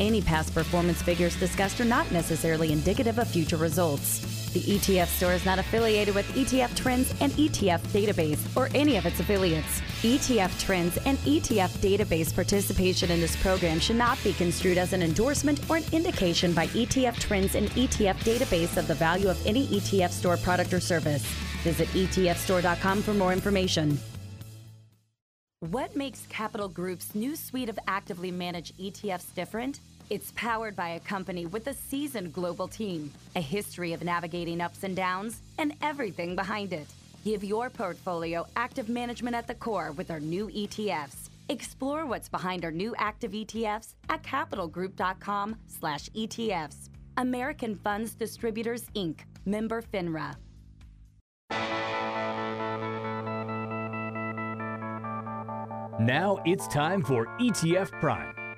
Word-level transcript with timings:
Any 0.00 0.20
past 0.20 0.52
performance 0.52 1.00
figures 1.00 1.36
discussed 1.36 1.80
are 1.80 1.84
not 1.84 2.10
necessarily 2.10 2.72
indicative 2.72 3.18
of 3.18 3.28
future 3.28 3.56
results. 3.56 4.20
The 4.52 4.60
ETF 4.60 5.06
store 5.06 5.32
is 5.32 5.44
not 5.44 5.58
affiliated 5.58 6.14
with 6.14 6.26
ETF 6.34 6.74
Trends 6.76 7.14
and 7.20 7.32
ETF 7.32 7.80
Database 7.88 8.56
or 8.56 8.68
any 8.74 8.96
of 8.96 9.06
its 9.06 9.20
affiliates. 9.20 9.80
ETF 10.02 10.58
Trends 10.60 10.96
and 11.06 11.16
ETF 11.18 11.70
Database 11.78 12.34
participation 12.34 13.10
in 13.10 13.20
this 13.20 13.36
program 13.36 13.78
should 13.78 13.96
not 13.96 14.22
be 14.24 14.32
construed 14.32 14.78
as 14.78 14.92
an 14.92 15.02
endorsement 15.02 15.60
or 15.70 15.76
an 15.76 15.84
indication 15.92 16.52
by 16.52 16.66
ETF 16.68 17.18
Trends 17.18 17.54
and 17.54 17.68
ETF 17.70 18.16
Database 18.18 18.76
of 18.76 18.88
the 18.88 18.94
value 18.94 19.28
of 19.28 19.44
any 19.46 19.66
ETF 19.68 20.10
store 20.10 20.36
product 20.36 20.72
or 20.72 20.80
service. 20.80 21.24
Visit 21.62 21.88
ETFstore.com 21.88 23.02
for 23.02 23.14
more 23.14 23.32
information. 23.32 23.98
What 25.70 25.96
makes 25.96 26.26
Capital 26.26 26.68
Group's 26.68 27.14
new 27.14 27.34
suite 27.34 27.70
of 27.70 27.78
actively 27.88 28.30
managed 28.30 28.76
ETFs 28.78 29.34
different? 29.34 29.80
It's 30.10 30.32
powered 30.36 30.76
by 30.76 30.90
a 30.90 31.00
company 31.00 31.46
with 31.46 31.66
a 31.66 31.72
seasoned 31.72 32.34
global 32.34 32.68
team, 32.68 33.10
a 33.36 33.40
history 33.40 33.94
of 33.94 34.04
navigating 34.04 34.60
ups 34.60 34.84
and 34.84 34.94
downs, 34.94 35.40
and 35.56 35.72
everything 35.80 36.36
behind 36.36 36.74
it. 36.74 36.86
Give 37.24 37.42
your 37.42 37.70
portfolio 37.70 38.46
active 38.54 38.90
management 38.90 39.34
at 39.34 39.46
the 39.46 39.54
core 39.54 39.92
with 39.92 40.10
our 40.10 40.20
new 40.20 40.48
ETFs. 40.48 41.30
Explore 41.48 42.04
what's 42.04 42.28
behind 42.28 42.66
our 42.66 42.70
new 42.70 42.94
active 42.98 43.32
ETFs 43.32 43.94
at 44.10 44.22
capitalgroup.com/etfs. 44.22 46.90
American 47.16 47.76
Funds 47.76 48.14
Distributors 48.14 48.84
Inc. 48.94 49.20
Member 49.46 49.80
FINRA. 49.80 50.36
Now 56.00 56.40
it's 56.44 56.66
time 56.68 57.02
for 57.02 57.26
ETF 57.38 57.90
Prime 58.00 58.43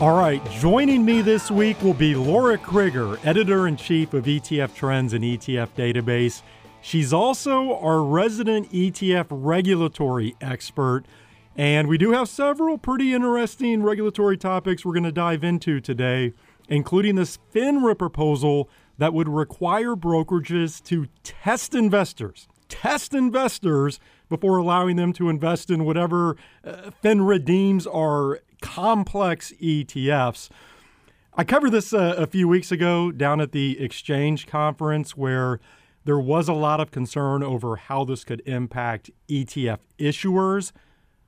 All 0.00 0.18
right, 0.18 0.44
joining 0.50 1.04
me 1.04 1.22
this 1.22 1.52
week 1.52 1.80
will 1.80 1.94
be 1.94 2.16
Laura 2.16 2.58
Crigger, 2.58 3.24
editor 3.24 3.68
in 3.68 3.76
chief 3.76 4.12
of 4.12 4.24
ETF 4.24 4.74
Trends 4.74 5.12
and 5.12 5.22
ETF 5.22 5.68
Database. 5.76 6.42
She's 6.80 7.12
also 7.12 7.78
our 7.78 8.02
resident 8.02 8.72
ETF 8.72 9.28
regulatory 9.30 10.34
expert. 10.40 11.04
And 11.54 11.86
we 11.86 11.96
do 11.96 12.10
have 12.10 12.28
several 12.28 12.76
pretty 12.76 13.14
interesting 13.14 13.84
regulatory 13.84 14.36
topics 14.36 14.84
we're 14.84 14.94
going 14.94 15.04
to 15.04 15.12
dive 15.12 15.44
into 15.44 15.80
today, 15.80 16.32
including 16.68 17.14
this 17.14 17.38
FINRA 17.54 17.96
proposal 17.96 18.68
that 18.98 19.14
would 19.14 19.28
require 19.28 19.94
brokerages 19.94 20.82
to 20.86 21.06
test 21.22 21.72
investors, 21.72 22.48
test 22.68 23.14
investors 23.14 24.00
before 24.28 24.56
allowing 24.56 24.96
them 24.96 25.12
to 25.12 25.28
invest 25.28 25.70
in 25.70 25.84
whatever 25.84 26.36
uh, 26.64 26.90
FINRA 27.02 27.44
deems 27.44 27.86
are 27.86 28.40
complex 28.60 29.52
ETFs. 29.62 30.48
I 31.36 31.44
covered 31.44 31.70
this 31.70 31.92
uh, 31.92 32.14
a 32.16 32.26
few 32.26 32.46
weeks 32.46 32.70
ago 32.70 33.10
down 33.10 33.40
at 33.40 33.52
the 33.52 33.80
exchange 33.80 34.46
conference 34.46 35.16
where 35.16 35.60
there 36.04 36.18
was 36.18 36.48
a 36.48 36.52
lot 36.52 36.80
of 36.80 36.90
concern 36.90 37.42
over 37.42 37.76
how 37.76 38.04
this 38.04 38.24
could 38.24 38.42
impact 38.46 39.10
ETF 39.28 39.78
issuers. 39.98 40.72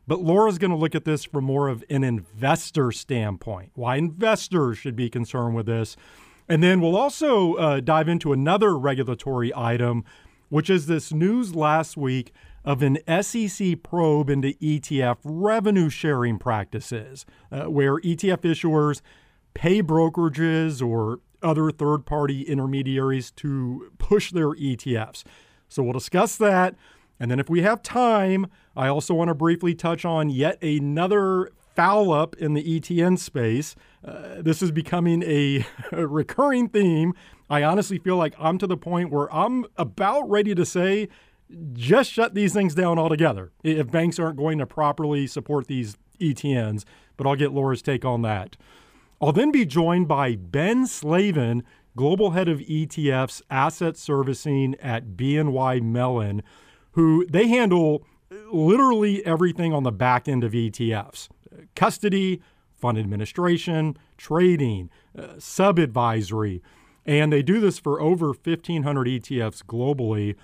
But 0.06 0.20
Laura's 0.20 0.58
going 0.58 0.70
to 0.70 0.76
look 0.76 0.94
at 0.94 1.04
this 1.04 1.24
from 1.24 1.44
more 1.44 1.68
of 1.68 1.82
an 1.90 2.04
investor 2.04 2.92
standpoint, 2.92 3.72
why 3.74 3.96
investors 3.96 4.78
should 4.78 4.94
be 4.94 5.10
concerned 5.10 5.56
with 5.56 5.66
this. 5.66 5.96
And 6.48 6.62
then 6.62 6.80
we'll 6.80 6.96
also 6.96 7.54
uh, 7.54 7.80
dive 7.80 8.08
into 8.08 8.32
another 8.32 8.78
regulatory 8.78 9.52
item, 9.56 10.04
which 10.48 10.70
is 10.70 10.86
this 10.86 11.12
news 11.12 11.56
last 11.56 11.96
week 11.96 12.32
of 12.66 12.82
an 12.82 12.98
SEC 13.22 13.82
probe 13.82 14.28
into 14.28 14.52
ETF 14.54 15.18
revenue 15.24 15.88
sharing 15.88 16.38
practices, 16.38 17.24
uh, 17.52 17.64
where 17.64 18.00
ETF 18.00 18.40
issuers 18.40 19.00
pay 19.54 19.82
brokerages 19.82 20.86
or 20.86 21.20
other 21.42 21.70
third 21.70 22.04
party 22.04 22.42
intermediaries 22.42 23.30
to 23.30 23.90
push 23.98 24.32
their 24.32 24.48
ETFs. 24.48 25.22
So 25.68 25.82
we'll 25.82 25.92
discuss 25.92 26.36
that. 26.36 26.74
And 27.18 27.30
then, 27.30 27.40
if 27.40 27.48
we 27.48 27.62
have 27.62 27.82
time, 27.82 28.46
I 28.76 28.88
also 28.88 29.14
want 29.14 29.28
to 29.28 29.34
briefly 29.34 29.74
touch 29.74 30.04
on 30.04 30.28
yet 30.28 30.62
another 30.62 31.50
foul 31.74 32.12
up 32.12 32.34
in 32.36 32.54
the 32.54 32.62
ETN 32.62 33.18
space. 33.18 33.74
Uh, 34.04 34.40
this 34.42 34.60
is 34.60 34.70
becoming 34.70 35.22
a, 35.22 35.64
a 35.92 36.06
recurring 36.06 36.68
theme. 36.68 37.14
I 37.48 37.62
honestly 37.62 37.98
feel 37.98 38.16
like 38.16 38.34
I'm 38.38 38.58
to 38.58 38.66
the 38.66 38.76
point 38.76 39.10
where 39.10 39.32
I'm 39.32 39.64
about 39.76 40.28
ready 40.28 40.54
to 40.54 40.66
say 40.66 41.08
just 41.72 42.10
shut 42.10 42.34
these 42.34 42.52
things 42.52 42.74
down 42.74 42.98
altogether 42.98 43.52
if 43.62 43.90
banks 43.90 44.18
aren't 44.18 44.36
going 44.36 44.58
to 44.58 44.66
properly 44.66 45.26
support 45.26 45.66
these 45.66 45.96
ETNs. 46.20 46.84
But 47.16 47.26
I'll 47.26 47.36
get 47.36 47.52
Laura's 47.52 47.82
take 47.82 48.04
on 48.04 48.22
that. 48.22 48.56
I'll 49.20 49.32
then 49.32 49.50
be 49.50 49.64
joined 49.64 50.08
by 50.08 50.36
Ben 50.36 50.86
Slavin, 50.86 51.62
Global 51.96 52.32
Head 52.32 52.48
of 52.48 52.58
ETFs 52.60 53.40
Asset 53.50 53.96
Servicing 53.96 54.74
at 54.80 55.16
BNY 55.16 55.82
Mellon, 55.82 56.42
who 56.92 57.24
they 57.26 57.48
handle 57.48 58.04
literally 58.52 59.24
everything 59.24 59.72
on 59.72 59.84
the 59.84 59.92
back 59.92 60.28
end 60.28 60.44
of 60.44 60.52
ETFs 60.52 61.28
custody, 61.74 62.42
fund 62.74 62.98
administration, 62.98 63.96
trading, 64.16 64.90
uh, 65.16 65.34
sub 65.38 65.78
advisory. 65.78 66.62
And 67.04 67.32
they 67.32 67.42
do 67.42 67.60
this 67.60 67.78
for 67.78 68.00
over 68.00 68.28
1,500 68.28 69.06
ETFs 69.06 69.62
globally. 69.64 70.34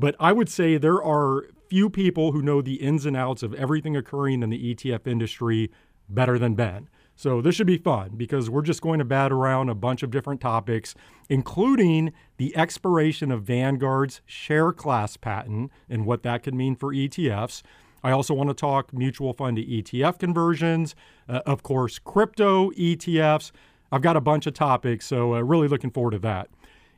But 0.00 0.16
I 0.18 0.32
would 0.32 0.48
say 0.48 0.78
there 0.78 1.02
are 1.02 1.44
few 1.68 1.90
people 1.90 2.32
who 2.32 2.40
know 2.40 2.62
the 2.62 2.76
ins 2.76 3.04
and 3.04 3.14
outs 3.14 3.42
of 3.42 3.52
everything 3.52 3.94
occurring 3.94 4.42
in 4.42 4.48
the 4.48 4.74
ETF 4.74 5.06
industry 5.06 5.70
better 6.08 6.38
than 6.38 6.54
Ben. 6.54 6.88
So 7.14 7.42
this 7.42 7.54
should 7.54 7.66
be 7.66 7.76
fun 7.76 8.12
because 8.16 8.48
we're 8.48 8.62
just 8.62 8.80
going 8.80 8.98
to 8.98 9.04
bat 9.04 9.30
around 9.30 9.68
a 9.68 9.74
bunch 9.74 10.02
of 10.02 10.10
different 10.10 10.40
topics, 10.40 10.94
including 11.28 12.14
the 12.38 12.56
expiration 12.56 13.30
of 13.30 13.42
Vanguard's 13.42 14.22
share 14.24 14.72
class 14.72 15.18
patent 15.18 15.70
and 15.90 16.06
what 16.06 16.22
that 16.22 16.42
could 16.42 16.54
mean 16.54 16.76
for 16.76 16.94
ETFs. 16.94 17.60
I 18.02 18.10
also 18.10 18.32
want 18.32 18.48
to 18.48 18.54
talk 18.54 18.94
mutual 18.94 19.34
fund 19.34 19.58
to 19.58 19.62
ETF 19.62 20.18
conversions, 20.18 20.94
uh, 21.28 21.42
of 21.44 21.62
course, 21.62 21.98
crypto 21.98 22.70
ETFs. 22.70 23.52
I've 23.92 24.00
got 24.00 24.16
a 24.16 24.22
bunch 24.22 24.46
of 24.46 24.54
topics, 24.54 25.04
so 25.04 25.34
uh, 25.34 25.42
really 25.42 25.68
looking 25.68 25.90
forward 25.90 26.12
to 26.12 26.18
that. 26.20 26.48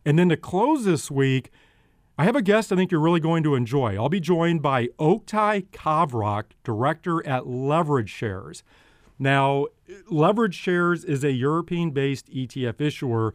And 0.04 0.16
then 0.16 0.28
to 0.28 0.36
close 0.36 0.84
this 0.84 1.10
week, 1.10 1.50
I 2.18 2.24
have 2.24 2.36
a 2.36 2.42
guest 2.42 2.70
I 2.70 2.76
think 2.76 2.90
you're 2.90 3.00
really 3.00 3.20
going 3.20 3.42
to 3.44 3.54
enjoy. 3.54 3.96
I'll 3.96 4.10
be 4.10 4.20
joined 4.20 4.60
by 4.60 4.88
Oktay 4.98 5.66
Kavrak, 5.72 6.44
director 6.62 7.26
at 7.26 7.46
Leverage 7.46 8.10
Shares. 8.10 8.62
Now, 9.18 9.68
Leverage 10.10 10.54
Shares 10.54 11.04
is 11.04 11.24
a 11.24 11.32
European 11.32 11.90
based 11.90 12.28
ETF 12.30 12.80
issuer 12.82 13.32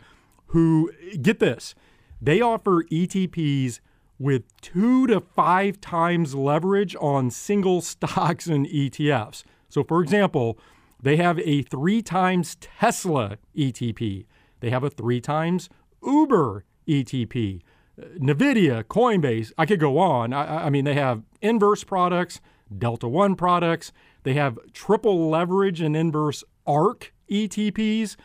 who, 0.47 0.91
get 1.21 1.39
this, 1.39 1.74
they 2.21 2.39
offer 2.39 2.83
ETPs 2.83 3.79
with 4.19 4.44
two 4.62 5.07
to 5.07 5.21
five 5.21 5.81
times 5.81 6.35
leverage 6.35 6.95
on 7.00 7.31
single 7.31 7.81
stocks 7.81 8.45
and 8.45 8.68
ETFs. 8.68 9.44
So, 9.69 9.83
for 9.83 10.01
example, 10.03 10.57
they 11.01 11.18
have 11.18 11.39
a 11.39 11.63
three 11.63 12.03
times 12.03 12.56
Tesla 12.59 13.38
ETP, 13.56 14.25
they 14.59 14.69
have 14.69 14.83
a 14.83 14.89
three 14.89 15.21
times 15.21 15.68
Uber 16.03 16.63
ETP. 16.88 17.62
NVIDIA, 17.99 18.83
Coinbase, 18.83 19.51
I 19.57 19.65
could 19.65 19.79
go 19.79 19.97
on. 19.97 20.33
I, 20.33 20.65
I, 20.65 20.69
mean, 20.69 20.85
they 20.85 20.94
have 20.94 21.23
inverse 21.41 21.83
products, 21.83 22.39
Delta 22.75 23.07
One 23.07 23.35
products, 23.35 23.91
they 24.23 24.33
have 24.33 24.59
triple 24.73 25.29
leverage 25.29 25.81
and 25.81 25.95
inverse 25.95 26.44
ARK 26.65 27.13
ETPs, 27.29 28.15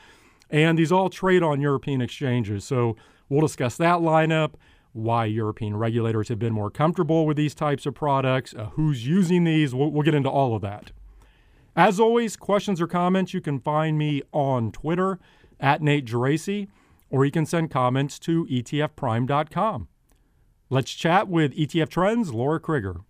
and 0.51 0.79
these 0.79 0.93
all 0.93 1.09
trade 1.09 1.43
on 1.43 1.61
European 1.61 2.03
exchanges. 2.03 2.65
So 2.65 2.97
we'll 3.29 3.41
discuss 3.41 3.77
that 3.79 3.99
lineup, 3.99 4.55
why 4.93 5.25
European 5.25 5.77
regulators 5.77 6.29
have 6.29 6.39
been 6.39 6.53
more 6.53 6.71
comfortable 6.71 7.25
with 7.25 7.39
these 7.39 7.55
types 7.55 7.87
of 7.87 7.95
products, 7.95 8.55
uh, 8.55 8.67
who's 8.73 9.07
using 9.07 9.45
these. 9.45 9.75
We'll, 9.75 9.91
we'll 9.91 10.03
get 10.03 10.15
into 10.15 10.29
all 10.29 10.55
of 10.55 10.61
that. 10.63 10.93
As 11.75 11.99
always, 11.99 12.37
questions 12.37 12.83
or 12.83 12.87
comments, 12.87 13.33
you 13.33 13.41
can 13.41 13.59
find 13.59 13.97
me 13.97 14.21
on 14.33 14.71
Twitter 14.73 15.19
at 15.59 15.81
Nate 15.81 16.05
Geraci 16.05 16.69
or 17.13 17.25
you 17.25 17.31
can 17.31 17.47
send 17.47 17.71
comments 17.71 18.19
to 18.19 18.47
etfprime.com. 18.47 19.87
Let's 20.71 20.91
chat 20.91 21.29
with 21.29 21.55
ETF 21.55 21.91
Trends, 21.91 22.33
Laura 22.33 22.59
Crigger. 22.59 23.05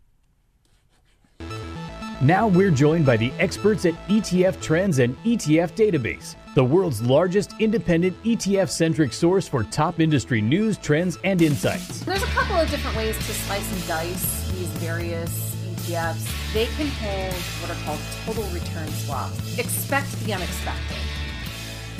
Now 2.20 2.46
we're 2.46 2.70
joined 2.70 3.06
by 3.06 3.16
the 3.16 3.32
experts 3.38 3.84
at 3.84 3.94
ETF 4.08 4.60
Trends 4.60 4.98
and 4.98 5.16
ETF 5.24 5.72
Database, 5.72 6.36
the 6.54 6.64
world's 6.64 7.02
largest 7.02 7.54
independent 7.58 8.20
ETF 8.22 8.68
centric 8.68 9.12
source 9.12 9.48
for 9.48 9.64
top 9.64 9.98
industry 9.98 10.40
news, 10.40 10.78
trends, 10.78 11.18
and 11.24 11.40
insights. 11.40 12.04
There's 12.04 12.22
a 12.22 12.26
couple 12.26 12.56
of 12.56 12.70
different 12.70 12.96
ways 12.96 13.16
to 13.16 13.22
slice 13.22 13.72
and 13.72 13.86
dice 13.88 14.50
these 14.52 14.68
various 14.78 15.56
ETFs. 15.74 16.52
They 16.52 16.66
can 16.66 16.88
hold 17.00 17.34
what 17.60 17.70
are 17.70 17.84
called 17.84 18.00
total 18.24 18.44
return 18.54 18.88
swaps. 18.88 19.58
Expect 19.58 20.12
the 20.20 20.34
unexpected. 20.34 20.96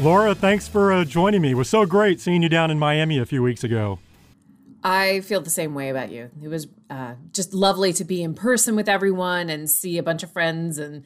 Laura, 0.02 0.34
thanks 0.34 0.66
for 0.66 0.93
uh, 0.93 1.04
joining 1.04 1.40
me. 1.40 1.52
It 1.52 1.54
was 1.54 1.69
so 1.69 1.87
great 1.87 2.19
seeing 2.19 2.43
you 2.43 2.49
down 2.49 2.72
in 2.72 2.78
Miami 2.78 3.19
a 3.19 3.25
few 3.25 3.40
weeks 3.40 3.62
ago. 3.62 4.00
I 4.82 5.20
feel 5.20 5.40
the 5.40 5.49
same 5.49 5.75
way 5.75 5.90
about 5.90 6.10
you. 6.10 6.28
It 6.43 6.49
was 6.49 6.66
uh, 6.90 7.14
just 7.32 7.54
lovely 7.54 7.93
to 7.93 8.04
be 8.04 8.20
in 8.20 8.34
person 8.34 8.75
with 8.75 8.88
everyone 8.88 9.49
and 9.49 9.70
see 9.70 9.99
a 9.99 10.02
bunch 10.02 10.25
of 10.25 10.32
friends 10.32 10.76
and 10.76 11.04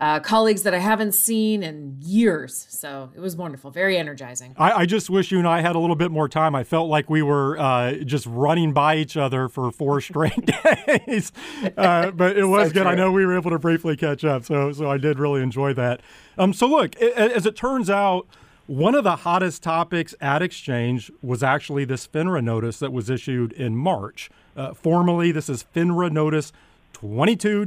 uh, 0.00 0.20
colleagues 0.20 0.62
that 0.62 0.74
I 0.74 0.78
haven't 0.78 1.12
seen 1.12 1.62
in 1.62 1.96
years. 2.00 2.66
So 2.70 3.10
it 3.16 3.20
was 3.20 3.34
wonderful, 3.34 3.70
very 3.70 3.98
energizing. 3.98 4.54
I, 4.56 4.70
I, 4.70 4.86
just 4.86 5.10
wish 5.10 5.32
you 5.32 5.38
and 5.38 5.48
I 5.48 5.60
had 5.60 5.74
a 5.74 5.78
little 5.80 5.96
bit 5.96 6.12
more 6.12 6.28
time. 6.28 6.54
I 6.54 6.62
felt 6.62 6.88
like 6.88 7.10
we 7.10 7.20
were 7.20 7.58
uh, 7.58 7.94
just 8.04 8.24
running 8.26 8.72
by 8.72 8.96
each 8.96 9.16
other 9.16 9.48
for 9.48 9.72
four 9.72 10.00
straight 10.08 10.46
days, 10.46 11.32
uh, 11.76 12.12
but 12.12 12.36
it 12.36 12.44
was 12.46 12.68
so 12.68 12.74
good. 12.74 12.82
True. 12.82 12.92
I 12.92 12.94
know 12.94 13.10
we 13.10 13.26
were 13.26 13.36
able 13.36 13.50
to 13.50 13.58
briefly 13.58 13.96
catch 13.96 14.24
up, 14.24 14.44
so 14.44 14.72
so 14.72 14.88
I 14.88 14.98
did 14.98 15.18
really 15.18 15.42
enjoy 15.42 15.74
that. 15.74 16.00
Um, 16.36 16.52
so 16.52 16.66
look, 16.66 16.94
it, 17.00 17.14
as 17.14 17.46
it 17.46 17.56
turns 17.56 17.90
out. 17.90 18.26
One 18.66 18.94
of 18.94 19.02
the 19.02 19.16
hottest 19.16 19.62
topics 19.62 20.14
at 20.20 20.42
Exchange 20.42 21.10
was 21.22 21.42
actually 21.42 21.86
this 21.86 22.06
FINRA 22.06 22.44
notice 22.44 22.78
that 22.80 22.92
was 22.92 23.08
issued 23.08 23.52
in 23.52 23.74
March. 23.74 24.28
Uh, 24.54 24.74
formally, 24.74 25.32
this 25.32 25.48
is 25.48 25.64
FINRA 25.74 26.12
Notice 26.12 26.52
22 26.92 27.66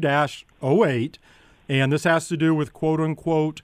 08. 0.62 1.18
And 1.71 1.89
this 1.89 2.03
has 2.03 2.27
to 2.27 2.35
do 2.35 2.53
with 2.53 2.73
quote 2.73 3.00
unquote 3.00 3.62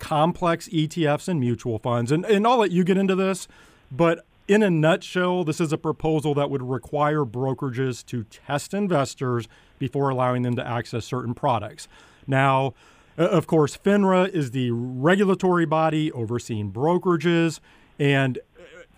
complex 0.00 0.68
ETFs 0.70 1.28
and 1.28 1.38
mutual 1.38 1.78
funds. 1.78 2.10
And, 2.10 2.24
and 2.24 2.44
I'll 2.44 2.58
let 2.58 2.72
you 2.72 2.82
get 2.82 2.96
into 2.98 3.14
this, 3.14 3.46
but 3.92 4.26
in 4.48 4.64
a 4.64 4.68
nutshell, 4.68 5.44
this 5.44 5.60
is 5.60 5.72
a 5.72 5.78
proposal 5.78 6.34
that 6.34 6.50
would 6.50 6.62
require 6.62 7.24
brokerages 7.24 8.04
to 8.06 8.24
test 8.24 8.74
investors 8.74 9.46
before 9.78 10.08
allowing 10.08 10.42
them 10.42 10.56
to 10.56 10.66
access 10.66 11.04
certain 11.04 11.32
products. 11.32 11.86
Now, 12.26 12.74
of 13.16 13.46
course, 13.46 13.76
FINRA 13.76 14.30
is 14.30 14.50
the 14.50 14.72
regulatory 14.72 15.64
body 15.64 16.10
overseeing 16.10 16.72
brokerages. 16.72 17.60
And 18.00 18.40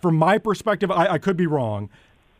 from 0.01 0.15
my 0.15 0.39
perspective, 0.39 0.89
I, 0.89 1.09
I 1.09 1.17
could 1.19 1.37
be 1.37 1.45
wrong. 1.45 1.91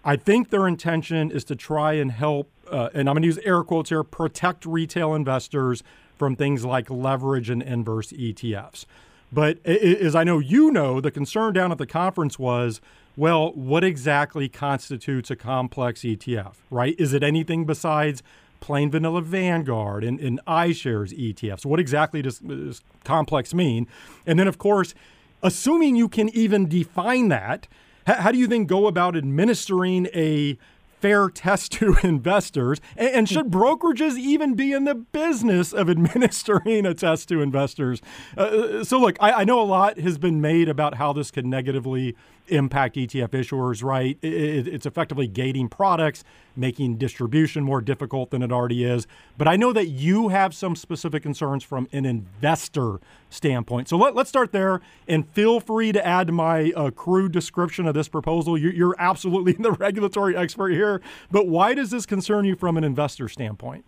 I 0.03 0.15
think 0.15 0.49
their 0.49 0.67
intention 0.67 1.29
is 1.29 1.43
to 1.43 1.55
try 1.55 1.93
and 1.93 2.11
help, 2.11 2.49
uh, 2.71 2.89
and 2.95 3.07
I'm 3.07 3.13
going 3.13 3.21
to 3.21 3.27
use 3.27 3.37
air 3.39 3.61
quotes 3.61 3.89
here, 3.89 4.03
protect 4.03 4.65
retail 4.65 5.13
investors 5.13 5.83
from 6.17 6.35
things 6.35 6.65
like 6.65 6.89
leverage 6.89 7.49
and 7.49 7.61
inverse 7.61 8.11
ETFs. 8.11 8.85
But 9.31 9.65
as 9.65 10.15
I 10.15 10.23
know 10.23 10.39
you 10.39 10.71
know, 10.71 11.01
the 11.01 11.11
concern 11.11 11.53
down 11.53 11.71
at 11.71 11.77
the 11.77 11.87
conference 11.87 12.39
was 12.39 12.81
well, 13.17 13.51
what 13.53 13.83
exactly 13.83 14.47
constitutes 14.47 15.31
a 15.31 15.35
complex 15.35 16.01
ETF, 16.01 16.53
right? 16.69 16.95
Is 16.99 17.13
it 17.13 17.23
anything 17.23 17.65
besides 17.65 18.21
plain 18.59 18.91
vanilla 18.91 19.21
Vanguard 19.21 20.03
and, 20.03 20.19
and 20.19 20.39
iShares 20.45 21.17
ETFs? 21.17 21.65
What 21.65 21.79
exactly 21.79 22.21
does, 22.21 22.37
does 22.37 22.83
complex 23.03 23.55
mean? 23.55 23.87
And 24.27 24.37
then, 24.37 24.47
of 24.47 24.59
course, 24.59 24.93
assuming 25.41 25.95
you 25.95 26.07
can 26.07 26.29
even 26.29 26.69
define 26.69 27.29
that, 27.29 27.67
how 28.05 28.31
do 28.31 28.37
you 28.37 28.45
then 28.45 28.65
go 28.65 28.85
about 28.85 29.17
administering 29.17 30.07
a 30.13 30.57
fair 30.99 31.29
test 31.29 31.71
to 31.73 31.97
investors? 32.03 32.79
And, 32.95 33.27
should 33.27 33.51
brokerages 33.51 34.17
even 34.17 34.55
be 34.55 34.71
in 34.71 34.85
the 34.85 34.95
business 34.95 35.73
of 35.73 35.89
administering 35.89 36.85
a 36.85 36.94
test 36.94 37.29
to 37.29 37.41
investors? 37.41 38.01
Uh, 38.38 38.41
uh, 38.41 38.83
so, 38.83 38.99
look, 38.99 39.17
I, 39.19 39.31
I, 39.31 39.44
know 39.44 39.59
a 39.59 39.63
lot 39.63 39.99
has 39.99 40.17
been 40.17 40.39
made 40.39 40.69
about 40.69 40.95
how 40.95 41.13
this 41.13 41.31
could 41.31 41.45
negatively 41.45 42.15
impact 42.47 42.95
ETF 42.95 43.29
issuers, 43.29 43.83
right? 43.83 44.17
It, 44.21 44.67
it's 44.67 44.85
effectively 44.85 45.27
gating 45.27 45.69
products, 45.69 46.23
making 46.55 46.97
distribution 46.97 47.63
more 47.63 47.81
difficult 47.81 48.31
than 48.31 48.41
it 48.41 48.51
already 48.51 48.83
is. 48.83 49.07
But 49.38 49.47
I 49.47 49.55
know 49.55 49.73
that 49.73 49.88
you 49.88 50.29
have 50.29 50.53
some 50.53 50.75
specific 50.75 51.23
concerns 51.23 51.63
from 51.63 51.88
an 51.91 52.05
investor 52.05 52.99
standpoint. 53.29 53.89
So 53.89 53.97
let, 53.97 54.17
us 54.17 54.29
start 54.29 54.51
there 54.51 54.81
and 55.07 55.27
feel 55.29 55.59
free 55.59 55.91
to 55.91 56.05
add 56.05 56.27
to 56.27 56.33
my 56.33 56.71
uh, 56.75 56.91
crude 56.91 57.31
description 57.31 57.88
of 57.88 57.94
this 57.94 58.07
proposal. 58.07 58.57
You're, 58.57 58.73
you're 58.73 58.95
absolutely 58.99 59.53
the 59.59 59.71
regulatory 59.71 60.35
expert 60.35 60.69
here. 60.69 61.01
But 61.31 61.47
why 61.47 61.73
does 61.73 61.91
this 61.91 62.05
concern 62.05 62.45
you 62.45 62.55
from 62.55 62.77
an 62.77 62.83
investor 62.83 63.27
standpoint? 63.29 63.85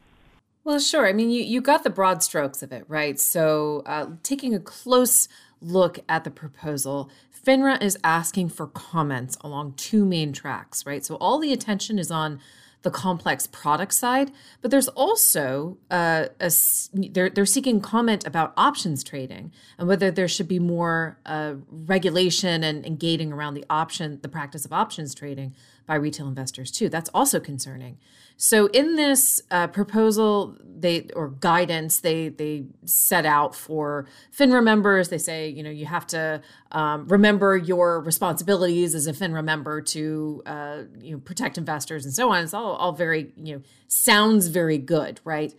Well, 0.64 0.80
sure. 0.80 1.08
I 1.08 1.14
mean, 1.14 1.32
you, 1.32 1.42
you 1.42 1.62
got 1.62 1.84
the 1.84 1.90
broad 1.90 2.22
strokes 2.22 2.62
of 2.62 2.72
it, 2.72 2.84
right? 2.88 3.20
So, 3.20 3.82
uh, 3.86 4.08
taking 4.24 4.54
a 4.54 4.60
close 4.60 5.28
look 5.62 6.00
at 6.08 6.24
the 6.24 6.32
proposal, 6.32 7.10
FINRA 7.46 7.82
is 7.82 7.98
asking 8.04 8.50
for 8.50 8.68
comments 8.68 9.38
along 9.42 9.74
two 9.74 10.06
main 10.06 10.34
tracks, 10.34 10.86
right? 10.86 11.06
So 11.06 11.16
all 11.16 11.40
the 11.40 11.54
attention 11.54 12.00
is 12.00 12.12
on 12.12 12.40
the 12.82 12.92
complex 12.92 13.46
product 13.46 13.94
side, 13.94 14.32
but 14.62 14.72
there's 14.72 14.88
also 14.90 15.78
uh, 15.92 16.28
a, 16.40 16.52
they're 16.94 17.30
they're 17.30 17.46
seeking 17.46 17.82
comment 17.82 18.26
about 18.26 18.54
options 18.56 19.04
trading 19.04 19.52
and 19.78 19.88
whether 19.88 20.10
there 20.12 20.30
should 20.30 20.48
be 20.48 20.60
more 20.60 21.20
uh, 21.26 21.56
regulation 21.70 22.64
and, 22.64 22.86
and 22.86 22.98
gating 22.98 23.34
around 23.34 23.56
the 23.56 23.66
option 23.70 24.20
the 24.22 24.30
practice 24.30 24.64
of 24.64 24.72
options 24.72 25.14
trading 25.14 25.54
by 25.90 25.96
retail 25.96 26.28
investors 26.28 26.70
too. 26.70 26.88
That's 26.88 27.10
also 27.16 27.40
concerning. 27.40 27.98
So 28.38 28.68
in 28.68 28.96
this 28.96 29.42
uh, 29.50 29.66
proposal, 29.68 30.56
they 30.64 31.08
or 31.16 31.30
guidance 31.30 32.02
they 32.02 32.30
they 32.30 32.68
set 32.86 33.26
out 33.26 33.56
for 33.56 34.06
FINRA 34.32 34.64
members. 34.64 35.10
They 35.10 35.18
say 35.18 35.50
you 35.50 35.64
know 35.64 35.72
you 35.72 35.88
have 35.88 36.06
to 36.08 36.42
um, 36.72 37.08
remember 37.08 37.58
your 37.58 38.02
responsibilities 38.02 38.94
as 38.94 39.08
a 39.08 39.14
FINRA 39.14 39.44
member 39.44 39.82
to 39.82 40.44
uh, 40.46 40.84
you 41.02 41.14
know 41.14 41.18
protect 41.18 41.58
investors 41.58 42.06
and 42.06 42.14
so 42.14 42.32
on. 42.32 42.44
It's 42.44 42.54
all 42.54 42.74
all 42.76 42.92
very 42.92 43.34
you 43.36 43.56
know 43.56 43.62
sounds 43.88 44.46
very 44.46 44.78
good, 44.78 45.20
right? 45.24 45.56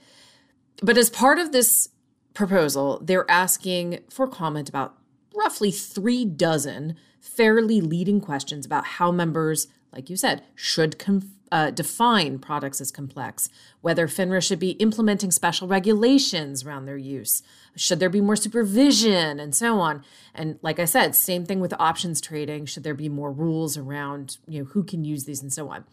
But 0.80 0.96
as 0.96 1.10
part 1.10 1.40
of 1.40 1.50
this 1.50 1.88
proposal, 2.34 3.00
they're 3.02 3.28
asking 3.28 3.98
for 4.08 4.28
comment 4.28 4.68
about 4.68 4.96
roughly 5.34 5.72
three 5.72 6.24
dozen 6.24 6.94
fairly 7.20 7.80
leading 7.80 8.20
questions 8.20 8.64
about 8.64 8.84
how 8.84 9.12
members, 9.12 9.68
like 9.92 10.10
you 10.10 10.16
said, 10.16 10.44
should 10.54 10.98
conform 10.98 11.34
uh, 11.52 11.70
define 11.70 12.38
products 12.38 12.80
as 12.80 12.90
complex, 12.90 13.48
whether 13.80 14.06
FINRA 14.06 14.42
should 14.42 14.58
be 14.58 14.70
implementing 14.72 15.30
special 15.30 15.66
regulations 15.66 16.64
around 16.64 16.86
their 16.86 16.96
use, 16.96 17.42
should 17.74 17.98
there 17.98 18.10
be 18.10 18.20
more 18.20 18.36
supervision, 18.36 19.40
and 19.40 19.54
so 19.54 19.80
on. 19.80 20.04
And 20.34 20.58
like 20.62 20.78
I 20.78 20.84
said, 20.84 21.14
same 21.14 21.44
thing 21.44 21.60
with 21.60 21.74
options 21.78 22.20
trading. 22.20 22.66
Should 22.66 22.84
there 22.84 22.94
be 22.94 23.08
more 23.08 23.32
rules 23.32 23.76
around 23.76 24.38
you 24.46 24.60
know 24.60 24.64
who 24.66 24.84
can 24.84 25.04
use 25.04 25.24
these 25.24 25.42
and 25.42 25.52
so 25.52 25.68
on? 25.68 25.84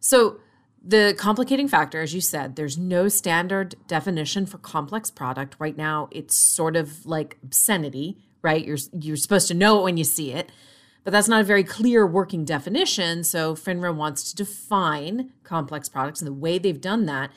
So 0.00 0.40
the 0.82 1.14
complicating 1.18 1.68
factor, 1.68 2.00
as 2.00 2.14
you 2.14 2.20
said, 2.20 2.56
there's 2.56 2.78
no 2.78 3.08
standard 3.08 3.74
definition 3.88 4.46
for 4.46 4.58
complex 4.58 5.10
product 5.10 5.56
right 5.58 5.76
now. 5.76 6.08
It's 6.10 6.36
sort 6.36 6.76
of 6.76 7.04
like 7.04 7.38
obscenity, 7.42 8.16
right? 8.40 8.64
You're 8.64 8.78
you're 8.98 9.16
supposed 9.16 9.48
to 9.48 9.54
know 9.54 9.80
it 9.80 9.82
when 9.82 9.96
you 9.96 10.04
see 10.04 10.32
it. 10.32 10.50
But 11.06 11.12
that's 11.12 11.28
not 11.28 11.42
a 11.42 11.44
very 11.44 11.62
clear 11.62 12.04
working 12.04 12.44
definition. 12.44 13.22
So 13.22 13.54
FINRA 13.54 13.94
wants 13.94 14.28
to 14.28 14.34
define 14.34 15.30
complex 15.44 15.88
products. 15.88 16.20
And 16.20 16.26
the 16.26 16.32
way 16.32 16.58
they've 16.58 16.80
done 16.80 17.06
that, 17.06 17.30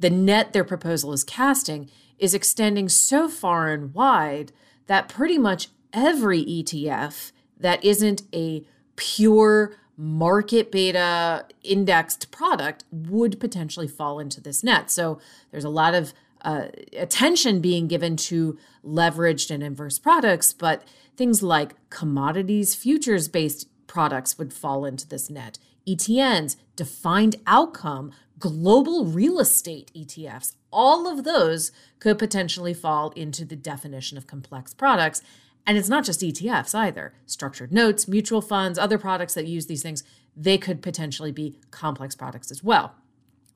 the 0.00 0.10
net 0.10 0.52
their 0.52 0.64
proposal 0.64 1.12
is 1.12 1.22
casting 1.22 1.88
is 2.18 2.34
extending 2.34 2.88
so 2.88 3.28
far 3.28 3.70
and 3.70 3.94
wide 3.94 4.50
that 4.88 5.08
pretty 5.08 5.38
much 5.38 5.68
every 5.92 6.44
ETF 6.44 7.30
that 7.56 7.84
isn't 7.84 8.22
a 8.34 8.66
pure 8.96 9.76
market 9.96 10.72
beta 10.72 11.46
indexed 11.62 12.32
product 12.32 12.82
would 12.90 13.38
potentially 13.38 13.86
fall 13.86 14.18
into 14.18 14.40
this 14.40 14.64
net. 14.64 14.90
So 14.90 15.20
there's 15.52 15.62
a 15.62 15.68
lot 15.68 15.94
of 15.94 16.14
uh, 16.44 16.68
attention 16.92 17.60
being 17.60 17.88
given 17.88 18.16
to 18.16 18.58
leveraged 18.84 19.50
and 19.50 19.62
inverse 19.62 19.98
products, 19.98 20.52
but 20.52 20.84
things 21.16 21.42
like 21.42 21.74
commodities, 21.90 22.74
futures 22.74 23.28
based 23.28 23.68
products 23.86 24.38
would 24.38 24.52
fall 24.52 24.84
into 24.84 25.08
this 25.08 25.30
net. 25.30 25.58
ETNs, 25.88 26.56
defined 26.76 27.36
outcome, 27.46 28.12
global 28.38 29.04
real 29.04 29.38
estate 29.38 29.90
ETFs, 29.94 30.54
all 30.70 31.06
of 31.06 31.24
those 31.24 31.72
could 32.00 32.18
potentially 32.18 32.74
fall 32.74 33.10
into 33.10 33.44
the 33.44 33.56
definition 33.56 34.18
of 34.18 34.26
complex 34.26 34.74
products. 34.74 35.22
And 35.66 35.78
it's 35.78 35.88
not 35.88 36.04
just 36.04 36.20
ETFs 36.20 36.74
either. 36.74 37.14
Structured 37.26 37.72
notes, 37.72 38.06
mutual 38.06 38.42
funds, 38.42 38.78
other 38.78 38.98
products 38.98 39.34
that 39.34 39.46
use 39.46 39.66
these 39.66 39.82
things, 39.82 40.04
they 40.36 40.58
could 40.58 40.82
potentially 40.82 41.32
be 41.32 41.58
complex 41.70 42.14
products 42.14 42.50
as 42.50 42.62
well. 42.62 42.94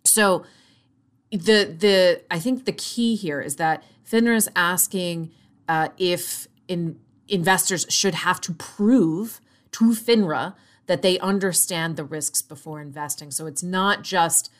So 0.05 0.45
the 1.31 1.75
the 1.79 2.23
I 2.31 2.39
think 2.39 2.65
the 2.65 2.73
key 2.73 3.17
here 3.17 3.41
is 3.41 3.57
that 3.57 3.83
FINRA 4.11 4.37
is 4.37 4.51
asking 4.57 5.31
uh, 5.69 5.89
if 5.99 6.49
in 6.67 6.99
investors 7.29 7.87
should 7.89 8.15
have 8.15 8.41
to 8.43 8.55
prove 8.55 9.41
to 9.73 9.91
FINRA 9.91 10.55
that 10.87 11.03
they 11.03 11.19
understand 11.19 11.97
the 11.97 12.05
risks 12.05 12.41
before 12.41 12.81
investing. 12.81 13.31
So 13.31 13.47
it's 13.47 13.63
not 13.63 14.03
just 14.03 14.51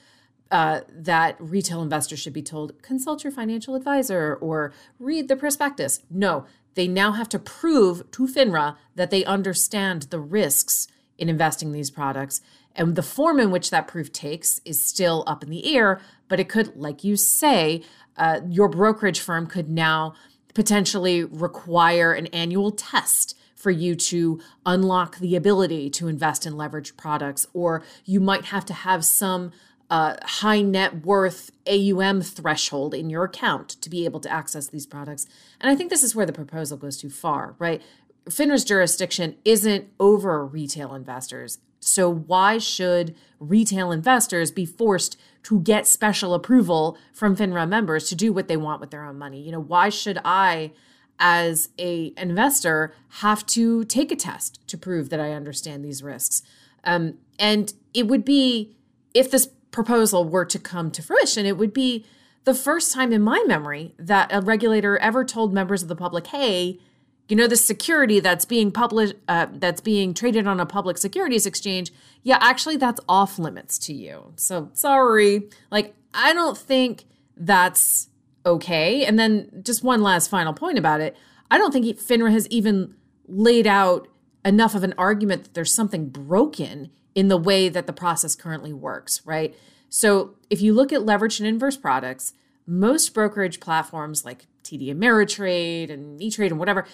uh, 0.51 0.81
that 0.91 1.37
retail 1.39 1.83
investors 1.83 2.21
should 2.21 2.33
be 2.33 2.43
told, 2.43 2.81
consult 2.83 3.25
your 3.25 3.33
financial 3.33 3.75
advisor 3.75 4.35
or 4.41 4.73
read 4.99 5.29
the 5.29 5.37
prospectus. 5.37 6.03
No, 6.11 6.45
they 6.75 6.87
now 6.87 7.13
have 7.13 7.29
to 7.31 7.39
prove 7.39 8.11
to 8.13 8.27
FINRA 8.27 8.77
that 8.95 9.11
they 9.11 9.25
understand 9.25 10.03
the 10.05 10.21
risks 10.21 10.89
in 11.17 11.29
investing 11.29 11.73
these 11.73 11.91
products. 11.91 12.41
And 12.75 12.95
the 12.95 13.03
form 13.03 13.41
in 13.41 13.51
which 13.51 13.71
that 13.71 13.89
proof 13.89 14.13
takes 14.13 14.61
is 14.65 14.85
still 14.85 15.25
up 15.27 15.43
in 15.43 15.51
the 15.51 15.75
air, 15.75 16.01
but 16.29 16.39
it 16.41 16.49
could, 16.49 16.77
like 16.77 17.05
you 17.05 17.17
say, 17.17 17.83
uh, 18.17 18.41
your 18.49 18.69
brokerage 18.69 19.21
firm 19.21 19.47
could 19.47 19.69
now 19.69 20.15
potentially 20.55 21.25
require 21.25 22.13
an 22.13 22.27
annual 22.29 22.71
test 22.71 23.37
for 23.55 23.71
you 23.71 23.95
to 23.97 24.41
unlock 24.65 25.19
the 25.19 25.35
ability 25.35 25.91
to 25.91 26.09
invest 26.09 26.47
in 26.47 26.55
leveraged 26.55 26.97
products, 26.97 27.47
or 27.53 27.83
you 28.05 28.21
might 28.21 28.47
have 28.47 28.65
to 28.65 28.73
have 28.73 29.05
some 29.05 29.51
uh, 29.91 30.15
high 30.23 30.61
net 30.61 31.05
worth 31.05 31.51
AUM 31.67 32.21
threshold 32.23 32.95
in 32.95 33.11
your 33.11 33.25
account 33.25 33.71
to 33.71 33.91
be 33.91 34.05
able 34.05 34.21
to 34.21 34.31
access 34.31 34.69
these 34.69 34.87
products. 34.87 35.27
And 35.61 35.71
I 35.71 35.75
think 35.75 35.91
this 35.91 36.03
is 36.03 36.15
where 36.15 36.27
the 36.27 36.33
proposal 36.33 36.77
goes 36.77 36.99
too 36.99 37.11
far, 37.11 37.57
right? 37.59 37.83
FINRA's 38.29 38.65
jurisdiction 38.65 39.37
isn't 39.45 39.89
over 39.99 40.45
retail 40.45 40.95
investors. 40.95 41.59
So, 41.89 42.11
why 42.13 42.59
should 42.59 43.15
retail 43.41 43.91
investors 43.91 44.51
be 44.51 44.67
forced 44.67 45.19
to 45.45 45.61
get 45.61 45.87
special 45.87 46.35
approval 46.35 46.99
from 47.13 47.37
FINRA 47.37 47.69
members 47.69 48.09
to 48.09 48.15
do 48.15 48.33
what 48.33 48.49
they 48.49 48.57
want 48.57 48.81
with 48.81 48.91
their 48.91 49.05
own 49.05 49.19
money? 49.19 49.41
You 49.41 49.53
know, 49.53 49.61
why 49.61 49.89
should 49.89 50.19
I, 50.25 50.73
as 51.19 51.71
a 51.79 52.13
investor, 52.17 52.95
have 53.21 53.47
to 53.47 53.85
take 53.85 54.13
a 54.13 54.17
test 54.17 54.61
to 54.69 54.77
prove 54.77 55.09
that 55.09 55.21
I 55.21 55.33
understand 55.33 55.85
these 55.85 56.03
risks? 56.03 56.43
Um, 56.85 57.15
and 57.39 57.73
it 57.95 58.07
would 58.07 58.25
be 58.25 58.75
if 59.15 59.31
this 59.31 59.49
proposal 59.71 60.25
were 60.25 60.45
to 60.45 60.59
come 60.59 60.91
to 60.91 61.03
fruition, 61.03 61.47
it 61.47 61.57
would 61.57 61.73
be 61.73 62.05
the 62.45 62.55
first 62.55 62.93
time 62.93 63.13
in 63.13 63.23
my 63.23 63.43
memory 63.47 63.95
that 63.99 64.31
a 64.33 64.41
regulator 64.41 64.99
ever 64.99 65.25
told 65.25 65.53
members 65.53 65.83
of 65.83 65.89
the 65.89 65.97
public, 65.97 66.27
"Hey, 66.29 66.81
you 67.29 67.37
know 67.37 67.47
the 67.47 67.57
security 67.57 68.21
that's 68.21 68.45
being 68.45 68.73
published 68.73 69.15
uh, 69.29 69.47
that's 69.53 69.81
being 69.81 70.15
traded 70.15 70.47
on 70.47 70.61
a 70.61 70.67
public 70.67 70.99
securities 70.99 71.47
exchange 71.47 71.93
yeah 72.23 72.39
actually 72.41 72.77
that's 72.77 73.01
off 73.09 73.39
limits 73.39 73.79
to 73.79 73.93
you. 73.93 74.33
So 74.37 74.71
sorry. 74.73 75.49
Like 75.71 75.95
i 76.15 76.33
don't 76.33 76.57
think 76.57 77.05
that's 77.37 78.09
okay. 78.45 79.05
And 79.05 79.19
then 79.19 79.63
just 79.63 79.85
one 79.85 80.03
last 80.03 80.29
final 80.29 80.55
point 80.55 80.79
about 80.79 81.01
it. 81.01 81.17
I 81.51 81.59
don't 81.59 81.73
think 81.73 81.87
finra 81.99 82.33
has 82.33 82.49
even 82.49 82.95
laid 83.27 83.67
out 83.67 84.09
enough 84.45 84.75
of 84.75 84.83
an 84.83 84.95
argument 84.97 85.45
that 85.45 85.55
there's 85.55 85.75
something 85.75 86.09
broken 86.09 86.91
in 87.15 87.29
the 87.29 87.37
way 87.37 87.69
that 87.69 87.87
the 87.87 87.93
process 87.93 88.35
currently 88.35 88.73
works 88.73 89.21
right? 89.27 89.55
So 89.91 90.35
if 90.51 90.61
you 90.61 90.73
look 90.75 90.93
at 90.93 91.01
leveraged 91.01 91.41
and 91.41 91.49
inverse 91.49 91.77
products 91.77 92.33
most 92.69 93.15
brokerage 93.15 93.61
platforms 93.61 94.27
like 94.27 94.47
td 94.63 94.95
ameritrade 94.95 95.91
and 95.91 96.21
e-trade 96.21 96.51
and 96.51 96.59
whatever 96.59 96.87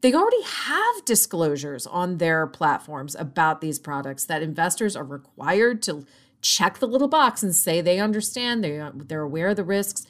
they 0.00 0.14
already 0.14 0.42
have 0.42 1.04
disclosures 1.04 1.86
on 1.86 2.18
their 2.18 2.46
platforms 2.46 3.16
about 3.18 3.60
these 3.60 3.78
products 3.78 4.24
that 4.26 4.42
investors 4.42 4.94
are 4.94 5.04
required 5.04 5.82
to 5.82 6.06
check 6.40 6.78
the 6.78 6.86
little 6.86 7.08
box 7.08 7.42
and 7.42 7.54
say 7.54 7.80
they 7.80 7.98
understand, 7.98 8.62
they, 8.62 8.80
they're 8.94 9.22
aware 9.22 9.48
of 9.48 9.56
the 9.56 9.64
risks. 9.64 10.06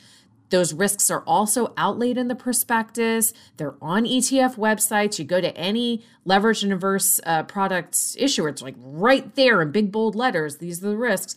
Those 0.51 0.73
risks 0.73 1.11
are 1.11 1.23
also 1.23 1.73
outlaid 1.77 2.17
in 2.19 2.29
the 2.29 2.35
prospectus. 2.35 3.33
They're 3.57 3.77
on 3.83 4.05
ETF 4.05 4.57
websites. 4.57 5.19
You 5.19 5.25
go 5.25 5.41
to 5.41 5.57
any 5.57 6.05
leveraged 6.27 6.63
and 6.63 6.73
inverse 6.73 7.21
uh, 7.25 7.43
products 7.45 8.17
issuer, 8.19 8.49
it's 8.49 8.63
like 8.63 8.77
right 8.79 9.35
there 9.37 9.63
in 9.63 9.73
big 9.73 9.91
bold 9.91 10.15
letters. 10.15 10.59
These 10.59 10.83
are 10.83 10.89
the 10.89 10.97
risks. 10.97 11.37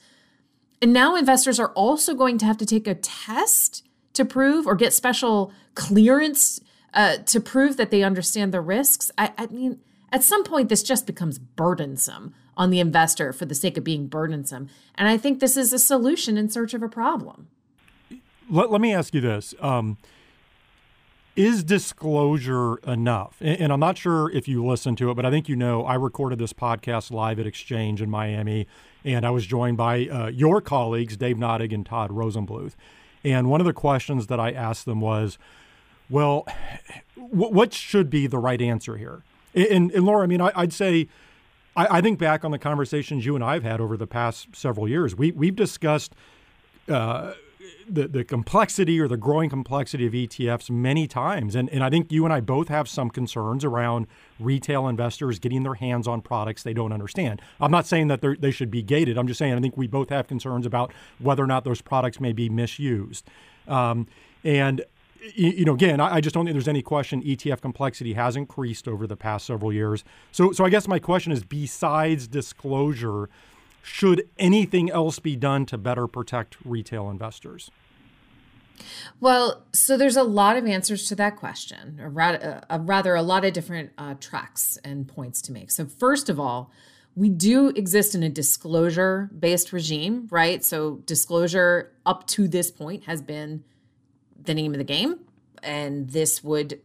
And 0.82 0.92
now 0.94 1.16
investors 1.16 1.60
are 1.60 1.72
also 1.74 2.16
going 2.16 2.38
to 2.40 2.46
have 2.46 2.58
to 2.58 2.66
take 2.66 2.88
a 2.88 2.96
test 2.96 3.86
to 4.14 4.26
prove 4.26 4.66
or 4.66 4.76
get 4.76 4.94
special 4.94 5.54
clearance 5.76 6.60
uh, 6.94 7.18
to 7.18 7.40
prove 7.40 7.78
that 7.78 7.92
they 7.92 8.04
understand 8.04 8.54
the 8.54 8.62
risks. 8.62 9.12
I, 9.18 9.32
I 9.38 9.48
mean, 9.48 9.80
at 10.12 10.24
some 10.24 10.44
point, 10.44 10.70
this 10.70 10.84
just 10.84 11.08
becomes 11.08 11.40
burdensome 11.40 12.34
on 12.58 12.70
the 12.70 12.80
investor 12.80 13.32
for 13.32 13.46
the 13.46 13.56
sake 13.56 13.78
of 13.78 13.84
being 13.84 14.08
burdensome. 14.08 14.70
And 14.96 15.08
I 15.08 15.18
think 15.18 15.40
this 15.40 15.56
is 15.56 15.72
a 15.72 15.80
solution 15.80 16.38
in 16.38 16.50
search 16.50 16.74
of 16.74 16.84
a 16.84 16.90
problem. 16.90 17.48
Let, 18.50 18.70
let 18.70 18.82
me 18.82 18.94
ask 18.94 19.14
you 19.14 19.22
this. 19.22 19.54
Um, 19.62 19.98
is 21.36 21.64
disclosure 21.64 22.76
enough? 22.80 23.38
And, 23.40 23.62
and, 23.62 23.74
I'm 23.74 23.80
not 23.80 23.98
sure 23.98 24.30
if 24.32 24.50
you 24.50 24.66
listen 24.66 24.98
to 24.98 25.10
it, 25.12 25.16
but 25.16 25.26
I 25.26 25.32
think 25.32 25.48
you 25.48 25.56
know 25.56 25.86
I 25.86 25.96
recorded 25.96 26.40
this 26.40 26.52
podcast 26.52 27.10
live 27.10 27.40
at 27.40 27.48
Exchange 27.48 28.02
in 28.02 28.10
Miami, 28.10 28.68
and 29.06 29.26
I 29.26 29.30
was 29.30 29.46
joined 29.46 29.78
by 29.78 30.08
uh, 30.08 30.28
your 30.28 30.60
colleagues, 30.60 31.16
Dave 31.16 31.38
Nadig 31.38 31.74
and 31.74 31.86
Todd 31.86 32.12
Rosenbluth. 32.12 32.74
And 33.24 33.50
one 33.50 33.62
of 33.62 33.68
the 33.68 33.74
questions 33.74 34.28
that 34.28 34.40
I 34.42 34.52
asked 34.52 34.86
them 34.86 35.00
was, 35.00 35.38
well, 36.12 36.46
what 37.16 37.74
should 37.74 38.10
be 38.10 38.28
the 38.28 38.38
right 38.38 38.62
answer 38.62 38.98
here? 38.98 39.24
And, 39.56 39.92
and 39.92 40.06
Laura, 40.06 40.24
I 40.24 40.28
mean, 40.28 40.42
I, 40.42 40.52
would 40.56 40.74
say, 40.74 41.08
I, 41.76 41.98
I, 41.98 42.02
think 42.02 42.20
back 42.20 42.46
on 42.46 42.52
the 42.52 42.60
conversations 42.60 43.26
you 43.26 43.36
and 43.36 43.44
I 43.44 43.54
have 43.54 43.64
had 43.64 43.82
over 43.82 43.98
the 43.98 44.08
past 44.08 44.50
several 44.54 44.88
years. 44.88 45.16
We 45.16 45.32
we've 45.32 45.56
discussed 45.56 46.14
uh, 46.90 47.34
the 47.90 48.08
the 48.08 48.24
complexity 48.24 49.00
or 49.00 49.08
the 49.08 49.18
growing 49.18 49.50
complexity 49.50 50.06
of 50.06 50.14
ETFs 50.14 50.70
many 50.70 51.08
times, 51.08 51.56
and 51.56 51.70
and 51.70 51.84
I 51.84 51.90
think 51.90 52.12
you 52.12 52.26
and 52.26 52.34
I 52.34 52.40
both 52.40 52.70
have 52.70 52.88
some 52.88 53.10
concerns 53.10 53.66
around 53.66 54.08
retail 54.40 54.88
investors 54.88 55.40
getting 55.40 55.64
their 55.64 55.76
hands 55.76 56.08
on 56.08 56.22
products 56.22 56.64
they 56.64 56.74
don't 56.74 56.94
understand. 56.94 57.42
I'm 57.60 57.72
not 57.72 57.86
saying 57.86 58.08
that 58.08 58.22
they 58.22 58.52
should 58.52 58.72
be 58.72 58.82
gated. 58.82 59.18
I'm 59.18 59.28
just 59.28 59.38
saying 59.38 59.54
I 59.54 59.60
think 59.60 59.76
we 59.78 59.88
both 59.88 60.10
have 60.10 60.28
concerns 60.28 60.66
about 60.66 60.94
whether 61.20 61.44
or 61.44 61.48
not 61.48 61.64
those 61.64 61.82
products 61.82 62.20
may 62.20 62.34
be 62.34 62.50
misused. 62.50 63.30
Um, 63.68 64.08
and 64.44 64.84
you 65.36 65.66
know, 65.66 65.74
again, 65.74 66.00
I 66.00 66.20
just 66.20 66.34
don't 66.34 66.46
think 66.46 66.56
there's 66.56 66.68
any 66.68 66.82
question 66.82 67.22
ETF 67.22 67.62
complexity 67.62 68.14
has 68.14 68.36
increased 68.36 68.88
over 68.88 69.06
the 69.06 69.16
past 69.16 69.46
several 69.46 69.72
years. 69.72 70.04
So, 70.32 70.52
so 70.52 70.66
I 70.66 70.70
guess 70.70 70.88
my 70.88 71.00
question 71.00 71.32
is, 71.32 71.44
besides 71.44 72.28
disclosure, 72.28 73.30
should 73.84 74.28
anything 74.40 74.90
else 74.90 75.20
be 75.20 75.36
done 75.36 75.66
to 75.68 75.78
better 75.78 76.08
protect 76.08 76.58
retail 76.66 77.10
investors? 77.10 77.70
Well, 79.20 79.64
so 79.74 79.96
there's 79.96 80.18
a 80.18 80.24
lot 80.24 80.58
of 80.58 80.66
answers 80.66 81.08
to 81.10 81.16
that 81.16 81.36
question, 81.36 82.00
or 82.02 82.10
rather, 82.10 82.62
uh, 82.68 82.80
rather 82.80 83.14
a 83.14 83.22
lot 83.22 83.46
of 83.46 83.54
different 83.54 83.92
uh, 84.00 84.16
tracks 84.20 84.80
and 84.84 85.08
points 85.08 85.42
to 85.44 85.52
make. 85.52 85.70
So, 85.70 85.86
first 85.86 86.30
of 86.30 86.40
all, 86.40 86.72
we 87.16 87.30
do 87.30 87.70
exist 87.70 88.16
in 88.16 88.24
a 88.24 88.30
disclosure 88.30 89.30
based 89.38 89.72
regime, 89.72 90.28
right? 90.32 90.66
So, 90.66 91.04
disclosure 91.06 91.92
up 92.08 92.26
to 92.28 92.48
this 92.48 92.72
point 92.72 93.04
has 93.04 93.22
been 93.22 93.64
the 94.46 94.54
name 94.54 94.74
of 94.74 94.78
the 94.78 94.84
game. 94.84 95.20
And 95.64 96.10
this 96.10 96.44
would 96.44 96.82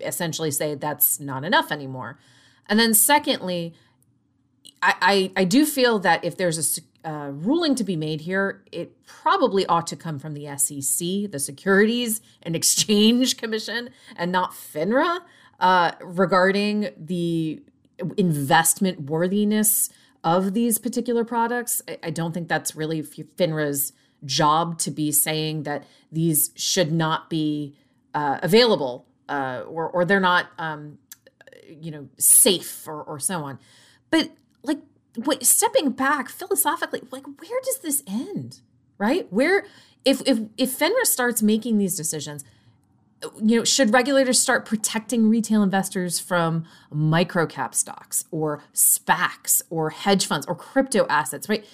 essentially 0.00 0.50
say 0.50 0.74
that's 0.74 1.20
not 1.20 1.44
enough 1.44 1.70
anymore. 1.70 2.18
And 2.66 2.78
then, 2.78 2.94
secondly, 2.94 3.74
I, 4.82 4.94
I, 5.00 5.42
I 5.42 5.44
do 5.44 5.66
feel 5.66 5.98
that 6.00 6.24
if 6.24 6.36
there's 6.36 6.78
a 6.78 6.82
uh, 7.04 7.28
ruling 7.30 7.74
to 7.74 7.84
be 7.84 7.96
made 7.96 8.22
here, 8.22 8.62
it 8.72 9.04
probably 9.04 9.66
ought 9.66 9.86
to 9.88 9.96
come 9.96 10.18
from 10.18 10.32
the 10.32 10.46
SEC, 10.56 11.30
the 11.30 11.38
Securities 11.38 12.22
and 12.42 12.56
Exchange 12.60 13.36
Commission, 13.36 13.90
and 14.16 14.32
not 14.32 14.52
FINRA 14.52 15.20
uh, 15.60 15.92
regarding 16.02 16.88
the 16.96 17.62
investment 18.16 19.02
worthiness 19.02 19.90
of 20.22 20.54
these 20.54 20.78
particular 20.78 21.24
products. 21.24 21.82
I, 21.86 21.98
I 22.04 22.10
don't 22.10 22.32
think 22.32 22.48
that's 22.48 22.74
really 22.74 23.02
FINRA's 23.02 23.92
job 24.24 24.78
to 24.78 24.90
be 24.90 25.12
saying 25.12 25.64
that 25.64 25.84
these 26.10 26.50
should 26.54 26.92
not 26.92 27.28
be 27.28 27.74
uh, 28.14 28.38
available 28.42 29.06
uh, 29.28 29.62
or 29.66 29.88
or 29.88 30.04
they're 30.04 30.20
not 30.20 30.48
um, 30.58 30.98
you 31.68 31.90
know 31.90 32.08
safe 32.18 32.86
or 32.86 33.02
or 33.02 33.18
so 33.18 33.40
on. 33.40 33.58
But 34.10 34.30
like 34.62 35.42
stepping 35.42 35.90
back 35.90 36.28
philosophically, 36.28 37.02
like 37.10 37.26
where 37.26 37.60
does 37.64 37.78
this 37.78 38.02
end? 38.06 38.60
Right? 38.98 39.32
Where 39.32 39.64
if 40.04 40.22
if 40.26 40.40
if 40.56 40.78
FINRA 40.78 41.04
starts 41.04 41.42
making 41.42 41.78
these 41.78 41.96
decisions, 41.96 42.44
you 43.42 43.58
know, 43.58 43.64
should 43.64 43.92
regulators 43.92 44.40
start 44.40 44.66
protecting 44.66 45.28
retail 45.28 45.62
investors 45.62 46.18
from 46.18 46.64
microcap 46.92 47.74
stocks 47.74 48.24
or 48.30 48.62
SPACs 48.72 49.62
or 49.70 49.90
hedge 49.90 50.26
funds 50.26 50.46
or 50.46 50.54
crypto 50.54 51.06
assets, 51.08 51.48
right? 51.48 51.64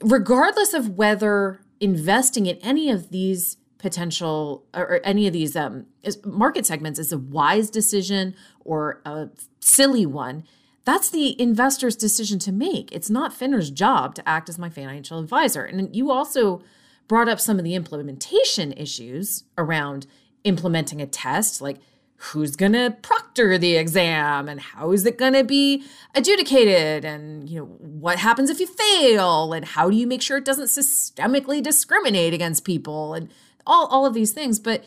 Regardless 0.00 0.74
of 0.74 0.90
whether 0.90 1.60
investing 1.80 2.46
in 2.46 2.56
any 2.58 2.90
of 2.90 3.10
these 3.10 3.56
potential 3.78 4.64
or 4.74 5.00
any 5.04 5.26
of 5.26 5.32
these 5.32 5.54
um, 5.54 5.86
market 6.24 6.66
segments 6.66 6.98
is 6.98 7.12
a 7.12 7.18
wise 7.18 7.70
decision 7.70 8.34
or 8.64 9.00
a 9.04 9.28
silly 9.60 10.04
one, 10.04 10.44
that's 10.84 11.10
the 11.10 11.40
investor's 11.40 11.96
decision 11.96 12.38
to 12.40 12.52
make. 12.52 12.90
It's 12.92 13.10
not 13.10 13.32
FINRA's 13.32 13.70
job 13.70 14.14
to 14.16 14.28
act 14.28 14.48
as 14.48 14.58
my 14.58 14.70
financial 14.70 15.18
advisor. 15.18 15.64
And 15.64 15.94
you 15.94 16.10
also 16.10 16.62
brought 17.06 17.28
up 17.28 17.40
some 17.40 17.58
of 17.58 17.64
the 17.64 17.74
implementation 17.74 18.72
issues 18.72 19.44
around 19.56 20.06
implementing 20.44 21.00
a 21.00 21.06
test. 21.06 21.60
Like, 21.60 21.78
who's 22.20 22.56
going 22.56 22.72
to 22.72 22.96
proctor 23.00 23.56
the 23.56 23.76
exam 23.76 24.48
and 24.48 24.60
how 24.60 24.90
is 24.92 25.06
it 25.06 25.16
going 25.16 25.32
to 25.32 25.44
be 25.44 25.84
adjudicated 26.14 27.04
and 27.04 27.48
you 27.48 27.60
know 27.60 27.66
what 27.66 28.18
happens 28.18 28.50
if 28.50 28.58
you 28.58 28.66
fail 28.66 29.52
and 29.52 29.64
how 29.64 29.88
do 29.88 29.96
you 29.96 30.06
make 30.06 30.20
sure 30.20 30.38
it 30.38 30.44
doesn't 30.44 30.66
systemically 30.66 31.62
discriminate 31.62 32.34
against 32.34 32.64
people 32.64 33.14
and 33.14 33.30
all, 33.66 33.86
all 33.86 34.04
of 34.04 34.14
these 34.14 34.32
things. 34.32 34.58
But 34.58 34.84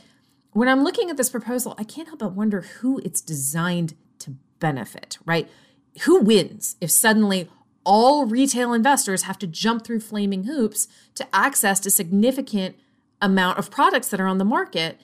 when 0.54 0.68
i'm 0.68 0.84
looking 0.84 1.10
at 1.10 1.16
this 1.16 1.30
proposal 1.30 1.74
i 1.78 1.84
can't 1.84 2.10
help 2.10 2.20
but 2.20 2.34
wonder 2.34 2.62
who 2.62 3.00
it's 3.06 3.22
designed 3.22 3.94
to 4.20 4.36
benefit 4.60 5.18
right? 5.26 5.50
Who 6.04 6.20
wins 6.20 6.76
if 6.80 6.92
suddenly 6.92 7.50
all 7.84 8.26
retail 8.26 8.74
investors 8.74 9.24
have 9.24 9.40
to 9.40 9.48
jump 9.48 9.84
through 9.84 10.00
flaming 10.00 10.44
hoops 10.44 10.88
to 11.16 11.28
access 11.34 11.86
a 11.86 11.90
significant 11.90 12.76
amount 13.22 13.58
of 13.58 13.72
products 13.72 14.10
that 14.10 14.20
are 14.20 14.28
on 14.28 14.38
the 14.38 14.46
market 14.46 15.00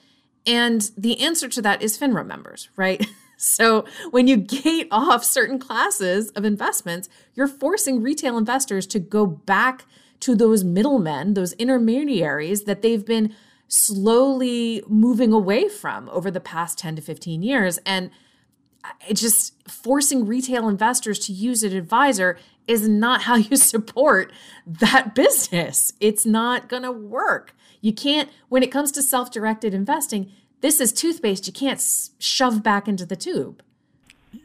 and 0.48 0.90
the 0.96 1.20
answer 1.20 1.46
to 1.46 1.62
that 1.62 1.82
is 1.82 1.98
FINRA 1.98 2.26
members, 2.26 2.70
right? 2.74 3.06
So 3.40 3.84
when 4.10 4.26
you 4.26 4.36
gate 4.36 4.88
off 4.90 5.22
certain 5.22 5.60
classes 5.60 6.30
of 6.30 6.44
investments, 6.44 7.08
you're 7.34 7.46
forcing 7.46 8.02
retail 8.02 8.36
investors 8.36 8.84
to 8.88 8.98
go 8.98 9.26
back 9.26 9.84
to 10.18 10.34
those 10.34 10.64
middlemen, 10.64 11.34
those 11.34 11.52
intermediaries 11.52 12.64
that 12.64 12.82
they've 12.82 13.06
been 13.06 13.32
slowly 13.68 14.82
moving 14.88 15.32
away 15.32 15.68
from 15.68 16.08
over 16.08 16.32
the 16.32 16.40
past 16.40 16.78
10 16.78 16.96
to 16.96 17.02
15 17.02 17.44
years. 17.44 17.78
And 17.86 18.10
it's 19.06 19.20
just 19.20 19.54
forcing 19.70 20.26
retail 20.26 20.68
investors 20.68 21.20
to 21.26 21.32
use 21.32 21.62
an 21.62 21.76
advisor 21.76 22.38
is 22.66 22.88
not 22.88 23.22
how 23.22 23.36
you 23.36 23.56
support 23.72 24.32
that 24.66 25.14
business. 25.14 25.92
It's 26.00 26.26
not 26.26 26.68
going 26.68 26.82
to 26.82 26.92
work. 26.92 27.54
You 27.80 27.92
can't, 27.92 28.28
when 28.48 28.62
it 28.62 28.72
comes 28.72 28.92
to 28.92 29.02
self 29.02 29.30
directed 29.30 29.74
investing, 29.74 30.32
this 30.60 30.80
is 30.80 30.92
toothpaste 30.92 31.46
you 31.46 31.52
can't 31.52 31.82
shove 32.18 32.62
back 32.62 32.88
into 32.88 33.06
the 33.06 33.16
tube. 33.16 33.62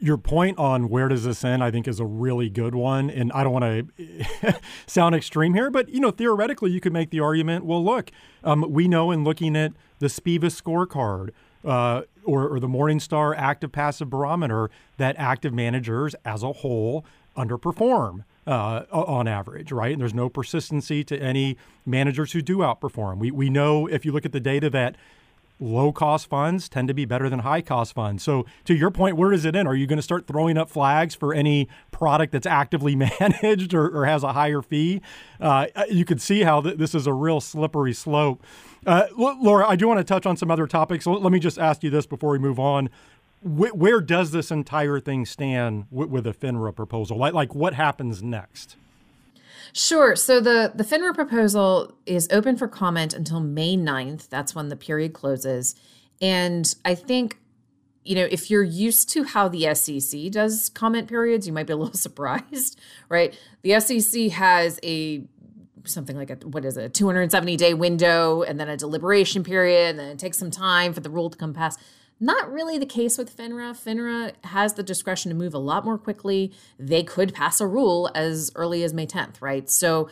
Your 0.00 0.16
point 0.16 0.58
on 0.58 0.88
where 0.88 1.08
does 1.08 1.24
this 1.24 1.44
end, 1.44 1.62
I 1.62 1.70
think, 1.70 1.86
is 1.86 2.00
a 2.00 2.06
really 2.06 2.48
good 2.48 2.74
one. 2.74 3.10
And 3.10 3.30
I 3.32 3.44
don't 3.44 3.52
want 3.52 3.86
to 3.96 4.60
sound 4.86 5.14
extreme 5.14 5.54
here, 5.54 5.70
but 5.70 5.88
you 5.88 6.00
know, 6.00 6.10
theoretically, 6.10 6.70
you 6.70 6.80
could 6.80 6.92
make 6.92 7.10
the 7.10 7.20
argument. 7.20 7.64
Well, 7.64 7.84
look, 7.84 8.10
um, 8.42 8.64
we 8.70 8.88
know 8.88 9.10
in 9.10 9.24
looking 9.24 9.56
at 9.56 9.72
the 9.98 10.06
SPIVA 10.06 10.46
scorecard 10.46 11.30
uh, 11.64 12.02
or, 12.24 12.48
or 12.48 12.60
the 12.60 12.68
Morningstar 12.68 13.34
Active 13.36 13.72
Passive 13.72 14.08
Barometer 14.08 14.70
that 14.96 15.16
active 15.18 15.52
managers 15.52 16.14
as 16.24 16.42
a 16.42 16.52
whole 16.52 17.04
underperform 17.36 18.24
uh, 18.46 18.84
on 18.92 19.26
average, 19.28 19.72
right? 19.72 19.92
And 19.92 20.00
there's 20.00 20.14
no 20.14 20.28
persistency 20.28 21.04
to 21.04 21.18
any 21.18 21.56
managers 21.86 22.32
who 22.32 22.42
do 22.42 22.58
outperform. 22.58 23.18
We, 23.18 23.30
we 23.30 23.50
know 23.50 23.86
if 23.86 24.04
you 24.04 24.12
look 24.12 24.24
at 24.24 24.32
the 24.32 24.40
data 24.40 24.70
that 24.70 24.96
low 25.60 25.92
cost 25.92 26.28
funds 26.28 26.68
tend 26.68 26.88
to 26.88 26.94
be 26.94 27.04
better 27.04 27.30
than 27.30 27.40
high 27.40 27.62
cost 27.62 27.94
funds. 27.94 28.22
So, 28.22 28.44
to 28.64 28.74
your 28.74 28.90
point, 28.90 29.16
where 29.16 29.30
does 29.30 29.44
it 29.44 29.54
end? 29.54 29.68
Are 29.68 29.74
you 29.74 29.86
going 29.86 29.98
to 29.98 30.02
start 30.02 30.26
throwing 30.26 30.58
up 30.58 30.68
flags 30.68 31.14
for 31.14 31.32
any 31.32 31.68
product 31.90 32.32
that's 32.32 32.46
actively 32.46 32.94
managed 33.20 33.72
or, 33.72 33.88
or 33.88 34.06
has 34.06 34.22
a 34.22 34.32
higher 34.32 34.62
fee? 34.62 35.00
Uh, 35.40 35.66
you 35.88 36.04
could 36.04 36.20
see 36.20 36.42
how 36.42 36.60
th- 36.60 36.76
this 36.76 36.94
is 36.94 37.06
a 37.06 37.12
real 37.12 37.40
slippery 37.40 37.92
slope. 37.92 38.42
Uh, 38.86 39.06
Laura, 39.16 39.66
I 39.66 39.76
do 39.76 39.88
want 39.88 39.98
to 39.98 40.04
touch 40.04 40.26
on 40.26 40.36
some 40.36 40.50
other 40.50 40.66
topics. 40.66 41.04
So 41.04 41.12
let 41.12 41.32
me 41.32 41.38
just 41.38 41.58
ask 41.58 41.82
you 41.82 41.90
this 41.90 42.06
before 42.06 42.30
we 42.30 42.38
move 42.38 42.58
on 42.58 42.90
wh- 43.44 43.76
where 43.76 44.00
does 44.00 44.30
this 44.30 44.50
entire 44.50 44.98
thing 45.00 45.24
stand 45.26 45.88
w- 45.90 46.10
with 46.10 46.24
the 46.24 46.32
FINRA 46.32 46.74
proposal? 46.74 47.16
Like, 47.18 47.34
like 47.34 47.54
what 47.54 47.74
happens 47.74 48.22
next? 48.22 48.76
Sure. 49.72 50.14
So 50.16 50.40
the 50.40 50.72
the 50.74 50.84
FINRA 50.84 51.14
proposal 51.14 51.96
is 52.06 52.28
open 52.30 52.56
for 52.56 52.68
comment 52.68 53.12
until 53.12 53.40
May 53.40 53.76
9th. 53.76 54.28
That's 54.28 54.54
when 54.54 54.68
the 54.68 54.76
period 54.76 55.12
closes. 55.12 55.74
And 56.20 56.72
I 56.84 56.94
think 56.94 57.38
you 58.04 58.14
know, 58.14 58.28
if 58.30 58.50
you're 58.50 58.62
used 58.62 59.08
to 59.10 59.24
how 59.24 59.48
the 59.48 59.74
SEC 59.74 60.30
does 60.30 60.68
comment 60.68 61.08
periods, 61.08 61.46
you 61.46 61.52
might 61.52 61.66
be 61.66 61.72
a 61.72 61.76
little 61.84 61.94
surprised, 61.94 62.78
right? 63.08 63.38
The 63.62 63.80
SEC 63.80 64.30
has 64.32 64.78
a 64.82 65.24
something 65.86 66.16
like 66.16 66.30
a 66.30 66.34
what 66.46 66.64
is 66.64 66.76
it, 66.76 66.84
a 66.84 66.88
270 66.88 67.56
day 67.56 67.74
window 67.74 68.42
and 68.42 68.58
then 68.60 68.68
a 68.68 68.76
deliberation 68.76 69.42
period, 69.42 69.90
and 69.90 69.98
then 69.98 70.08
it 70.10 70.18
takes 70.18 70.38
some 70.38 70.50
time 70.50 70.92
for 70.92 71.00
the 71.00 71.10
rule 71.10 71.30
to 71.30 71.36
come 71.36 71.52
past. 71.52 71.80
Not 72.20 72.50
really 72.50 72.78
the 72.78 72.86
case 72.86 73.18
with 73.18 73.36
FINRA. 73.36 73.72
FINRA 73.72 74.32
has 74.44 74.74
the 74.74 74.82
discretion 74.82 75.30
to 75.30 75.34
move 75.34 75.52
a 75.54 75.58
lot 75.58 75.84
more 75.84 75.98
quickly. 75.98 76.52
They 76.78 77.02
could 77.02 77.34
pass 77.34 77.60
a 77.60 77.66
rule 77.66 78.10
as 78.14 78.50
early 78.54 78.82
as 78.84 78.94
May 78.94 79.06
10th, 79.06 79.42
right? 79.42 79.68
So 79.68 80.08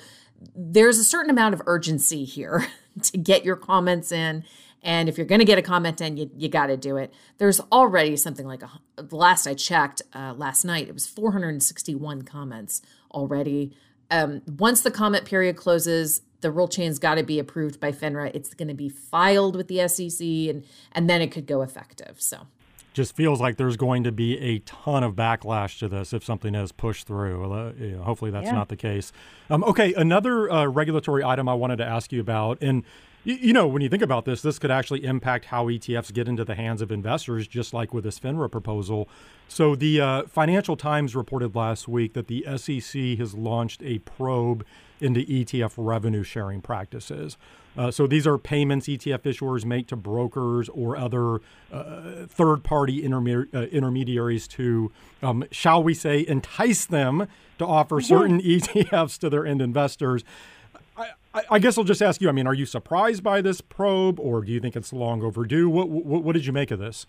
there's 0.55 0.99
a 0.99 1.05
certain 1.05 1.31
amount 1.31 1.55
of 1.55 1.63
urgency 1.67 2.25
here 2.25 2.67
to 3.03 3.19
get 3.19 3.45
your 3.45 3.57
comments 3.57 4.13
in. 4.13 4.45
And 4.83 5.09
if 5.09 5.17
you're 5.17 5.27
going 5.27 5.39
to 5.39 5.45
get 5.45 5.59
a 5.59 5.63
comment 5.63 6.01
in, 6.01 6.17
you, 6.17 6.31
you 6.37 6.49
got 6.49 6.67
to 6.67 6.77
do 6.77 6.97
it. 6.97 7.15
There's 7.39 7.61
already 7.71 8.17
something 8.17 8.47
like 8.47 8.63
a, 8.63 8.71
the 8.97 9.17
last 9.17 9.47
I 9.47 9.55
checked 9.55 10.03
uh, 10.13 10.35
last 10.37 10.65
night, 10.65 10.89
it 10.89 10.95
was 10.95 11.07
461 11.07 12.23
comments 12.23 12.83
already. 13.13 13.77
Um, 14.11 14.43
once 14.59 14.83
the 14.83 14.91
comment 14.91 15.25
period 15.25 15.57
closes, 15.57 16.23
the 16.43 16.51
rule 16.51 16.69
change's 16.69 16.99
got 16.99 17.15
to 17.15 17.23
be 17.23 17.39
approved 17.39 17.81
by 17.81 17.91
FINRA. 17.91 18.31
It's 18.35 18.53
going 18.53 18.69
to 18.69 18.75
be 18.75 18.89
filed 18.89 19.57
with 19.57 19.69
the 19.69 19.89
SEC, 19.89 20.21
and 20.21 20.65
and 20.93 21.09
then 21.09 21.23
it 21.23 21.33
could 21.33 21.47
go 21.47 21.63
effective. 21.63 22.21
So, 22.21 22.47
just 22.93 23.17
feels 23.17 23.41
like 23.41 23.57
there's 23.57 23.77
going 23.77 24.05
to 24.05 24.13
be 24.13 24.39
a 24.39 24.59
ton 24.61 25.03
of 25.03 25.15
backlash 25.15 25.79
to 25.79 25.89
this 25.89 26.13
if 26.13 26.23
something 26.23 26.55
is 26.55 26.73
pushed 26.73 27.07
through. 27.07 27.51
Uh, 27.51 27.73
you 27.79 27.93
know, 27.93 28.03
hopefully, 28.03 28.31
that's 28.31 28.47
yeah. 28.47 28.53
not 28.53 28.69
the 28.69 28.77
case. 28.77 29.13
Um, 29.49 29.65
okay, 29.65 29.95
another 29.95 30.51
uh, 30.51 30.67
regulatory 30.67 31.25
item 31.25 31.49
I 31.49 31.55
wanted 31.55 31.77
to 31.77 31.87
ask 31.87 32.13
you 32.13 32.21
about, 32.21 32.59
and 32.61 32.85
you 33.25 33.53
know, 33.53 33.69
when 33.69 33.83
you 33.83 33.89
think 33.89 34.03
about 34.03 34.25
this, 34.25 34.43
this 34.43 34.59
could 34.59 34.73
actually 34.73 35.05
impact 35.05 35.47
how 35.47 35.67
ETFs 35.67 36.13
get 36.13 36.27
into 36.27 36.45
the 36.45 36.57
hands 36.57 36.83
of 36.83 36.91
investors, 36.91 37.47
just 37.47 37.73
like 37.73 37.95
with 37.95 38.03
this 38.03 38.19
FINRA 38.19 38.51
proposal. 38.51 39.09
So, 39.47 39.77
the 39.77 40.01
uh, 40.01 40.23
Financial 40.25 40.77
Times 40.77 41.15
reported 41.15 41.55
last 41.55 41.87
week 41.87 42.15
that 42.15 42.27
the 42.27 42.45
SEC 42.57 43.19
has 43.19 43.35
launched 43.35 43.81
a 43.85 44.01
probe 44.01 44.67
into 45.03 45.21
ETF 45.21 45.75
revenue 45.77 46.23
sharing 46.23 46.61
practices. 46.61 47.37
Uh, 47.77 47.91
so 47.91 48.07
these 48.07 48.27
are 48.27 48.37
payments 48.37 48.87
ETF 48.87 49.23
issuers 49.23 49.65
make 49.65 49.87
to 49.89 49.97
brokers 49.97 50.69
or 50.69 50.97
other 50.97 51.41
uh, 51.73 52.27
third 52.29 52.63
party 52.63 53.03
interme- 53.03 53.53
uh, 53.55 53.63
intermediaries 53.69 54.47
to, 54.49 54.93
um, 55.23 55.45
shall 55.51 55.83
we 55.83 55.95
say, 55.95 56.25
entice 56.27 56.85
them 56.85 57.27
to 57.59 57.67
offer 57.67 57.97
mm-hmm. 57.97 58.15
certain 58.15 58.41
ETFs 58.43 59.19
to 59.19 59.31
their 59.31 59.47
end 59.47 59.63
investors. 59.63 60.23
I, 61.35 61.43
I, 61.51 61.59
guess 61.59 61.79
I'll 61.79 61.85
just 61.85 62.03
ask 62.03 62.21
you. 62.21 62.29
I 62.29 62.33
mean, 62.33 62.47
are 62.47 62.55
you 62.55 62.67
surprised 62.67 63.23
by 63.23 63.41
this 63.41 63.63
probe, 63.63 64.21
or 64.21 64.43
do 64.43 64.53
you 64.53 64.61
think 64.61 64.77
it's 64.77 64.93
long 64.93 65.23
overdue? 65.23 65.69
What, 65.69 65.89
what, 65.89 66.23
what 66.23 66.33
did 66.35 66.45
you 66.45 66.53
make 66.53 66.71
of 66.71 66.79
this? 66.79 67.07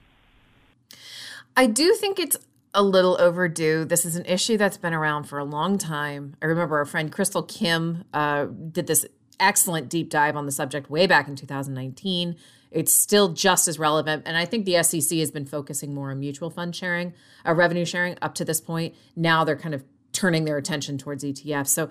I 1.57 1.67
do 1.67 1.93
think 1.93 2.19
it's 2.19 2.37
a 2.73 2.83
little 2.83 3.19
overdue. 3.19 3.85
This 3.85 4.05
is 4.05 4.15
an 4.15 4.25
issue 4.25 4.57
that's 4.57 4.77
been 4.77 4.93
around 4.93 5.25
for 5.25 5.37
a 5.37 5.43
long 5.43 5.77
time. 5.77 6.35
I 6.41 6.45
remember 6.45 6.77
our 6.77 6.85
friend 6.85 7.11
Crystal 7.11 7.43
Kim 7.43 8.03
uh, 8.13 8.45
did 8.45 8.87
this 8.87 9.05
excellent 9.39 9.89
deep 9.89 10.09
dive 10.09 10.35
on 10.35 10.45
the 10.45 10.51
subject 10.51 10.89
way 10.89 11.05
back 11.05 11.27
in 11.27 11.35
2019. 11.35 12.35
It's 12.71 12.91
still 12.91 13.29
just 13.29 13.67
as 13.67 13.77
relevant. 13.77 14.23
And 14.25 14.35
I 14.35 14.45
think 14.45 14.65
the 14.65 14.81
SEC 14.81 15.19
has 15.19 15.29
been 15.29 15.45
focusing 15.45 15.93
more 15.93 16.09
on 16.09 16.19
mutual 16.19 16.49
fund 16.49 16.75
sharing, 16.75 17.13
uh, 17.45 17.53
revenue 17.53 17.85
sharing 17.85 18.17
up 18.21 18.33
to 18.35 18.45
this 18.45 18.59
point. 18.59 18.95
Now 19.15 19.43
they're 19.43 19.55
kind 19.55 19.75
of 19.75 19.83
turning 20.11 20.45
their 20.45 20.57
attention 20.57 20.97
towards 20.97 21.23
ETFs. 21.23 21.67
So 21.67 21.89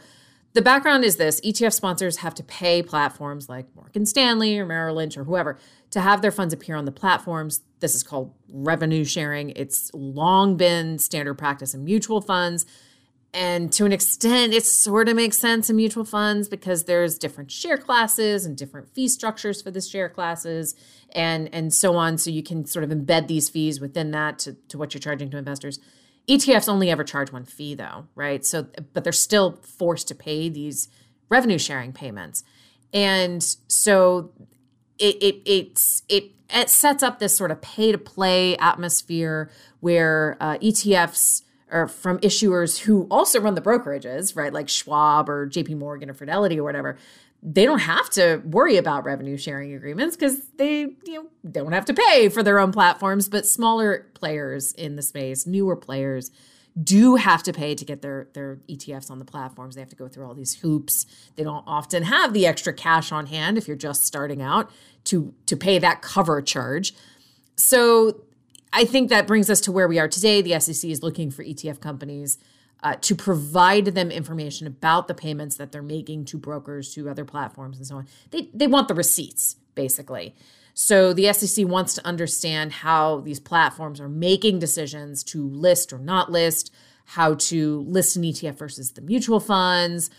the 0.55 0.63
background 0.63 1.05
is 1.05 1.17
this 1.17 1.41
ETF 1.41 1.73
sponsors 1.73 2.19
have 2.19 2.35
to 2.35 2.43
pay 2.43 2.83
platforms 2.83 3.49
like 3.49 3.67
Morgan 3.75 4.05
Stanley 4.05 4.59
or 4.59 4.67
Merrill 4.67 4.97
Lynch 4.97 5.17
or 5.17 5.25
whoever 5.25 5.59
to 5.91 6.01
have 6.01 6.21
their 6.21 6.31
funds 6.31 6.53
appear 6.53 6.77
on 6.77 6.85
the 6.85 6.93
platforms. 6.93 7.63
This 7.81 7.95
is 7.95 8.03
called 8.03 8.35
revenue 8.49 9.05
sharing. 9.05 9.51
It's 9.51 9.91
long 9.95 10.57
been 10.57 10.99
standard 10.99 11.35
practice 11.35 11.73
in 11.73 11.85
mutual 11.85 12.21
funds. 12.21 12.67
And 13.35 13.73
to 13.73 13.87
an 13.87 13.93
extent, 13.93 14.53
it 14.53 14.67
sort 14.67 15.09
of 15.09 15.17
makes 15.17 15.39
sense 15.39 15.71
in 15.71 15.77
mutual 15.77 16.05
funds 16.05 16.49
because 16.49 16.85
there's 16.85 17.17
different 17.17 17.51
share 17.51 17.79
classes 17.79 18.45
and 18.45 18.55
different 18.55 18.91
fee 18.95 19.09
structures 19.09 19.63
for 19.63 19.71
the 19.71 19.81
share 19.81 20.11
classes 20.11 20.75
and, 21.15 21.49
and 21.55 21.73
so 21.73 21.97
on. 21.97 22.19
So 22.19 22.29
you 22.29 22.43
can 22.43 22.67
sort 22.67 22.85
of 22.85 22.91
embed 22.91 23.29
these 23.29 23.49
fees 23.49 23.81
within 23.81 24.11
that 24.11 24.39
to, 24.41 24.53
to 24.69 24.77
what 24.77 24.93
you're 24.93 25.01
charging 25.01 25.31
to 25.31 25.39
investors. 25.39 25.81
ETFs 26.29 26.69
only 26.69 26.91
ever 26.91 27.05
charge 27.05 27.33
one 27.33 27.45
fee 27.45 27.75
though, 27.75 28.07
right? 28.15 28.45
So, 28.45 28.67
but 28.93 29.05
they're 29.05 29.13
still 29.13 29.59
forced 29.63 30.09
to 30.09 30.15
pay 30.15 30.49
these 30.49 30.89
revenue 31.29 31.59
sharing 31.59 31.93
payments. 31.93 32.45
And 32.93 33.43
so 33.69 34.33
it, 34.99 35.17
it, 35.23 35.43
it's, 35.45 36.03
it, 36.09 36.33
it 36.51 36.69
sets 36.69 37.03
up 37.03 37.19
this 37.19 37.37
sort 37.37 37.51
of 37.51 37.61
pay 37.61 37.93
to 37.93 37.99
play 37.99 38.57
atmosphere 38.59 39.51
where 39.81 40.37
uh, 40.41 40.59
ETFs 40.59 41.43
are 41.71 41.89
from 41.89 42.19
issuers 42.19 42.81
who 42.81 43.07
also 43.11 43.41
run 43.41 43.55
the 43.55 43.63
brokerages, 43.63 44.37
right? 44.37 44.53
Like 44.53 44.69
Schwab 44.69 45.29
or 45.29 45.49
JP 45.49 45.79
Morgan 45.79 46.11
or 46.11 46.15
Fidelity 46.15 46.61
or 46.61 46.65
whatever 46.65 46.99
they 47.43 47.65
don't 47.65 47.81
have 47.81 48.09
to 48.11 48.41
worry 48.45 48.77
about 48.77 49.05
revenue 49.05 49.37
sharing 49.37 49.75
agreements 49.75 50.17
because 50.17 50.39
they 50.59 50.81
you 51.05 51.15
know 51.15 51.27
don't 51.51 51.73
have 51.73 51.85
to 51.87 51.95
pay 51.95 52.29
for 52.29 52.43
their 52.43 52.61
own 52.61 52.73
platforms. 52.73 53.29
But 53.29 53.47
smaller 53.47 54.07
players 54.15 54.73
in 54.73 54.97
the 54.97 55.03
space 55.03 55.47
newer 55.47 55.77
players 55.77 56.31
do 56.81 57.17
have 57.17 57.43
to 57.43 57.53
pay 57.53 57.75
to 57.75 57.85
get 57.85 58.01
their 58.01 58.29
their 58.35 58.61
ETFs 58.69 59.11
on 59.11 59.19
the 59.19 59.25
platforms. 59.25 59.75
They 59.75 59.81
have 59.81 59.91
to 59.91 59.97
go 59.97 60.07
through 60.07 60.27
all 60.27 60.35
these 60.35 60.55
hoops. 60.61 61.05
They 61.35 61.43
don't 61.43 61.65
often 61.67 62.05
have 62.05 62.33
the 62.33 62.47
extra 62.47 62.73
cash 62.73 63.11
on 63.11 63.27
hand 63.27 63.59
if 63.59 63.67
you're 63.67 63.77
just 63.77 64.05
starting 64.05 64.41
out 64.41 64.71
to 65.05 65.35
to 65.47 65.57
pay 65.57 65.79
that 65.81 66.01
cover 66.01 66.41
charge. 66.41 66.95
So 67.57 68.21
I 68.73 68.85
think 68.85 69.11
that 69.11 69.27
brings 69.27 69.51
us 69.51 69.61
to 69.63 69.73
where 69.73 69.89
we 69.89 69.99
are 69.99 70.09
today. 70.09 70.43
The 70.43 70.59
SEC 70.61 70.89
is 70.91 71.03
looking 71.03 71.31
for 71.31 71.45
ETF 71.45 71.81
companies 71.81 72.39
uh, 72.83 72.97
to 73.01 73.15
provide 73.15 73.87
them 73.87 74.11
information 74.11 74.67
about 74.67 75.09
the 75.09 75.15
payments 75.15 75.57
that 75.57 75.73
they're 75.73 75.83
making 75.83 76.25
to 76.27 76.37
brokers, 76.37 76.93
to 76.95 77.09
other 77.09 77.25
platforms, 77.25 77.79
and 77.79 77.87
so 77.87 77.97
on. 77.97 78.07
They, 78.31 78.51
they 78.53 78.67
want 78.67 78.89
the 78.89 78.95
receipts, 78.95 79.57
basically. 79.75 80.35
So 80.75 81.13
the 81.13 81.33
SEC 81.33 81.67
wants 81.67 81.95
to 81.95 82.07
understand 82.07 82.73
how 82.73 83.21
these 83.21 83.39
platforms 83.39 84.01
are 84.01 84.09
making 84.09 84.59
decisions 84.59 85.23
to 85.25 85.47
list 85.49 85.93
or 85.93 85.99
not 85.99 86.31
list, 86.31 86.73
how 87.05 87.35
to 87.35 87.81
list 87.83 88.17
an 88.17 88.23
ETF 88.23 88.59
versus 88.59 88.93
the 88.93 89.03
mutual 89.03 89.39
funds, 89.39 90.11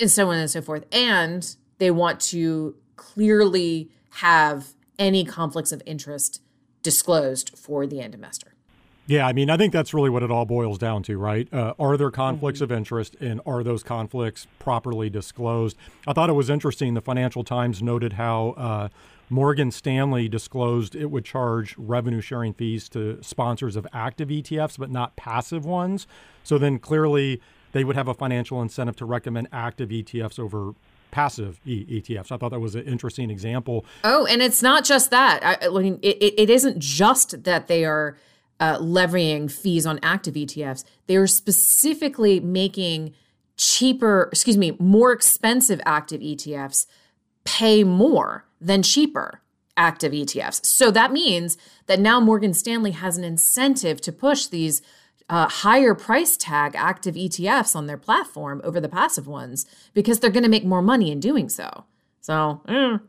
and 0.00 0.10
so 0.10 0.30
on 0.30 0.38
and 0.38 0.50
so 0.50 0.62
forth. 0.62 0.84
And 0.90 1.54
they 1.78 1.90
want 1.90 2.20
to 2.20 2.74
clearly 2.96 3.90
have 4.10 4.68
any 4.98 5.24
conflicts 5.24 5.72
of 5.72 5.82
interest 5.86 6.42
disclosed 6.82 7.56
for 7.56 7.86
the 7.86 8.00
end 8.00 8.14
investor. 8.14 8.54
Yeah, 9.08 9.26
I 9.26 9.32
mean, 9.32 9.48
I 9.48 9.56
think 9.56 9.72
that's 9.72 9.94
really 9.94 10.10
what 10.10 10.22
it 10.22 10.30
all 10.30 10.44
boils 10.44 10.76
down 10.76 11.02
to, 11.04 11.16
right? 11.16 11.52
Uh, 11.52 11.72
are 11.78 11.96
there 11.96 12.10
conflicts 12.10 12.58
mm-hmm. 12.58 12.64
of 12.64 12.72
interest, 12.72 13.16
and 13.20 13.40
are 13.46 13.62
those 13.62 13.82
conflicts 13.82 14.46
properly 14.58 15.08
disclosed? 15.08 15.78
I 16.06 16.12
thought 16.12 16.28
it 16.28 16.34
was 16.34 16.50
interesting. 16.50 16.92
The 16.92 17.00
Financial 17.00 17.42
Times 17.42 17.82
noted 17.82 18.12
how 18.12 18.50
uh, 18.50 18.88
Morgan 19.30 19.70
Stanley 19.70 20.28
disclosed 20.28 20.94
it 20.94 21.06
would 21.06 21.24
charge 21.24 21.74
revenue 21.78 22.20
sharing 22.20 22.52
fees 22.52 22.86
to 22.90 23.18
sponsors 23.22 23.76
of 23.76 23.86
active 23.94 24.28
ETFs, 24.28 24.78
but 24.78 24.90
not 24.90 25.16
passive 25.16 25.64
ones. 25.64 26.06
So 26.44 26.58
then 26.58 26.78
clearly 26.78 27.40
they 27.72 27.84
would 27.84 27.96
have 27.96 28.08
a 28.08 28.14
financial 28.14 28.60
incentive 28.60 28.96
to 28.96 29.06
recommend 29.06 29.48
active 29.52 29.88
ETFs 29.88 30.38
over 30.38 30.72
passive 31.10 31.60
e- 31.64 32.02
ETFs. 32.02 32.30
I 32.30 32.36
thought 32.36 32.50
that 32.50 32.60
was 32.60 32.74
an 32.74 32.84
interesting 32.84 33.30
example. 33.30 33.86
Oh, 34.04 34.26
and 34.26 34.42
it's 34.42 34.62
not 34.62 34.84
just 34.84 35.10
that. 35.10 35.40
I, 35.42 35.66
I 35.66 35.70
mean, 35.70 35.98
it, 36.02 36.34
it 36.38 36.50
isn't 36.50 36.78
just 36.78 37.44
that 37.44 37.68
they 37.68 37.86
are 37.86 38.18
uh, 38.60 38.78
levying 38.80 39.48
fees 39.48 39.86
on 39.86 39.98
active 40.02 40.34
ETFs. 40.34 40.84
They 41.06 41.16
are 41.16 41.26
specifically 41.26 42.40
making 42.40 43.14
cheaper, 43.56 44.28
excuse 44.32 44.56
me, 44.56 44.76
more 44.78 45.12
expensive 45.12 45.80
active 45.84 46.20
ETFs 46.20 46.86
pay 47.44 47.84
more 47.84 48.44
than 48.60 48.82
cheaper 48.82 49.40
active 49.76 50.12
ETFs. 50.12 50.64
So 50.66 50.90
that 50.90 51.12
means 51.12 51.56
that 51.86 52.00
now 52.00 52.20
Morgan 52.20 52.52
Stanley 52.52 52.90
has 52.90 53.16
an 53.16 53.24
incentive 53.24 54.00
to 54.02 54.12
push 54.12 54.46
these 54.46 54.82
uh, 55.28 55.48
higher 55.48 55.94
price 55.94 56.36
tag 56.36 56.74
active 56.74 57.14
ETFs 57.14 57.76
on 57.76 57.86
their 57.86 57.96
platform 57.96 58.60
over 58.64 58.80
the 58.80 58.88
passive 58.88 59.26
ones 59.26 59.66
because 59.94 60.20
they're 60.20 60.30
going 60.30 60.42
to 60.42 60.48
make 60.48 60.64
more 60.64 60.82
money 60.82 61.10
in 61.10 61.20
doing 61.20 61.48
so. 61.48 61.84
So, 62.20 62.62
mm, 62.66 63.00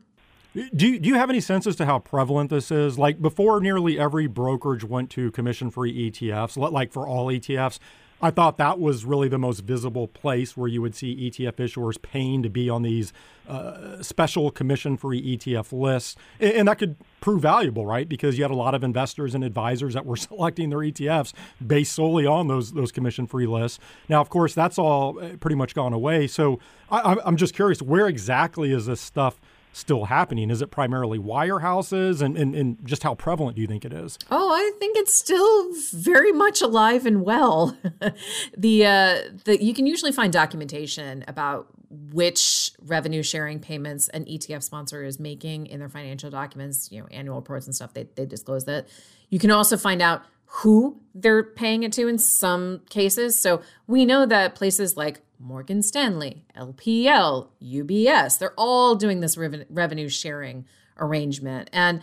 do 0.54 0.88
you, 0.88 0.98
do 0.98 1.08
you 1.08 1.14
have 1.14 1.30
any 1.30 1.40
sense 1.40 1.66
as 1.66 1.76
to 1.76 1.86
how 1.86 1.98
prevalent 1.98 2.50
this 2.50 2.70
is? 2.70 2.98
Like 2.98 3.20
before, 3.22 3.60
nearly 3.60 3.98
every 3.98 4.26
brokerage 4.26 4.84
went 4.84 5.10
to 5.10 5.30
commission-free 5.30 6.10
ETFs. 6.10 6.56
Like 6.56 6.92
for 6.92 7.06
all 7.06 7.26
ETFs, 7.26 7.78
I 8.22 8.30
thought 8.30 8.58
that 8.58 8.78
was 8.78 9.04
really 9.04 9.28
the 9.28 9.38
most 9.38 9.60
visible 9.60 10.06
place 10.06 10.56
where 10.56 10.68
you 10.68 10.82
would 10.82 10.94
see 10.94 11.30
ETF 11.30 11.54
issuers 11.54 12.00
paying 12.00 12.42
to 12.42 12.50
be 12.50 12.68
on 12.68 12.82
these 12.82 13.12
uh, 13.48 14.02
special 14.02 14.50
commission-free 14.50 15.36
ETF 15.36 15.72
lists, 15.72 16.16
and, 16.38 16.68
that 16.68 16.78
could 16.78 16.96
prove 17.20 17.42
valuable, 17.42 17.86
right? 17.86 18.08
Because 18.08 18.36
you 18.36 18.44
had 18.44 18.50
a 18.50 18.56
lot 18.56 18.74
of 18.74 18.84
investors 18.84 19.34
and 19.34 19.42
advisors 19.42 19.94
that 19.94 20.04
were 20.04 20.16
selecting 20.16 20.70
their 20.70 20.80
ETFs 20.80 21.32
based 21.66 21.92
solely 21.92 22.26
on 22.26 22.48
those 22.48 22.72
those 22.72 22.92
commission-free 22.92 23.46
lists. 23.46 23.78
Now, 24.08 24.20
of 24.20 24.28
course, 24.28 24.54
that's 24.54 24.78
all 24.78 25.18
uh, 25.18 25.36
pretty 25.38 25.56
much 25.56 25.74
gone 25.74 25.92
away. 25.92 26.26
So 26.26 26.60
I, 26.90 27.16
I'm 27.24 27.36
just 27.36 27.54
curious, 27.54 27.80
where 27.80 28.06
exactly 28.06 28.72
is 28.72 28.86
this 28.86 29.00
stuff? 29.00 29.40
Still 29.72 30.06
happening? 30.06 30.50
Is 30.50 30.62
it 30.62 30.70
primarily 30.70 31.18
wirehouses, 31.18 32.22
and, 32.22 32.36
and, 32.36 32.54
and 32.54 32.78
just 32.84 33.02
how 33.02 33.14
prevalent 33.14 33.56
do 33.56 33.62
you 33.62 33.68
think 33.68 33.84
it 33.84 33.92
is? 33.92 34.18
Oh, 34.30 34.52
I 34.52 34.72
think 34.78 34.96
it's 34.96 35.14
still 35.14 35.72
very 35.92 36.32
much 36.32 36.60
alive 36.60 37.06
and 37.06 37.22
well. 37.22 37.76
the 38.56 38.86
uh, 38.86 39.18
the 39.44 39.62
you 39.62 39.74
can 39.74 39.86
usually 39.86 40.12
find 40.12 40.32
documentation 40.32 41.24
about 41.28 41.68
which 41.90 42.72
revenue 42.82 43.22
sharing 43.22 43.58
payments 43.58 44.08
an 44.08 44.24
ETF 44.24 44.62
sponsor 44.62 45.02
is 45.02 45.18
making 45.18 45.66
in 45.66 45.80
their 45.80 45.88
financial 45.88 46.30
documents, 46.30 46.90
you 46.92 47.00
know, 47.00 47.06
annual 47.10 47.36
reports 47.36 47.66
and 47.66 47.74
stuff. 47.74 47.94
They 47.94 48.08
they 48.14 48.26
disclose 48.26 48.64
that. 48.66 48.88
You 49.28 49.38
can 49.38 49.50
also 49.50 49.76
find 49.76 50.02
out 50.02 50.24
who 50.54 51.00
they're 51.14 51.44
paying 51.44 51.82
it 51.84 51.92
to 51.92 52.08
in 52.08 52.18
some 52.18 52.80
cases. 52.90 53.40
So 53.40 53.62
we 53.86 54.04
know 54.04 54.26
that 54.26 54.54
places 54.54 54.96
like 54.96 55.20
Morgan 55.38 55.82
Stanley, 55.82 56.44
LPL, 56.56 57.48
UBS, 57.62 58.38
they're 58.38 58.54
all 58.58 58.94
doing 58.94 59.20
this 59.20 59.36
revenue 59.38 60.08
sharing 60.08 60.66
arrangement. 60.98 61.70
And 61.72 62.02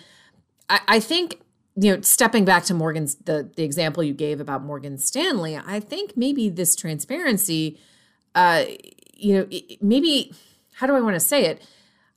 I, 0.69 0.79
I 0.87 0.99
think, 0.99 1.41
you 1.75 1.95
know, 1.95 2.01
stepping 2.01 2.45
back 2.45 2.63
to 2.65 2.73
Morgan's, 2.73 3.15
the, 3.15 3.51
the 3.55 3.63
example 3.63 4.01
you 4.01 4.13
gave 4.13 4.39
about 4.39 4.63
Morgan 4.63 4.97
Stanley, 4.97 5.57
I 5.57 5.79
think 5.79 6.15
maybe 6.15 6.49
this 6.49 6.75
transparency, 6.75 7.79
uh, 8.33 8.63
you 9.13 9.35
know, 9.35 9.59
maybe, 9.81 10.33
how 10.73 10.87
do 10.87 10.95
I 10.95 11.01
want 11.01 11.15
to 11.15 11.19
say 11.19 11.45
it? 11.45 11.61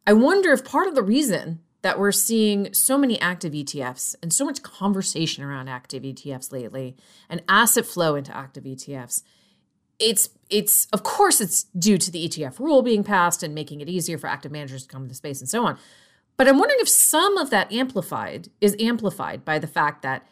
I 0.07 0.13
wonder 0.13 0.53
if 0.53 0.65
part 0.65 0.87
of 0.87 0.95
the 0.95 1.03
reason 1.03 1.61
that 1.83 1.99
we're 1.99 2.13
seeing 2.13 2.73
so 2.75 2.99
many 2.99 3.21
active 3.21 3.53
ETFs 3.53 4.15
and 4.23 4.33
so 4.33 4.45
much 4.45 4.63
conversation 4.63 5.43
around 5.43 5.69
active 5.69 6.03
ETFs 6.03 6.53
lately 6.53 6.97
and 7.29 7.43
asset 7.49 7.87
flow 7.87 8.15
into 8.15 8.37
active 8.37 8.65
ETFs. 8.65 9.23
It's 9.99 10.31
it's 10.49 10.87
of 10.93 11.03
course 11.03 11.41
it's 11.41 11.65
due 11.79 11.99
to 11.99 12.11
the 12.11 12.29
ETF 12.29 12.59
rule 12.59 12.83
being 12.83 13.05
passed 13.05 13.43
and 13.43 13.55
making 13.55 13.81
it 13.81 13.89
easier 13.89 14.19
for 14.19 14.27
active 14.27 14.53
managers 14.53 14.83
to 14.83 14.89
come 14.89 15.03
to 15.03 15.09
the 15.09 15.15
space 15.15 15.41
and 15.41 15.49
so 15.49 15.67
on. 15.67 15.79
But 16.37 16.49
I'm 16.49 16.59
wondering 16.59 16.81
if 16.81 16.89
some 16.89 17.37
of 17.37 17.51
that 17.51 17.71
amplified 17.71 18.49
is 18.61 18.75
amplified 18.81 19.45
by 19.45 19.59
the 19.59 19.67
fact 19.67 20.03
that 20.03 20.27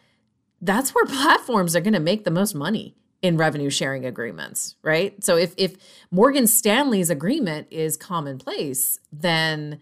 that's 0.61 0.93
where 0.95 1.05
platforms 1.07 1.75
are 1.75 1.81
going 1.81 1.93
to 1.93 1.99
make 1.99 2.23
the 2.23 2.31
most 2.31 2.55
money 2.55 2.95
in 3.21 3.37
revenue 3.37 3.69
sharing 3.69 4.05
agreements, 4.05 4.75
right? 4.81 5.23
So 5.23 5.35
if 5.35 5.53
if 5.57 5.75
Morgan 6.09 6.47
Stanley's 6.47 7.09
agreement 7.09 7.67
is 7.69 7.97
commonplace, 7.97 8.99
then 9.11 9.81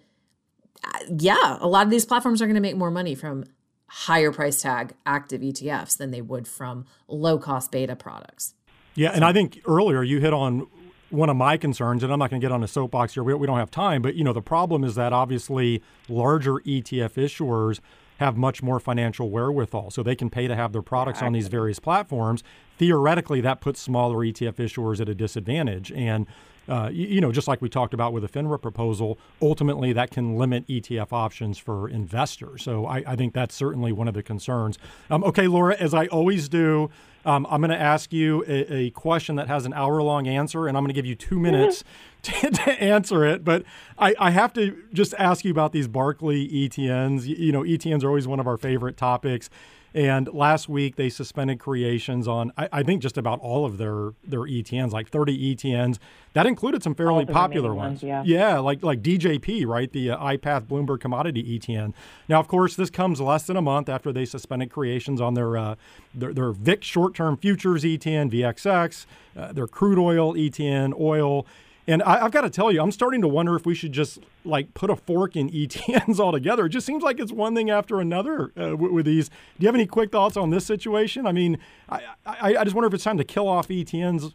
yeah, 1.09 1.57
a 1.59 1.67
lot 1.67 1.85
of 1.85 1.91
these 1.91 2.05
platforms 2.05 2.41
are 2.41 2.45
going 2.45 2.55
to 2.55 2.61
make 2.61 2.75
more 2.75 2.91
money 2.91 3.15
from 3.15 3.45
higher 3.89 4.31
price 4.31 4.61
tag 4.61 4.93
active 5.05 5.41
ETFs 5.41 5.97
than 5.97 6.11
they 6.11 6.21
would 6.21 6.47
from 6.47 6.85
low 7.07 7.37
cost 7.37 7.71
beta 7.71 7.95
products. 7.95 8.53
Yeah, 8.95 9.11
and 9.13 9.23
I 9.23 9.31
think 9.31 9.61
earlier 9.67 10.03
you 10.03 10.19
hit 10.19 10.33
on 10.33 10.67
one 11.09 11.29
of 11.29 11.37
my 11.37 11.55
concerns, 11.55 12.03
and 12.03 12.11
I'm 12.11 12.19
not 12.19 12.29
going 12.29 12.41
to 12.41 12.45
get 12.45 12.51
on 12.51 12.63
a 12.63 12.67
soapbox 12.67 13.13
here. 13.13 13.23
We, 13.23 13.33
we 13.33 13.47
don't 13.47 13.59
have 13.59 13.71
time, 13.71 14.01
but 14.01 14.15
you 14.15 14.23
know 14.23 14.33
the 14.33 14.41
problem 14.41 14.83
is 14.83 14.95
that 14.95 15.13
obviously 15.13 15.81
larger 16.09 16.55
ETF 16.55 17.13
issuers 17.13 17.79
have 18.17 18.35
much 18.35 18.63
more 18.63 18.79
financial 18.79 19.29
wherewithal, 19.29 19.91
so 19.91 20.01
they 20.01 20.15
can 20.15 20.29
pay 20.29 20.47
to 20.47 20.55
have 20.55 20.73
their 20.73 20.81
products 20.81 21.21
on 21.21 21.33
these 21.33 21.47
various 21.47 21.79
platforms. 21.79 22.43
Theoretically, 22.77 23.41
that 23.41 23.61
puts 23.61 23.79
smaller 23.79 24.17
ETF 24.17 24.55
issuers 24.55 24.99
at 24.99 25.07
a 25.07 25.15
disadvantage, 25.15 25.91
and 25.91 26.25
uh, 26.67 26.89
you, 26.91 27.07
you, 27.07 27.21
know, 27.21 27.31
just 27.31 27.47
like 27.47 27.61
we 27.61 27.69
talked 27.69 27.93
about 27.93 28.13
with 28.13 28.23
the 28.23 28.29
FINRA 28.29 28.61
proposal, 28.61 29.17
ultimately 29.41 29.93
that 29.93 30.11
can 30.11 30.35
limit 30.35 30.67
ETF 30.67 31.13
options 31.13 31.57
for 31.57 31.89
investors. 31.89 32.63
So 32.63 32.85
I, 32.85 33.03
I 33.07 33.15
think 33.15 33.33
that's 33.33 33.55
certainly 33.55 33.91
one 33.91 34.07
of 34.07 34.13
the 34.13 34.23
concerns. 34.23 34.77
Um, 35.09 35.23
okay, 35.23 35.47
Laura, 35.47 35.75
as 35.75 35.93
I 35.93 36.07
always 36.07 36.49
do, 36.49 36.89
um, 37.25 37.45
I'm 37.49 37.59
going 37.59 37.71
to 37.71 37.79
ask 37.79 38.13
you 38.13 38.43
a, 38.47 38.73
a, 38.73 38.89
question 38.91 39.35
that 39.35 39.47
has 39.47 39.65
an 39.65 39.73
hour 39.73 40.01
long 40.01 40.27
answer, 40.29 40.67
and 40.67 40.77
I'm 40.77 40.83
going 40.83 40.93
to 40.93 40.93
give 40.93 41.05
you 41.05 41.15
two 41.15 41.39
minutes 41.39 41.83
to, 42.23 42.49
to, 42.49 42.71
answer 42.81 43.25
it. 43.25 43.43
But 43.43 43.63
I, 43.99 44.15
I, 44.17 44.31
have 44.31 44.53
to 44.53 44.81
just 44.93 45.13
ask 45.19 45.43
you 45.43 45.51
about 45.51 45.73
these 45.73 45.89
Barclay 45.89 46.47
ETNs. 46.47 47.25
You, 47.25 47.35
you 47.35 47.51
know, 47.51 47.63
ETNs 47.63 48.03
are 48.05 48.07
always 48.07 48.29
one 48.29 48.39
of 48.39 48.47
our 48.47 48.55
favorite 48.55 48.95
topics. 48.95 49.49
And 49.97 50.31
last 50.31 50.69
week 50.69 50.95
they 50.95 51.09
suspended 51.09 51.57
creations 51.57 52.27
on 52.27 52.51
I, 52.55 52.69
I, 52.71 52.83
think 52.83 53.01
just 53.01 53.17
about 53.17 53.39
all 53.39 53.65
of 53.65 53.79
their 53.79 54.11
their 54.23 54.41
ETNs, 54.41 54.91
like 54.91 55.09
30 55.09 55.55
ETNs. 55.55 55.97
That 56.33 56.45
included 56.45 56.83
some 56.83 56.93
fairly 56.93 57.25
popular 57.25 57.73
ones. 57.73 58.03
ones. 58.03 58.03
yeah. 58.03 58.21
yeah, 58.23 58.59
like 58.59 58.83
like 58.83 59.01
DJP, 59.01 59.65
right? 59.65 59.91
The 59.91 60.11
uh, 60.11 60.23
iPath 60.23 60.67
Bloomberg 60.67 60.99
Commodity 60.99 61.57
ETN. 61.57 61.95
Now, 62.29 62.39
of 62.39 62.47
course, 62.47 62.75
this 62.75 62.91
comes 62.91 63.19
less 63.19 63.47
than 63.47 63.57
a 63.57 63.61
month 63.61 63.89
after 63.89 64.13
they 64.13 64.23
suspended 64.23 64.69
creations 64.69 65.19
on 65.19 65.33
their 65.33 65.57
uh, 65.57 65.75
their, 66.13 66.31
their 66.31 66.51
VIX 66.51 66.85
short-term 66.85 67.35
futures 67.35 67.83
ETN, 67.83 68.31
VXX, 68.31 69.07
uh, 69.35 69.51
their 69.51 69.65
crude 69.65 69.97
oil 69.97 70.35
ETN, 70.35 70.93
oil. 70.99 71.47
And 71.89 72.03
I, 72.03 72.19
have 72.19 72.31
got 72.31 72.41
to 72.41 72.49
tell 72.49 72.69
you, 72.69 72.81
I'm 72.81 72.91
starting 72.91 73.21
to 73.21 73.29
wonder 73.29 73.55
if 73.55 73.65
we 73.65 73.73
should 73.73 73.93
just 73.93 74.19
like 74.43 74.73
put 74.73 74.89
a 74.89 74.95
fork 74.95 75.37
in 75.37 75.49
ETNs 75.51 76.19
altogether. 76.19 76.65
It 76.65 76.69
just 76.69 76.85
seems 76.85 77.01
like 77.01 77.19
it's 77.19 77.31
one 77.31 77.55
thing 77.55 77.69
after 77.69 78.01
another 78.01 78.51
uh, 78.59 78.75
with, 78.75 78.91
with, 78.91 79.05
these. 79.05 79.29
Do 79.29 79.35
you 79.59 79.67
have 79.67 79.75
any 79.75 79.85
quick 79.85 80.11
thoughts 80.11 80.35
on 80.35 80.49
this 80.49 80.65
situation? 80.65 81.25
I 81.25 81.31
mean, 81.31 81.57
I, 81.89 82.01
I, 82.25 82.55
I 82.57 82.63
just 82.65 82.75
wonder 82.75 82.87
if 82.87 82.93
it's 82.93 83.03
time 83.05 83.17
to 83.17 83.23
kill 83.23 83.47
off 83.47 83.69
ETNs, 83.69 84.33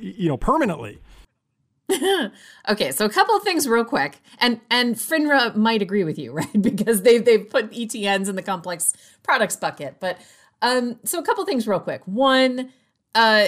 you 0.00 0.28
know, 0.28 0.36
permanently. 0.36 0.98
okay, 2.68 2.90
so 2.90 3.06
a 3.06 3.08
couple 3.08 3.34
of 3.34 3.42
things 3.42 3.66
real 3.66 3.84
quick, 3.84 4.20
and 4.40 4.60
and 4.70 4.96
FINRA 4.96 5.56
might 5.56 5.80
agree 5.80 6.04
with 6.04 6.18
you, 6.18 6.32
right? 6.34 6.60
Because 6.60 7.02
they've 7.02 7.24
they've 7.24 7.48
put 7.48 7.70
ETNs 7.70 8.28
in 8.28 8.36
the 8.36 8.42
complex 8.42 8.92
products 9.22 9.56
bucket. 9.56 9.96
But 10.00 10.20
um, 10.60 10.98
so 11.04 11.18
a 11.18 11.22
couple 11.22 11.42
of 11.42 11.48
things 11.48 11.66
real 11.66 11.80
quick. 11.80 12.02
One, 12.04 12.72
uh, 13.14 13.46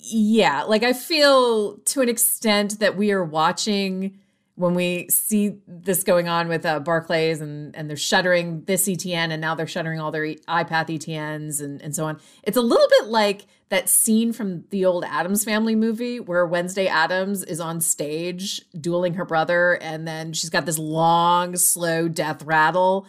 yeah, 0.00 0.62
like 0.62 0.84
I 0.84 0.92
feel 0.92 1.78
to 1.78 2.00
an 2.00 2.08
extent 2.08 2.78
that 2.78 2.96
we 2.96 3.10
are 3.10 3.24
watching 3.24 4.18
when 4.54 4.74
we 4.74 5.06
see 5.08 5.56
this 5.68 6.02
going 6.02 6.28
on 6.28 6.48
with 6.48 6.66
uh, 6.66 6.80
Barclays 6.80 7.40
and, 7.40 7.74
and 7.76 7.88
they're 7.88 7.96
shuttering 7.96 8.64
this 8.64 8.88
ETN 8.88 9.30
and 9.30 9.40
now 9.40 9.54
they're 9.54 9.68
shuttering 9.68 10.00
all 10.00 10.10
their 10.10 10.24
iPath 10.24 10.88
ETNs 10.88 11.62
and, 11.62 11.80
and 11.80 11.94
so 11.94 12.06
on. 12.06 12.18
It's 12.42 12.56
a 12.56 12.60
little 12.60 12.88
bit 12.88 13.06
like 13.06 13.46
that 13.68 13.88
scene 13.88 14.32
from 14.32 14.64
the 14.70 14.84
old 14.84 15.04
Addams 15.04 15.44
family 15.44 15.76
movie 15.76 16.18
where 16.18 16.44
Wednesday 16.44 16.88
Addams 16.88 17.44
is 17.44 17.60
on 17.60 17.80
stage 17.80 18.60
dueling 18.80 19.14
her 19.14 19.24
brother 19.24 19.74
and 19.80 20.08
then 20.08 20.32
she's 20.32 20.50
got 20.50 20.66
this 20.66 20.78
long, 20.78 21.54
slow 21.56 22.08
death 22.08 22.42
rattle. 22.42 23.06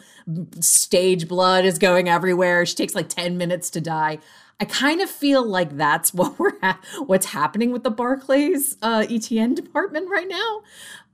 Stage 0.59 1.27
blood 1.27 1.65
is 1.65 1.79
going 1.79 2.07
everywhere. 2.07 2.63
She 2.67 2.75
takes 2.75 2.93
like 2.93 3.09
10 3.09 3.37
minutes 3.37 3.71
to 3.71 3.81
die. 3.81 4.19
I 4.59 4.65
kind 4.65 5.01
of 5.01 5.09
feel 5.09 5.45
like 5.45 5.77
that's 5.77 6.13
what 6.13 6.37
we're 6.37 6.59
ha- 6.61 6.79
what's 7.05 7.27
happening 7.27 7.71
with 7.71 7.83
the 7.83 7.91
Barclays 7.91 8.77
uh, 8.81 9.01
ETN 9.01 9.55
department 9.55 10.09
right 10.09 10.27
now. 10.27 10.61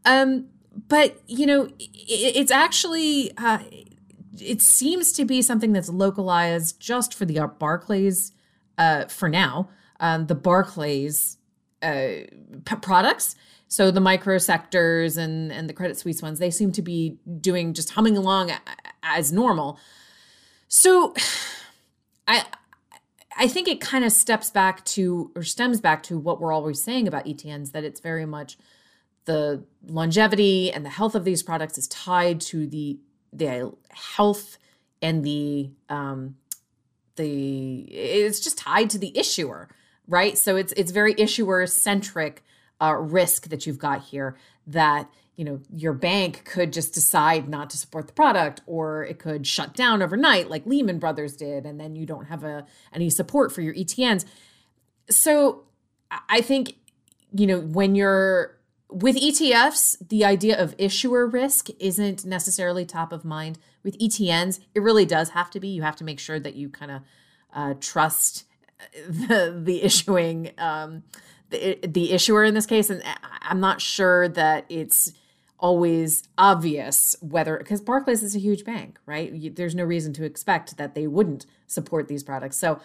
Um, 0.05 0.47
but 0.87 1.21
you 1.27 1.45
know, 1.45 1.65
it, 1.79 2.35
it's 2.35 2.51
actually 2.51 3.31
uh, 3.37 3.59
it 4.39 4.61
seems 4.61 5.11
to 5.13 5.25
be 5.25 5.41
something 5.41 5.73
that's 5.73 5.89
localized 5.89 6.79
just 6.79 7.13
for 7.13 7.25
the 7.25 7.39
Barclays 7.59 8.31
uh, 8.77 9.05
for 9.05 9.29
now. 9.29 9.69
Um, 9.99 10.27
the 10.27 10.35
Barclays 10.35 11.37
uh, 11.81 12.25
p- 12.65 12.75
products. 12.81 13.35
So 13.67 13.91
the 13.91 14.01
micro 14.01 14.37
sectors 14.37 15.17
and 15.17 15.51
and 15.51 15.69
the 15.69 15.73
Credit 15.73 15.97
Suisse 15.97 16.21
ones, 16.21 16.39
they 16.39 16.51
seem 16.51 16.71
to 16.73 16.81
be 16.81 17.17
doing 17.39 17.73
just 17.73 17.91
humming 17.91 18.17
along 18.17 18.51
as 19.03 19.31
normal. 19.31 19.79
So, 20.67 21.13
I 22.27 22.45
I 23.37 23.47
think 23.47 23.67
it 23.67 23.81
kind 23.81 24.05
of 24.05 24.11
steps 24.11 24.49
back 24.49 24.85
to 24.85 25.31
or 25.35 25.43
stems 25.43 25.81
back 25.81 26.03
to 26.03 26.17
what 26.17 26.39
we're 26.39 26.53
always 26.53 26.81
saying 26.81 27.07
about 27.07 27.25
ETNs 27.25 27.71
that 27.73 27.83
it's 27.83 27.99
very 27.99 28.25
much 28.25 28.57
the 29.25 29.63
longevity 29.85 30.71
and 30.71 30.85
the 30.85 30.89
health 30.89 31.15
of 31.15 31.25
these 31.25 31.43
products 31.43 31.77
is 31.77 31.87
tied 31.87 32.39
to 32.41 32.65
the 32.67 32.97
the 33.33 33.73
health 33.89 34.57
and 35.01 35.23
the 35.23 35.71
um, 35.89 36.35
the 37.15 37.81
it's 37.81 38.39
just 38.39 38.57
tied 38.57 38.89
to 38.91 38.97
the 38.97 39.17
issuer, 39.17 39.69
right? 40.07 40.37
So 40.37 40.55
it's 40.55 40.73
it's 40.77 40.91
very 40.91 41.13
issuer 41.17 41.67
centric 41.67 42.43
uh, 42.81 42.95
risk 42.95 43.49
that 43.49 43.65
you've 43.65 43.79
got 43.79 44.03
here. 44.03 44.37
That 44.67 45.09
you 45.35 45.43
know 45.45 45.59
your 45.73 45.93
bank 45.93 46.45
could 46.45 46.71
just 46.71 46.93
decide 46.93 47.49
not 47.49 47.69
to 47.71 47.77
support 47.77 48.07
the 48.07 48.13
product, 48.13 48.61
or 48.65 49.03
it 49.03 49.19
could 49.19 49.45
shut 49.45 49.73
down 49.73 50.01
overnight, 50.01 50.49
like 50.49 50.65
Lehman 50.65 50.99
Brothers 50.99 51.35
did, 51.35 51.65
and 51.65 51.79
then 51.79 51.95
you 51.95 52.05
don't 52.05 52.25
have 52.25 52.43
a 52.43 52.65
any 52.93 53.09
support 53.09 53.51
for 53.51 53.61
your 53.61 53.73
ETNs. 53.73 54.25
So 55.09 55.63
I 56.29 56.41
think 56.41 56.75
you 57.31 57.47
know 57.47 57.59
when 57.59 57.95
you're 57.95 58.57
with 58.89 59.17
ETFs, 59.17 59.97
the 60.07 60.23
idea 60.23 60.61
of 60.61 60.75
issuer 60.77 61.27
risk 61.27 61.69
isn't 61.79 62.23
necessarily 62.23 62.85
top 62.85 63.11
of 63.11 63.25
mind. 63.25 63.57
With 63.83 63.99
ETNs, 63.99 64.59
it 64.73 64.81
really 64.81 65.05
does 65.05 65.29
have 65.29 65.51
to 65.51 65.59
be. 65.59 65.67
You 65.67 65.81
have 65.81 65.95
to 65.97 66.03
make 66.03 66.19
sure 66.19 66.39
that 66.39 66.55
you 66.55 66.69
kind 66.69 66.91
of 66.91 67.01
uh, 67.53 67.73
trust 67.79 68.45
the 69.07 69.59
the 69.63 69.83
issuing 69.83 70.51
um, 70.57 71.03
the 71.49 71.79
the 71.85 72.11
issuer 72.11 72.43
in 72.43 72.53
this 72.53 72.65
case, 72.65 72.89
and 72.89 73.03
I'm 73.41 73.59
not 73.59 73.81
sure 73.81 74.27
that 74.29 74.65
it's 74.69 75.13
always 75.59 76.23
obvious 76.37 77.15
whether 77.21 77.57
because 77.57 77.81
Barclays 77.81 78.23
is 78.23 78.35
a 78.35 78.39
huge 78.39 78.65
bank, 78.65 78.99
right? 79.05 79.55
There's 79.55 79.75
no 79.75 79.83
reason 79.83 80.13
to 80.13 80.23
expect 80.23 80.77
that 80.77 80.95
they 80.95 81.07
wouldn't 81.07 81.45
support 81.67 82.07
these 82.07 82.23
products. 82.23 82.57
So 82.57 82.79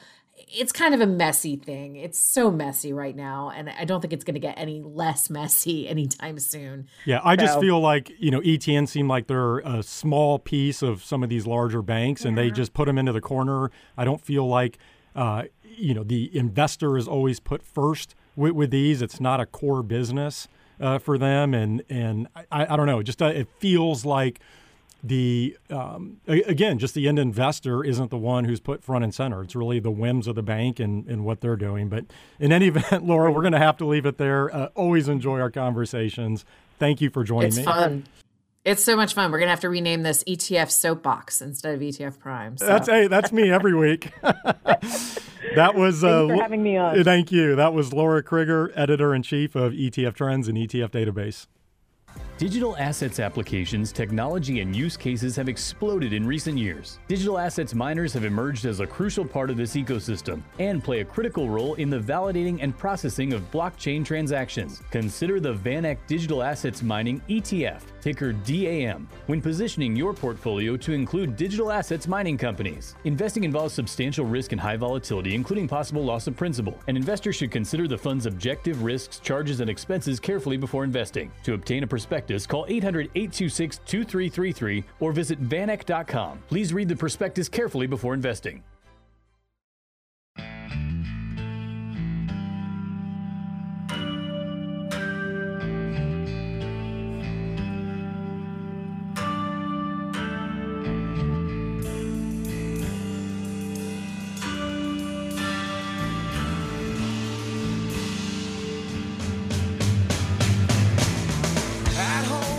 it's 0.48 0.72
kind 0.72 0.94
of 0.94 1.00
a 1.00 1.06
messy 1.06 1.56
thing. 1.56 1.96
It's 1.96 2.18
so 2.18 2.50
messy 2.50 2.92
right 2.92 3.14
now, 3.14 3.50
and 3.54 3.68
I 3.70 3.84
don't 3.84 4.00
think 4.00 4.12
it's 4.12 4.24
going 4.24 4.34
to 4.34 4.40
get 4.40 4.54
any 4.56 4.80
less 4.80 5.28
messy 5.28 5.88
anytime 5.88 6.38
soon. 6.38 6.88
Yeah, 7.04 7.20
I 7.24 7.36
just 7.36 7.60
feel 7.60 7.80
like 7.80 8.12
you 8.18 8.30
know 8.30 8.40
ETN 8.40 8.88
seem 8.88 9.08
like 9.08 9.26
they're 9.26 9.58
a 9.58 9.82
small 9.82 10.38
piece 10.38 10.82
of 10.82 11.02
some 11.04 11.22
of 11.22 11.28
these 11.28 11.46
larger 11.46 11.82
banks, 11.82 12.22
yeah. 12.22 12.28
and 12.28 12.38
they 12.38 12.50
just 12.50 12.72
put 12.72 12.86
them 12.86 12.98
into 12.98 13.12
the 13.12 13.20
corner. 13.20 13.70
I 13.96 14.04
don't 14.04 14.20
feel 14.20 14.46
like 14.46 14.78
uh, 15.14 15.44
you 15.62 15.94
know 15.94 16.04
the 16.04 16.34
investor 16.36 16.96
is 16.96 17.08
always 17.08 17.40
put 17.40 17.62
first 17.62 18.14
with, 18.36 18.52
with 18.52 18.70
these. 18.70 19.02
It's 19.02 19.20
not 19.20 19.40
a 19.40 19.46
core 19.46 19.82
business 19.82 20.48
uh, 20.80 20.98
for 20.98 21.18
them, 21.18 21.54
and 21.54 21.82
and 21.88 22.28
I, 22.50 22.72
I 22.72 22.76
don't 22.76 22.86
know. 22.86 23.02
Just 23.02 23.20
uh, 23.22 23.26
it 23.26 23.48
feels 23.58 24.04
like 24.04 24.40
the 25.02 25.56
um, 25.70 26.20
again, 26.26 26.78
just 26.78 26.94
the 26.94 27.08
end 27.08 27.18
investor 27.18 27.84
isn't 27.84 28.10
the 28.10 28.18
one 28.18 28.44
who's 28.44 28.60
put 28.60 28.82
front 28.82 29.04
and 29.04 29.14
center. 29.14 29.42
It's 29.42 29.56
really 29.56 29.80
the 29.80 29.90
whims 29.90 30.26
of 30.26 30.34
the 30.34 30.42
bank 30.42 30.78
and, 30.78 31.06
and 31.06 31.24
what 31.24 31.40
they're 31.40 31.56
doing. 31.56 31.88
But 31.88 32.06
in 32.38 32.52
any 32.52 32.66
event, 32.68 33.04
Laura, 33.04 33.32
we're 33.32 33.42
going 33.42 33.52
to 33.52 33.58
have 33.58 33.76
to 33.78 33.86
leave 33.86 34.06
it 34.06 34.18
there. 34.18 34.54
Uh, 34.54 34.68
always 34.74 35.08
enjoy 35.08 35.40
our 35.40 35.50
conversations. 35.50 36.44
Thank 36.78 37.00
you 37.00 37.10
for 37.10 37.24
joining 37.24 37.48
it's 37.48 37.56
me. 37.56 37.62
It's 37.62 37.70
fun. 37.70 38.04
It's 38.62 38.84
so 38.84 38.94
much 38.94 39.14
fun. 39.14 39.32
We're 39.32 39.38
gonna 39.38 39.50
have 39.50 39.60
to 39.60 39.70
rename 39.70 40.02
this 40.02 40.22
ETF 40.24 40.70
Soapbox 40.70 41.40
instead 41.40 41.74
of 41.74 41.80
ETF 41.80 42.18
Prime. 42.18 42.58
So. 42.58 42.66
That's 42.66 42.88
hey, 42.88 43.06
that's 43.06 43.32
me 43.32 43.50
every 43.50 43.74
week. 43.74 44.12
that 45.54 45.74
was 45.74 46.04
uh, 46.04 46.26
for 46.26 46.34
having 46.36 46.62
me 46.62 46.76
on. 46.76 47.02
Thank 47.04 47.32
you. 47.32 47.56
That 47.56 47.72
was 47.72 47.92
Laura 47.92 48.22
Crigger, 48.22 48.72
editor 48.74 49.14
in 49.14 49.22
chief 49.22 49.54
of 49.54 49.72
ETF 49.72 50.14
Trends 50.14 50.48
and 50.48 50.56
ETF 50.56 50.90
Database. 50.90 51.46
Digital 52.40 52.74
assets 52.78 53.20
applications, 53.20 53.92
technology, 53.92 54.60
and 54.60 54.74
use 54.74 54.96
cases 54.96 55.36
have 55.36 55.46
exploded 55.46 56.14
in 56.14 56.26
recent 56.26 56.56
years. 56.56 56.98
Digital 57.06 57.38
assets 57.38 57.74
miners 57.74 58.14
have 58.14 58.24
emerged 58.24 58.64
as 58.64 58.80
a 58.80 58.86
crucial 58.86 59.26
part 59.26 59.50
of 59.50 59.58
this 59.58 59.76
ecosystem 59.76 60.40
and 60.58 60.82
play 60.82 61.00
a 61.00 61.04
critical 61.04 61.50
role 61.50 61.74
in 61.74 61.90
the 61.90 61.98
validating 61.98 62.56
and 62.62 62.74
processing 62.78 63.34
of 63.34 63.50
blockchain 63.50 64.02
transactions. 64.02 64.80
Consider 64.90 65.38
the 65.38 65.52
VanEck 65.52 65.98
Digital 66.06 66.42
Assets 66.42 66.82
Mining 66.82 67.20
ETF, 67.28 67.82
ticker 68.00 68.32
DAM, 68.32 69.06
when 69.26 69.42
positioning 69.42 69.94
your 69.94 70.14
portfolio 70.14 70.78
to 70.78 70.94
include 70.94 71.36
digital 71.36 71.70
assets 71.70 72.08
mining 72.08 72.38
companies. 72.38 72.94
Investing 73.04 73.44
involves 73.44 73.74
substantial 73.74 74.24
risk 74.24 74.52
and 74.52 74.60
high 74.60 74.78
volatility, 74.78 75.34
including 75.34 75.68
possible 75.68 76.02
loss 76.02 76.26
of 76.26 76.38
principal. 76.38 76.78
An 76.88 76.96
investor 76.96 77.34
should 77.34 77.50
consider 77.50 77.86
the 77.86 77.98
fund's 77.98 78.24
objective 78.24 78.82
risks, 78.82 79.18
charges, 79.18 79.60
and 79.60 79.68
expenses 79.68 80.18
carefully 80.18 80.56
before 80.56 80.84
investing. 80.84 81.30
To 81.42 81.52
obtain 81.52 81.82
a 81.82 81.86
perspective, 81.86 82.29
prospectus, 82.30 82.46
call 82.46 82.66
800 82.68 83.10
826 83.14 83.78
2333 83.86 84.84
or 85.00 85.12
visit 85.12 85.42
vaneck.com. 85.42 86.42
Please 86.48 86.72
read 86.72 86.88
the 86.88 86.96
prospectus 86.96 87.48
carefully 87.48 87.86
before 87.86 88.14
investing. 88.14 88.62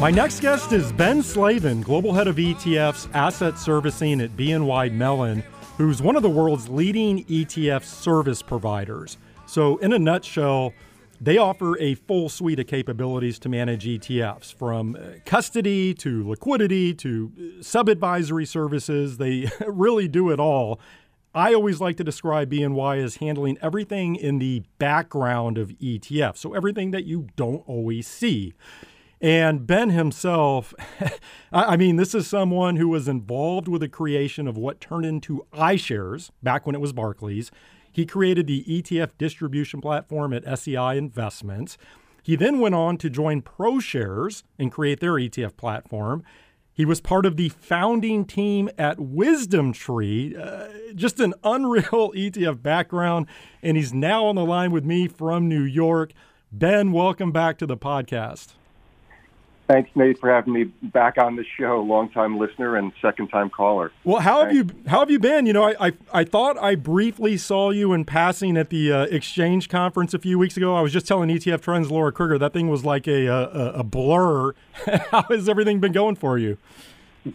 My 0.01 0.09
next 0.09 0.39
guest 0.39 0.71
is 0.71 0.91
Ben 0.91 1.21
Slavin, 1.21 1.83
Global 1.83 2.11
Head 2.11 2.27
of 2.27 2.37
ETFs 2.37 3.07
Asset 3.13 3.59
Servicing 3.59 4.19
at 4.19 4.35
BNY 4.35 4.91
Mellon, 4.93 5.43
who's 5.77 6.01
one 6.01 6.15
of 6.15 6.23
the 6.23 6.29
world's 6.29 6.67
leading 6.67 7.23
ETF 7.25 7.83
service 7.83 8.41
providers. 8.41 9.19
So, 9.45 9.77
in 9.77 9.93
a 9.93 9.99
nutshell, 9.99 10.73
they 11.21 11.37
offer 11.37 11.77
a 11.77 11.93
full 11.93 12.29
suite 12.29 12.59
of 12.59 12.65
capabilities 12.65 13.37
to 13.37 13.49
manage 13.49 13.85
ETFs 13.85 14.51
from 14.51 14.95
uh, 14.95 15.19
custody 15.23 15.93
to 15.93 16.27
liquidity 16.27 16.95
to 16.95 17.31
uh, 17.37 17.61
sub 17.61 17.87
advisory 17.87 18.47
services. 18.47 19.17
They 19.17 19.51
really 19.67 20.07
do 20.07 20.31
it 20.31 20.39
all. 20.39 20.79
I 21.35 21.53
always 21.53 21.79
like 21.79 21.97
to 21.97 22.03
describe 22.03 22.49
BNY 22.49 23.03
as 23.03 23.17
handling 23.17 23.59
everything 23.61 24.15
in 24.15 24.39
the 24.39 24.63
background 24.79 25.59
of 25.59 25.69
ETF, 25.77 26.37
so 26.37 26.55
everything 26.55 26.89
that 26.89 27.05
you 27.05 27.27
don't 27.35 27.61
always 27.67 28.07
see. 28.07 28.55
And 29.21 29.67
Ben 29.67 29.91
himself, 29.91 30.73
I 31.51 31.77
mean, 31.77 31.97
this 31.97 32.15
is 32.15 32.25
someone 32.25 32.77
who 32.77 32.87
was 32.87 33.07
involved 33.07 33.67
with 33.67 33.81
the 33.81 33.87
creation 33.87 34.47
of 34.47 34.57
what 34.57 34.81
turned 34.81 35.05
into 35.05 35.45
iShares 35.53 36.31
back 36.41 36.65
when 36.65 36.73
it 36.73 36.81
was 36.81 36.91
Barclays. 36.91 37.51
He 37.91 38.07
created 38.07 38.47
the 38.47 38.63
ETF 38.63 39.11
distribution 39.19 39.79
platform 39.79 40.33
at 40.33 40.59
SEI 40.59 40.97
Investments. 40.97 41.77
He 42.23 42.35
then 42.35 42.59
went 42.59 42.73
on 42.73 42.97
to 42.97 43.09
join 43.11 43.43
ProShares 43.43 44.41
and 44.57 44.71
create 44.71 44.99
their 44.99 45.13
ETF 45.13 45.55
platform. 45.55 46.23
He 46.73 46.85
was 46.85 46.99
part 46.99 47.27
of 47.27 47.37
the 47.37 47.49
founding 47.49 48.25
team 48.25 48.69
at 48.77 48.97
WisdomTree, 48.97 50.39
uh, 50.39 50.93
just 50.95 51.19
an 51.19 51.35
unreal 51.43 52.11
ETF 52.13 52.63
background. 52.63 53.27
And 53.61 53.77
he's 53.77 53.93
now 53.93 54.25
on 54.25 54.35
the 54.35 54.45
line 54.45 54.71
with 54.71 54.85
me 54.85 55.07
from 55.07 55.47
New 55.47 55.63
York. 55.63 56.13
Ben, 56.51 56.91
welcome 56.91 57.31
back 57.31 57.59
to 57.59 57.67
the 57.67 57.77
podcast. 57.77 58.53
Thanks, 59.71 59.89
Nate, 59.95 60.19
for 60.19 60.29
having 60.29 60.51
me 60.51 60.65
back 60.65 61.17
on 61.17 61.37
the 61.37 61.45
show. 61.57 61.81
Long-time 61.81 62.37
listener 62.37 62.75
and 62.75 62.91
second-time 63.01 63.49
caller. 63.49 63.93
Well, 64.03 64.19
how 64.19 64.43
have 64.43 64.53
you 64.53 64.67
how 64.87 64.99
have 64.99 65.09
you 65.09 65.17
been? 65.17 65.45
You 65.45 65.53
know, 65.53 65.63
I, 65.63 65.87
I, 65.87 65.91
I 66.11 66.23
thought 66.25 66.57
I 66.57 66.75
briefly 66.75 67.37
saw 67.37 67.69
you 67.69 67.93
in 67.93 68.03
passing 68.03 68.57
at 68.57 68.69
the 68.69 68.91
uh, 68.91 69.03
exchange 69.03 69.69
conference 69.69 70.13
a 70.13 70.19
few 70.19 70.37
weeks 70.37 70.57
ago. 70.57 70.75
I 70.75 70.81
was 70.81 70.91
just 70.91 71.07
telling 71.07 71.29
ETF 71.29 71.61
Trends 71.61 71.89
Laura 71.89 72.11
Kruger 72.11 72.37
that 72.37 72.51
thing 72.51 72.67
was 72.67 72.83
like 72.83 73.07
a 73.07 73.27
a, 73.27 73.71
a 73.75 73.83
blur. 73.83 74.55
how 75.11 75.21
has 75.29 75.47
everything 75.47 75.79
been 75.79 75.93
going 75.93 76.17
for 76.17 76.37
you? 76.37 76.57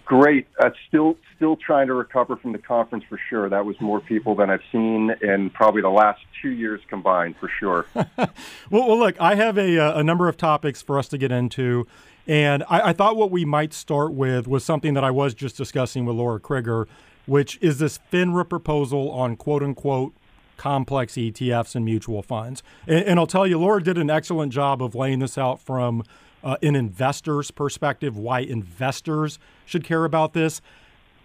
Great. 0.04 0.46
Uh, 0.60 0.70
still, 0.88 1.16
still 1.36 1.56
trying 1.56 1.86
to 1.86 1.94
recover 1.94 2.36
from 2.36 2.52
the 2.52 2.58
conference 2.58 3.04
for 3.08 3.18
sure. 3.30 3.48
That 3.48 3.64
was 3.64 3.80
more 3.80 4.00
people 4.00 4.34
than 4.34 4.50
I've 4.50 4.60
seen 4.72 5.12
in 5.22 5.48
probably 5.50 5.80
the 5.80 5.88
last 5.88 6.20
two 6.42 6.50
years 6.50 6.80
combined, 6.88 7.36
for 7.38 7.48
sure. 7.60 7.86
well, 7.94 8.28
well, 8.70 8.98
look, 8.98 9.14
I 9.20 9.36
have 9.36 9.56
a, 9.56 9.78
uh, 9.78 10.00
a 10.00 10.02
number 10.02 10.28
of 10.28 10.36
topics 10.36 10.82
for 10.82 10.98
us 10.98 11.06
to 11.08 11.18
get 11.18 11.30
into, 11.30 11.86
and 12.26 12.62
I, 12.68 12.88
I, 12.88 12.92
thought 12.92 13.16
what 13.16 13.30
we 13.30 13.44
might 13.44 13.72
start 13.72 14.12
with 14.12 14.48
was 14.48 14.64
something 14.64 14.94
that 14.94 15.04
I 15.04 15.10
was 15.10 15.34
just 15.34 15.56
discussing 15.56 16.04
with 16.04 16.16
Laura 16.16 16.40
Kruger, 16.40 16.88
which 17.26 17.58
is 17.60 17.78
this 17.78 18.00
FINRA 18.12 18.48
proposal 18.48 19.10
on 19.10 19.36
quote 19.36 19.62
unquote 19.62 20.14
complex 20.56 21.14
ETFs 21.14 21.74
and 21.74 21.84
mutual 21.84 22.22
funds. 22.22 22.62
And, 22.86 23.04
and 23.04 23.18
I'll 23.18 23.26
tell 23.26 23.46
you, 23.46 23.58
Laura 23.58 23.82
did 23.82 23.98
an 23.98 24.10
excellent 24.10 24.52
job 24.52 24.82
of 24.82 24.94
laying 24.94 25.20
this 25.20 25.38
out 25.38 25.60
from 25.60 26.02
uh, 26.42 26.56
an 26.62 26.76
investor's 26.76 27.50
perspective, 27.50 28.16
why 28.16 28.40
investors 28.40 29.38
should 29.64 29.84
care 29.84 30.04
about 30.04 30.32
this. 30.32 30.60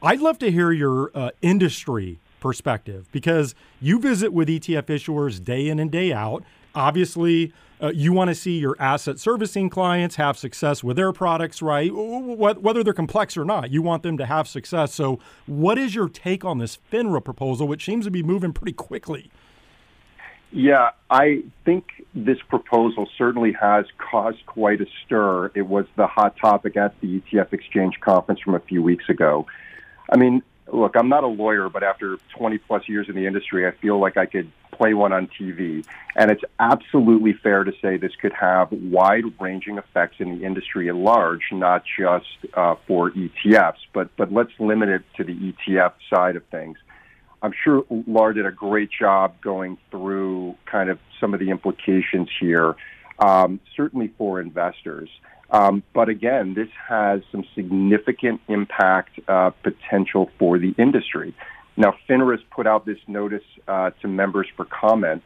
I'd 0.02 0.20
love 0.20 0.40
to 0.40 0.52
hear 0.52 0.72
your 0.72 1.12
uh, 1.14 1.32
industry 1.42 2.20
perspective 2.40 3.08
because 3.12 3.54
you 3.80 4.00
visit 4.00 4.34
with 4.34 4.48
ETF 4.48 4.86
issuers 4.86 5.44
day 5.44 5.70
in 5.70 5.80
and 5.80 5.92
day 5.92 6.12
out. 6.12 6.44
Obviously, 6.74 7.54
uh, 7.82 7.92
you 7.94 8.14
want 8.14 8.30
to 8.30 8.36
see 8.36 8.60
your 8.60 8.76
asset 8.80 9.20
servicing 9.20 9.70
clients 9.70 10.16
have 10.16 10.38
success 10.38 10.84
with 10.84 10.98
their 10.98 11.12
products, 11.12 11.62
right? 11.62 11.92
Whether 11.94 12.84
they're 12.84 12.94
complex 12.94 13.36
or 13.36 13.46
not, 13.46 13.72
you 13.72 13.82
want 13.82 14.04
them 14.04 14.18
to 14.18 14.26
have 14.26 14.48
success. 14.48 14.94
So, 14.94 15.20
what 15.48 15.78
is 15.78 15.96
your 15.96 16.08
take 16.08 16.46
on 16.46 16.60
this 16.60 16.78
FINRA 16.92 17.24
proposal, 17.24 17.68
which 17.68 17.84
seems 17.84 18.06
to 18.06 18.12
be 18.12 18.24
moving 18.24 18.54
pretty 18.54 18.74
quickly? 18.74 19.32
Yeah, 20.52 20.90
I 21.10 21.44
think 21.64 22.06
this 22.14 22.38
proposal 22.50 23.08
certainly 23.18 23.54
has 23.54 23.86
caused 23.98 24.46
quite 24.46 24.82
a 24.82 24.86
stir. 25.06 25.50
It 25.56 25.62
was 25.62 25.86
the 25.96 26.08
hot 26.08 26.36
topic 26.38 26.76
at 26.76 27.00
the 27.00 27.22
ETF 27.22 27.54
Exchange 27.54 28.00
conference 28.02 28.42
from 28.42 28.56
a 28.56 28.60
few 28.60 28.84
weeks 28.84 29.08
ago. 29.08 29.48
I 30.12 30.18
mean, 30.18 30.44
look, 30.72 30.96
I'm 30.96 31.10
not 31.10 31.24
a 31.24 31.28
lawyer, 31.28 31.70
but 31.70 31.84
after 31.84 32.18
20 32.38 32.58
plus 32.60 32.88
years 32.88 33.08
in 33.10 33.16
the 33.16 33.26
industry, 33.26 33.68
I 33.68 33.72
feel 33.72 34.00
like 34.00 34.18
I 34.18 34.26
could 34.26 34.52
play 34.72 34.94
one 34.94 35.14
on 35.14 35.28
TV. 35.28 35.86
And 36.16 36.32
it's 36.32 36.44
absolutely 36.60 37.34
fair 37.34 37.64
to 37.64 37.72
say 37.82 37.98
this 37.98 38.16
could 38.20 38.34
have 38.34 38.72
wide 38.72 39.24
ranging 39.40 39.78
effects 39.78 40.16
in 40.20 40.38
the 40.38 40.46
industry 40.46 40.90
at 40.90 40.96
large, 40.96 41.44
not 41.52 41.84
just 41.98 42.26
uh, 42.54 42.76
for 42.88 43.12
ETFs, 43.12 43.80
but, 43.94 44.16
but 44.18 44.32
let's 44.32 44.52
limit 44.60 44.90
it 44.90 45.04
to 45.18 45.24
the 45.24 45.34
ETF 45.34 45.94
side 46.10 46.36
of 46.36 46.44
things. 46.46 46.78
I'm 47.44 47.54
sure 47.64 47.84
Laura 47.90 48.34
did 48.34 48.46
a 48.46 48.52
great 48.52 48.90
job 48.92 49.42
going 49.42 49.78
through 49.90 50.56
kind 50.66 50.90
of 50.90 51.00
some 51.20 51.34
of 51.34 51.40
the 51.40 51.50
implications 51.50 52.30
here, 52.40 52.76
um, 53.20 53.60
certainly 53.76 54.14
for 54.18 54.40
investors. 54.40 55.10
Um, 55.52 55.84
but 55.94 56.08
again, 56.08 56.54
this 56.54 56.70
has 56.88 57.22
some 57.32 57.44
significant 57.56 58.42
impact 58.48 59.20
uh, 59.28 59.52
potential 59.64 60.30
for 60.40 60.58
the 60.58 60.74
industry. 60.78 61.36
Now, 61.76 61.94
FINRA 62.10 62.38
has 62.38 62.46
put 62.52 62.68
out 62.68 62.86
this 62.86 63.00
notice 63.08 63.44
uh, 63.68 63.92
to 64.02 64.08
members 64.08 64.48
for 64.56 64.66
comment, 64.66 65.24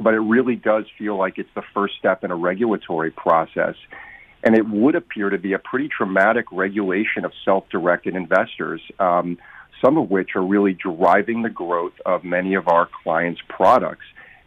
but 0.00 0.14
it 0.14 0.20
really 0.20 0.56
does 0.56 0.84
feel 0.98 1.16
like 1.18 1.38
it's 1.38 1.50
the 1.54 1.62
first 1.74 1.94
step 1.98 2.24
in 2.24 2.30
a 2.30 2.36
regulatory 2.36 3.10
process. 3.10 3.74
And 4.42 4.56
it 4.56 4.66
would 4.68 4.94
appear 4.94 5.30
to 5.30 5.38
be 5.38 5.52
a 5.52 5.58
pretty 5.58 5.88
traumatic 5.88 6.46
regulation 6.50 7.24
of 7.24 7.32
self 7.44 7.68
directed 7.70 8.14
investors. 8.16 8.80
Um, 8.98 9.38
some 9.84 9.98
of 9.98 10.10
which 10.10 10.30
are 10.34 10.42
really 10.42 10.72
driving 10.72 11.42
the 11.42 11.50
growth 11.50 11.92
of 12.06 12.24
many 12.24 12.54
of 12.54 12.68
our 12.68 12.88
clients' 13.02 13.40
products. 13.48 14.04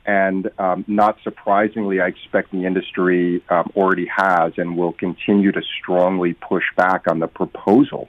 And 0.07 0.49
um, 0.57 0.85
not 0.87 1.17
surprisingly, 1.21 1.99
I 1.99 2.07
expect 2.07 2.51
the 2.53 2.65
industry 2.65 3.43
um, 3.49 3.69
already 3.75 4.07
has 4.07 4.53
and 4.55 4.77
will 4.77 4.93
continue 4.93 5.51
to 5.51 5.61
strongly 5.79 6.33
push 6.33 6.63
back 6.77 7.03
on 7.11 7.19
the 7.19 7.27
proposal. 7.27 8.07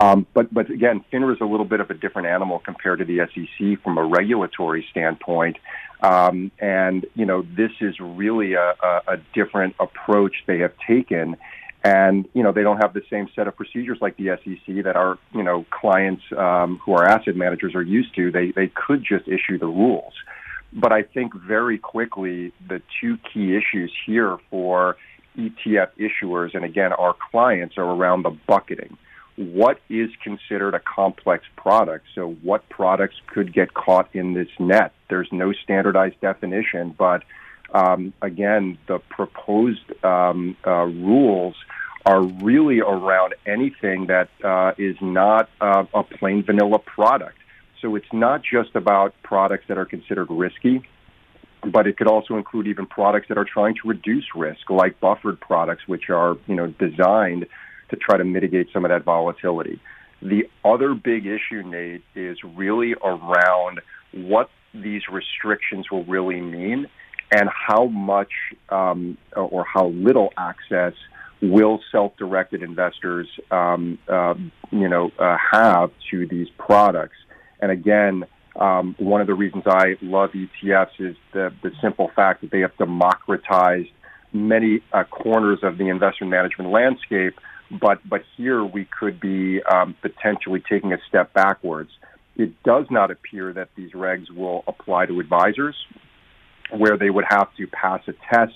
Um, 0.00 0.26
but, 0.34 0.52
but 0.52 0.68
again, 0.68 1.04
FINRA 1.12 1.36
is 1.36 1.40
a 1.40 1.44
little 1.44 1.64
bit 1.64 1.78
of 1.78 1.90
a 1.90 1.94
different 1.94 2.26
animal 2.26 2.58
compared 2.58 2.98
to 2.98 3.04
the 3.04 3.20
SEC 3.32 3.82
from 3.84 3.98
a 3.98 4.04
regulatory 4.04 4.84
standpoint. 4.90 5.58
Um, 6.00 6.50
and, 6.58 7.06
you 7.14 7.24
know, 7.24 7.42
this 7.42 7.72
is 7.80 7.98
really 8.00 8.54
a, 8.54 8.74
a, 8.82 9.02
a 9.06 9.16
different 9.32 9.76
approach 9.78 10.34
they 10.46 10.58
have 10.58 10.72
taken 10.86 11.36
and 11.84 12.28
you 12.34 12.42
know 12.42 12.50
they 12.50 12.62
don't 12.62 12.78
have 12.78 12.92
the 12.92 13.02
same 13.08 13.28
set 13.36 13.46
of 13.46 13.56
procedures 13.56 13.98
like 14.00 14.16
the 14.16 14.36
SEC 14.44 14.84
that 14.84 14.96
our 14.96 15.16
you 15.32 15.42
know 15.44 15.64
clients 15.70 16.22
um, 16.36 16.80
who 16.84 16.92
are 16.92 17.04
asset 17.04 17.36
managers 17.36 17.74
are 17.74 17.82
used 17.82 18.14
to. 18.16 18.32
They 18.32 18.50
they 18.50 18.66
could 18.66 19.04
just 19.04 19.28
issue 19.28 19.58
the 19.58 19.66
rules, 19.66 20.12
but 20.72 20.92
I 20.92 21.02
think 21.02 21.34
very 21.34 21.78
quickly 21.78 22.52
the 22.66 22.82
two 23.00 23.18
key 23.32 23.56
issues 23.56 23.92
here 24.06 24.38
for 24.50 24.96
ETF 25.36 25.90
issuers 25.98 26.54
and 26.54 26.64
again 26.64 26.92
our 26.92 27.14
clients 27.30 27.78
are 27.78 27.84
around 27.84 28.22
the 28.22 28.36
bucketing. 28.46 28.96
What 29.36 29.80
is 29.88 30.10
considered 30.22 30.74
a 30.74 30.80
complex 30.80 31.44
product? 31.56 32.06
So 32.14 32.30
what 32.42 32.68
products 32.68 33.14
could 33.28 33.52
get 33.52 33.72
caught 33.72 34.08
in 34.12 34.34
this 34.34 34.48
net? 34.58 34.92
There's 35.08 35.28
no 35.30 35.52
standardized 35.52 36.20
definition, 36.20 36.94
but 36.98 37.22
um, 37.72 38.12
again, 38.22 38.78
the 38.88 38.98
proposed 38.98 39.92
um, 40.04 40.56
uh, 40.66 40.84
rules 40.86 41.54
are 42.06 42.22
really 42.22 42.80
around 42.80 43.34
anything 43.46 44.06
that 44.06 44.28
uh, 44.42 44.72
is 44.78 44.96
not 45.00 45.50
uh, 45.60 45.84
a 45.92 46.02
plain 46.02 46.42
vanilla 46.42 46.78
product. 46.78 47.36
So 47.80 47.94
it's 47.96 48.12
not 48.12 48.42
just 48.42 48.74
about 48.74 49.14
products 49.22 49.64
that 49.68 49.78
are 49.78 49.84
considered 49.84 50.28
risky, 50.30 50.82
but 51.64 51.86
it 51.86 51.96
could 51.96 52.08
also 52.08 52.36
include 52.36 52.66
even 52.66 52.86
products 52.86 53.28
that 53.28 53.38
are 53.38 53.44
trying 53.44 53.74
to 53.82 53.88
reduce 53.88 54.24
risk, 54.34 54.70
like 54.70 55.00
buffered 55.00 55.40
products, 55.40 55.86
which 55.86 56.10
are 56.10 56.36
you 56.46 56.54
know 56.54 56.66
designed 56.66 57.46
to 57.90 57.96
try 57.96 58.16
to 58.16 58.24
mitigate 58.24 58.68
some 58.72 58.84
of 58.84 58.90
that 58.90 59.04
volatility. 59.04 59.80
The 60.20 60.48
other 60.64 60.94
big 60.94 61.26
issue, 61.26 61.62
Nate, 61.62 62.02
is 62.14 62.38
really 62.42 62.94
around 62.94 63.80
what 64.12 64.50
these 64.74 65.02
restrictions 65.10 65.90
will 65.90 66.04
really 66.04 66.40
mean 66.40 66.88
and 67.30 67.48
how 67.48 67.86
much 67.86 68.32
um, 68.68 69.16
or 69.36 69.64
how 69.64 69.88
little 69.88 70.32
access 70.36 70.94
will 71.40 71.80
self-directed 71.92 72.62
investors, 72.62 73.28
um, 73.50 73.98
uh, 74.08 74.34
you 74.70 74.88
know, 74.88 75.10
uh, 75.18 75.36
have 75.52 75.90
to 76.10 76.26
these 76.26 76.48
products. 76.58 77.16
And 77.60 77.70
again, 77.70 78.24
um, 78.56 78.94
one 78.98 79.20
of 79.20 79.26
the 79.26 79.34
reasons 79.34 79.64
I 79.66 79.96
love 80.02 80.30
ETFs 80.32 80.98
is 80.98 81.16
the, 81.32 81.52
the 81.62 81.70
simple 81.80 82.10
fact 82.14 82.40
that 82.40 82.50
they 82.50 82.60
have 82.60 82.76
democratized 82.76 83.90
many 84.32 84.82
uh, 84.92 85.04
corners 85.04 85.60
of 85.62 85.78
the 85.78 85.88
investment 85.88 86.30
management 86.30 86.70
landscape. 86.70 87.34
But 87.70 88.00
but 88.08 88.22
here 88.36 88.64
we 88.64 88.86
could 88.86 89.20
be 89.20 89.62
um, 89.62 89.94
potentially 90.00 90.62
taking 90.68 90.92
a 90.92 90.98
step 91.06 91.32
backwards. 91.34 91.90
It 92.36 92.62
does 92.62 92.86
not 92.90 93.10
appear 93.10 93.52
that 93.52 93.68
these 93.76 93.92
regs 93.92 94.30
will 94.30 94.64
apply 94.66 95.06
to 95.06 95.20
advisors 95.20 95.76
where 96.70 96.96
they 96.96 97.10
would 97.10 97.24
have 97.28 97.54
to 97.56 97.66
pass 97.66 98.00
a 98.08 98.14
test 98.32 98.54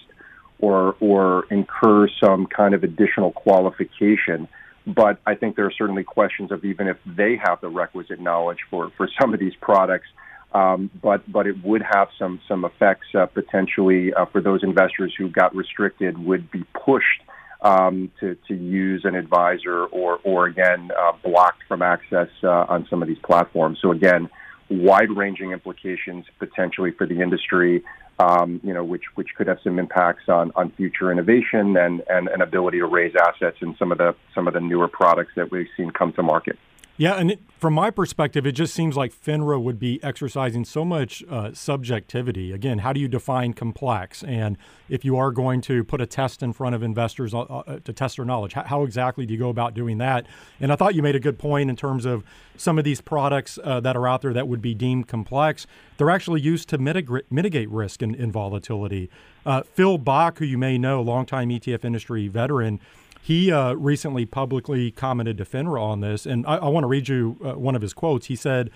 or 0.60 0.96
or 1.00 1.44
incur 1.50 2.08
some 2.22 2.46
kind 2.46 2.74
of 2.74 2.84
additional 2.84 3.32
qualification. 3.32 4.48
But 4.87 5.21
I 5.27 5.35
think 5.35 5.57
there 5.57 5.66
are 5.66 5.73
certainly 5.73 6.05
questions 6.05 6.51
of 6.51 6.64
even 6.64 6.88
if 6.88 6.97
they 7.07 7.37
have 7.37 7.61
the 7.61 7.68
requisite 7.68 8.21
knowledge 8.21 8.59
for, 8.71 8.90
for 8.97 9.09
some 9.21 9.33
of 9.33 9.40
these 9.40 9.55
products. 9.61 10.09
Um, 10.55 10.90
but 11.01 11.31
but 11.33 11.47
it 11.47 11.64
would 11.64 11.83
have 11.83 12.09
some 12.18 12.38
some 12.47 12.66
effects 12.66 13.07
uh, 13.14 13.25
potentially 13.25 14.12
uh, 14.12 14.27
for 14.27 14.42
those 14.42 14.62
investors 14.62 15.14
who 15.16 15.31
got 15.31 15.55
restricted 15.57 16.18
would 16.18 16.51
be 16.51 16.64
pushed 16.75 17.23
um, 17.62 18.11
to 18.21 18.37
to 18.49 18.55
use 18.55 19.05
an 19.05 19.14
advisor 19.14 19.87
or 19.87 20.21
or 20.25 20.47
again 20.47 20.90
uh, 20.99 21.12
blocked 21.25 21.62
from 21.68 21.81
access 21.81 22.29
uh, 22.45 22.66
on 22.68 22.87
some 22.90 23.01
of 23.01 23.09
these 23.09 23.21
platforms. 23.25 23.79
So 23.81 23.92
again, 23.92 24.29
wide 24.72 25.11
ranging 25.11 25.52
implications 25.52 26.24
potentially 26.38 26.90
for 26.90 27.06
the 27.06 27.20
industry 27.20 27.82
um, 28.18 28.61
you 28.62 28.72
know, 28.72 28.85
which 28.85 29.04
which 29.14 29.28
could 29.37 29.46
have 29.46 29.58
some 29.64 29.78
impacts 29.78 30.28
on, 30.28 30.52
on 30.54 30.70
future 30.72 31.11
innovation 31.11 31.76
and, 31.76 32.02
and 32.08 32.28
an 32.28 32.42
ability 32.42 32.78
to 32.78 32.87
raise 32.87 33.14
assets 33.16 33.56
in 33.61 33.74
some 33.78 33.90
of 33.90 33.98
the 33.98 34.14
some 34.35 34.46
of 34.46 34.54
the 34.54 34.61
newer 34.61 34.88
products 34.88 35.32
that 35.37 35.50
we've 35.50 35.68
seen 35.76 35.90
come 35.90 36.12
to 36.12 36.22
market. 36.22 36.59
Yeah, 37.03 37.14
and 37.14 37.32
it, 37.32 37.40
from 37.59 37.74
my 37.74 37.90
perspective, 37.90 38.46
it 38.46 38.53
just 38.53 38.72
seems 38.72 38.96
like 38.96 39.12
FINRA 39.12 39.61
would 39.61 39.80
be 39.80 39.98
exercising 40.05 40.64
so 40.64 40.84
much 40.84 41.24
uh, 41.28 41.53
subjectivity. 41.53 42.53
Again, 42.53 42.78
how 42.78 42.92
do 42.92 43.00
you 43.00 43.09
define 43.09 43.55
complex? 43.55 44.22
And 44.22 44.57
if 44.88 45.05
you 45.05 45.16
are 45.16 45.32
going 45.32 45.62
to 45.62 45.82
put 45.82 46.00
a 46.00 46.07
test 46.07 46.44
in 46.44 46.53
front 46.53 46.76
of 46.76 46.82
investors 46.84 47.34
uh, 47.34 47.40
uh, 47.40 47.80
to 47.80 47.92
test 47.92 48.18
their 48.18 48.24
knowledge, 48.24 48.53
how, 48.53 48.62
how, 48.62 48.82
exactly 48.84 49.26
do 49.26 49.34
you 49.34 49.40
go 49.40 49.48
about 49.48 49.74
doing 49.74 49.98
that? 49.98 50.28
And 50.61 50.72
I 50.72 50.76
thought 50.76 50.94
you 50.94 51.03
made 51.03 51.16
a 51.16 51.18
good 51.18 51.40
point 51.40 51.70
in 51.70 51.74
terms 51.74 52.05
of 52.05 52.22
some 52.57 52.78
of 52.78 52.84
these 52.84 53.00
products 53.00 53.59
uh, 53.64 53.80
that 53.80 53.96
are 53.96 54.07
out 54.07 54.22
there 54.22 54.32
that 54.32 54.46
would 54.46 54.62
be 54.62 54.72
deemed 54.72 55.09
complex. 55.09 55.66
They're 55.96 56.09
actually 56.09 56.40
used 56.40 56.68
to 56.68 56.78
mitigate, 56.78 57.32
mitigate 57.32 57.68
risk 57.68 58.03
and, 58.03 58.14
and 58.14 58.32
volatility. 58.32 59.11
Uh, 59.44 59.64
Phil 59.64 59.98
Bak, 59.98 60.38
who 60.38 60.44
you 60.44 60.57
may 60.57 60.78
know, 60.78 61.03
longtime 61.03 61.48
ETF 61.48 61.84
industry 61.84 62.28
veteran, 62.28 62.78
he 63.25 63.53
uh, 63.53 63.75
recently 63.75 64.27
publicly 64.27 64.91
commented 64.91 65.39
to 65.39 65.45
FINRA 65.45 65.81
on 65.81 66.01
this, 66.01 66.27
and 66.27 66.45
I, 66.45 66.57
I 66.57 66.68
want 66.68 66.83
to 66.83 66.89
read 66.89 67.09
you 67.09 67.39
uh, 67.45 67.53
one 67.53 67.77
of 67.77 67.83
his 67.83 67.95
quotes. 67.95 68.27
He 68.27 68.35
said, 68.35 68.68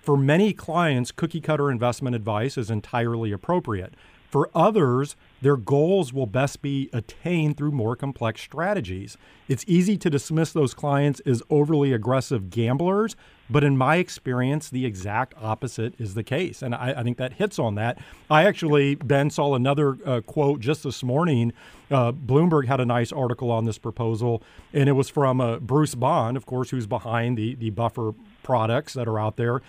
For 0.00 0.16
many 0.16 0.52
clients, 0.52 1.10
cookie 1.10 1.40
cutter 1.40 1.68
investment 1.68 2.14
advice 2.14 2.56
is 2.56 2.70
entirely 2.70 3.32
appropriate. 3.32 3.94
For 4.30 4.50
others, 4.54 5.16
their 5.40 5.56
goals 5.56 6.12
will 6.12 6.26
best 6.26 6.62
be 6.62 6.90
attained 6.92 7.56
through 7.56 7.70
more 7.70 7.94
complex 7.94 8.40
strategies. 8.40 9.16
It's 9.46 9.64
easy 9.66 9.96
to 9.98 10.10
dismiss 10.10 10.52
those 10.52 10.74
clients 10.74 11.20
as 11.20 11.42
overly 11.48 11.92
aggressive 11.92 12.50
gamblers, 12.50 13.16
but 13.48 13.64
in 13.64 13.76
my 13.76 13.96
experience, 13.96 14.68
the 14.68 14.84
exact 14.84 15.34
opposite 15.40 15.98
is 15.98 16.14
the 16.14 16.22
case. 16.22 16.60
And 16.60 16.74
I, 16.74 16.94
I 16.96 17.02
think 17.02 17.18
that 17.18 17.34
hits 17.34 17.58
on 17.58 17.76
that. 17.76 17.98
I 18.30 18.44
actually, 18.44 18.96
Ben, 18.96 19.30
saw 19.30 19.54
another 19.54 19.96
uh, 20.04 20.20
quote 20.22 20.60
just 20.60 20.82
this 20.82 21.02
morning. 21.02 21.52
Uh, 21.90 22.12
Bloomberg 22.12 22.66
had 22.66 22.80
a 22.80 22.84
nice 22.84 23.12
article 23.12 23.50
on 23.50 23.64
this 23.64 23.78
proposal, 23.78 24.42
and 24.74 24.88
it 24.88 24.92
was 24.92 25.08
from 25.08 25.40
uh, 25.40 25.58
Bruce 25.60 25.94
Bond, 25.94 26.36
of 26.36 26.44
course, 26.44 26.70
who's 26.70 26.86
behind 26.86 27.38
the, 27.38 27.54
the 27.54 27.70
buffer 27.70 28.12
products 28.42 28.92
that 28.94 29.08
are 29.08 29.18
out 29.18 29.36
there. 29.36 29.62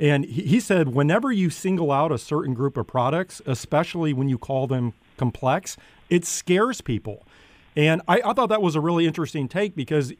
And 0.00 0.24
he 0.24 0.58
said, 0.58 0.88
whenever 0.88 1.30
you 1.30 1.48
single 1.48 1.92
out 1.92 2.10
a 2.10 2.18
certain 2.18 2.54
group 2.54 2.76
of 2.76 2.88
products, 2.88 3.40
especially 3.46 4.12
when 4.12 4.28
you 4.28 4.36
call 4.36 4.66
them 4.66 4.94
complex, 5.16 5.76
it 6.10 6.24
scares 6.24 6.80
people. 6.80 7.26
And 7.74 8.02
I, 8.06 8.20
I, 8.24 8.32
thought 8.34 8.50
that 8.50 8.60
was 8.60 8.74
a 8.74 8.80
really 8.80 9.06
interesting 9.06 9.48
take 9.48 9.74
because 9.74 10.12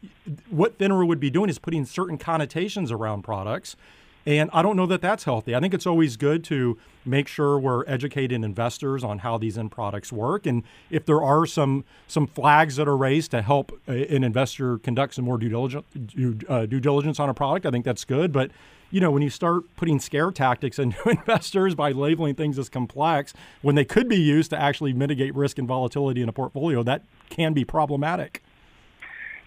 what 0.49 0.79
FINRA 0.79 1.07
would 1.07 1.21
be 1.21 1.29
doing 1.29 1.51
is 1.51 1.59
putting 1.59 1.85
certain 1.85 2.17
connotations 2.17 2.91
around 2.91 3.23
products. 3.23 3.77
And 4.25 4.49
I 4.53 4.63
don't 4.63 4.77
know 4.77 4.87
that 4.87 5.01
that's 5.01 5.25
healthy. 5.25 5.55
I 5.55 5.61
think 5.61 5.75
it's 5.75 5.87
always 5.87 6.17
good 6.17 6.45
to 6.45 6.79
make 7.05 7.27
sure 7.27 7.59
we're 7.59 7.85
educating 7.87 8.45
investors 8.45 9.03
on 9.03 9.19
how 9.19 9.37
these 9.37 9.59
end 9.59 9.73
products 9.73 10.13
work. 10.13 10.47
And 10.47 10.63
if 10.91 11.05
there 11.05 11.23
are 11.23 11.45
some 11.45 11.85
some 12.07 12.29
flags 12.29 12.77
that 12.77 12.87
are 12.87 12.97
raised 12.97 13.33
to 13.33 13.43
help 13.43 13.79
an 13.89 14.23
investor 14.23 14.79
conduct 14.79 15.15
some 15.15 15.25
more 15.25 15.39
due 15.39 15.49
diligence, 15.49 15.85
due, 16.07 16.39
uh, 16.49 16.67
due 16.67 16.81
diligence 16.81 17.19
on 17.19 17.29
a 17.29 17.35
product, 17.35 17.67
I 17.67 17.71
think 17.71 17.85
that's 17.85 18.05
good. 18.05 18.33
But 18.33 18.53
you 18.93 19.01
know, 19.01 19.11
when 19.11 19.23
you 19.23 19.31
start 19.31 19.65
putting 19.75 19.99
scare 19.99 20.31
tactics 20.31 20.79
into 20.79 21.09
investors 21.09 21.75
by 21.75 21.91
labeling 21.91 22.37
things 22.37 22.59
as 22.59 22.69
complex 22.69 23.35
when 23.63 23.75
they 23.75 23.85
could 23.85 24.09
be 24.09 24.17
used 24.17 24.51
to 24.51 24.61
actually 24.61 24.93
mitigate 24.93 25.35
risk 25.35 25.59
and 25.59 25.67
volatility 25.67 26.23
in 26.23 26.29
a 26.29 26.33
portfolio, 26.33 26.85
that 26.85 27.03
can 27.29 27.53
be 27.53 27.65
problematic. 27.65 28.43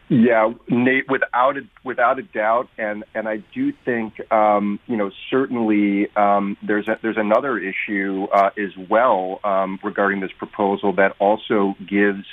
Yeah, 0.07 0.53
Nate, 0.67 1.09
without 1.09 1.57
a, 1.57 1.61
without 1.83 2.19
a 2.19 2.21
doubt, 2.21 2.69
and 2.77 3.03
and 3.15 3.27
I 3.27 3.37
do 3.55 3.73
think 3.85 4.13
um, 4.31 4.79
you 4.85 4.97
know 4.97 5.09
certainly 5.31 6.15
um, 6.15 6.57
there's 6.61 6.87
a, 6.87 6.99
there's 7.01 7.17
another 7.17 7.57
issue 7.57 8.27
uh, 8.31 8.51
as 8.55 8.69
well 8.87 9.39
um, 9.43 9.79
regarding 9.83 10.19
this 10.19 10.31
proposal 10.37 10.93
that 10.97 11.15
also 11.17 11.75
gives 11.87 12.23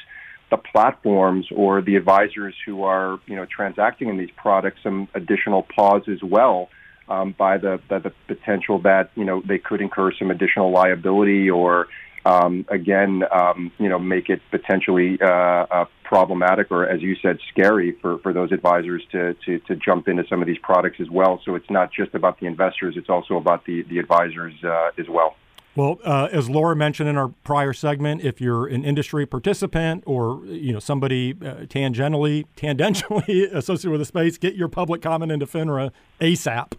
the 0.50 0.58
platforms 0.58 1.46
or 1.50 1.80
the 1.80 1.96
advisors 1.96 2.54
who 2.66 2.82
are 2.82 3.18
you 3.26 3.36
know 3.36 3.46
transacting 3.46 4.10
in 4.10 4.18
these 4.18 4.32
products 4.36 4.80
some 4.82 5.08
additional 5.14 5.62
pause 5.62 6.02
as 6.08 6.22
well 6.22 6.68
um, 7.12 7.34
by 7.36 7.58
the, 7.58 7.80
by 7.88 7.98
the 7.98 8.12
potential 8.26 8.78
that 8.80 9.10
you 9.14 9.24
know 9.24 9.42
they 9.46 9.58
could 9.58 9.80
incur 9.80 10.12
some 10.18 10.30
additional 10.30 10.70
liability 10.70 11.50
or 11.50 11.88
um, 12.24 12.64
again, 12.68 13.24
um, 13.32 13.72
you 13.78 13.88
know, 13.88 13.98
make 13.98 14.28
it 14.28 14.40
potentially 14.50 15.18
uh, 15.20 15.26
uh, 15.26 15.84
problematic 16.04 16.70
or, 16.70 16.88
as 16.88 17.02
you 17.02 17.16
said, 17.20 17.38
scary 17.50 17.96
for, 18.00 18.18
for 18.18 18.32
those 18.32 18.52
advisors 18.52 19.02
to, 19.10 19.34
to, 19.44 19.58
to 19.60 19.74
jump 19.74 20.06
into 20.06 20.24
some 20.28 20.40
of 20.40 20.46
these 20.46 20.58
products 20.58 20.98
as 21.00 21.10
well. 21.10 21.40
So 21.44 21.56
it's 21.56 21.68
not 21.68 21.92
just 21.92 22.14
about 22.14 22.38
the 22.38 22.46
investors; 22.46 22.94
it's 22.96 23.08
also 23.08 23.36
about 23.36 23.64
the 23.64 23.82
the 23.82 23.98
advisors 23.98 24.54
uh, 24.62 24.90
as 24.98 25.08
well. 25.08 25.34
Well, 25.74 25.98
uh, 26.04 26.28
as 26.30 26.50
Laura 26.50 26.76
mentioned 26.76 27.08
in 27.08 27.16
our 27.16 27.28
prior 27.44 27.72
segment, 27.72 28.22
if 28.22 28.42
you're 28.42 28.66
an 28.66 28.84
industry 28.84 29.24
participant 29.24 30.04
or 30.06 30.44
you 30.44 30.72
know 30.72 30.80
somebody 30.80 31.32
uh, 31.32 31.64
tangentially 31.64 32.44
tangentially 32.56 33.52
associated 33.52 33.90
with 33.90 34.00
the 34.00 34.04
space, 34.04 34.36
get 34.36 34.54
your 34.54 34.68
public 34.68 35.00
comment 35.02 35.32
into 35.32 35.46
FINRA 35.46 35.90
ASAP. 36.20 36.72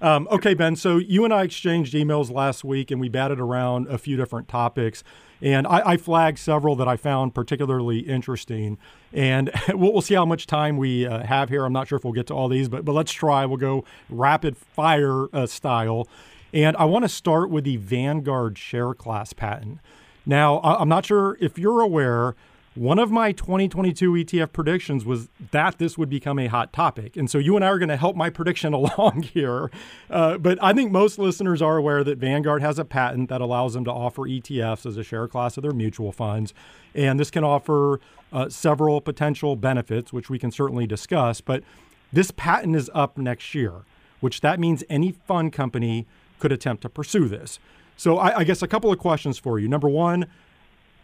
Um, 0.00 0.28
okay, 0.30 0.54
Ben. 0.54 0.76
So 0.76 0.98
you 0.98 1.24
and 1.24 1.34
I 1.34 1.42
exchanged 1.42 1.94
emails 1.94 2.30
last 2.30 2.64
week, 2.64 2.90
and 2.90 3.00
we 3.00 3.08
batted 3.08 3.40
around 3.40 3.88
a 3.88 3.98
few 3.98 4.16
different 4.16 4.48
topics. 4.48 5.02
And 5.40 5.66
I, 5.66 5.90
I 5.92 5.96
flagged 5.96 6.38
several 6.38 6.76
that 6.76 6.88
I 6.88 6.96
found 6.96 7.34
particularly 7.34 8.00
interesting. 8.00 8.78
And 9.12 9.50
we'll, 9.68 9.92
we'll 9.92 10.02
see 10.02 10.14
how 10.14 10.24
much 10.24 10.46
time 10.46 10.76
we 10.76 11.06
uh, 11.06 11.24
have 11.24 11.48
here. 11.48 11.64
I'm 11.64 11.72
not 11.72 11.88
sure 11.88 11.96
if 11.96 12.04
we'll 12.04 12.12
get 12.12 12.26
to 12.28 12.34
all 12.34 12.48
these, 12.48 12.68
but 12.68 12.84
but 12.84 12.92
let's 12.92 13.12
try. 13.12 13.44
We'll 13.46 13.56
go 13.56 13.84
rapid 14.08 14.56
fire 14.56 15.26
uh, 15.34 15.46
style. 15.46 16.08
And 16.52 16.76
I 16.76 16.84
want 16.86 17.04
to 17.04 17.08
start 17.08 17.50
with 17.50 17.64
the 17.64 17.76
Vanguard 17.76 18.56
share 18.56 18.94
class 18.94 19.32
patent. 19.32 19.78
Now, 20.24 20.60
I'm 20.60 20.88
not 20.88 21.06
sure 21.06 21.38
if 21.40 21.58
you're 21.58 21.80
aware, 21.80 22.34
one 22.78 22.98
of 22.98 23.10
my 23.10 23.32
2022 23.32 24.12
ETF 24.12 24.52
predictions 24.52 25.04
was 25.04 25.28
that 25.50 25.78
this 25.78 25.98
would 25.98 26.08
become 26.08 26.38
a 26.38 26.46
hot 26.46 26.72
topic. 26.72 27.16
And 27.16 27.28
so 27.28 27.38
you 27.38 27.56
and 27.56 27.64
I 27.64 27.68
are 27.68 27.78
going 27.78 27.88
to 27.88 27.96
help 27.96 28.14
my 28.14 28.30
prediction 28.38 28.72
along 28.72 29.22
here. 29.22 29.70
Uh, 30.08 30.38
but 30.38 30.62
I 30.62 30.72
think 30.72 30.92
most 30.92 31.18
listeners 31.18 31.60
are 31.60 31.76
aware 31.76 32.04
that 32.04 32.18
Vanguard 32.18 32.62
has 32.62 32.78
a 32.78 32.84
patent 32.84 33.28
that 33.30 33.40
allows 33.40 33.74
them 33.74 33.84
to 33.84 33.90
offer 33.90 34.22
ETFs 34.22 34.86
as 34.86 34.96
a 34.96 35.02
share 35.02 35.26
class 35.26 35.56
of 35.56 35.62
their 35.62 35.72
mutual 35.72 36.12
funds. 36.12 36.54
And 36.94 37.18
this 37.18 37.30
can 37.30 37.42
offer 37.42 38.00
uh, 38.32 38.48
several 38.48 39.00
potential 39.00 39.56
benefits, 39.56 40.12
which 40.12 40.30
we 40.30 40.38
can 40.38 40.52
certainly 40.52 40.86
discuss. 40.86 41.40
But 41.40 41.64
this 42.12 42.30
patent 42.30 42.76
is 42.76 42.90
up 42.94 43.18
next 43.18 43.54
year, 43.54 43.82
which 44.20 44.40
that 44.40 44.60
means 44.60 44.84
any 44.88 45.12
fund 45.12 45.52
company 45.52 46.06
could 46.38 46.52
attempt 46.52 46.82
to 46.82 46.88
pursue 46.88 47.28
this. 47.28 47.58
So 47.96 48.18
I, 48.18 48.38
I 48.38 48.44
guess 48.44 48.62
a 48.62 48.68
couple 48.68 48.92
of 48.92 48.98
questions 49.00 49.38
for 49.38 49.58
you. 49.58 49.66
Number 49.66 49.88
one, 49.88 50.26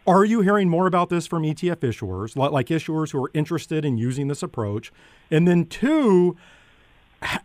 are 0.07 0.25
you 0.25 0.41
hearing 0.41 0.69
more 0.69 0.87
about 0.87 1.09
this 1.09 1.27
from 1.27 1.43
ETF 1.43 1.77
issuers, 1.77 2.37
like 2.37 2.67
issuers 2.69 3.13
who 3.13 3.25
are 3.25 3.31
interested 3.35 3.85
in 3.85 3.97
using 3.97 4.29
this 4.29 4.43
approach? 4.43 4.93
And 5.31 5.49
then, 5.49 5.67
two, 5.67 6.37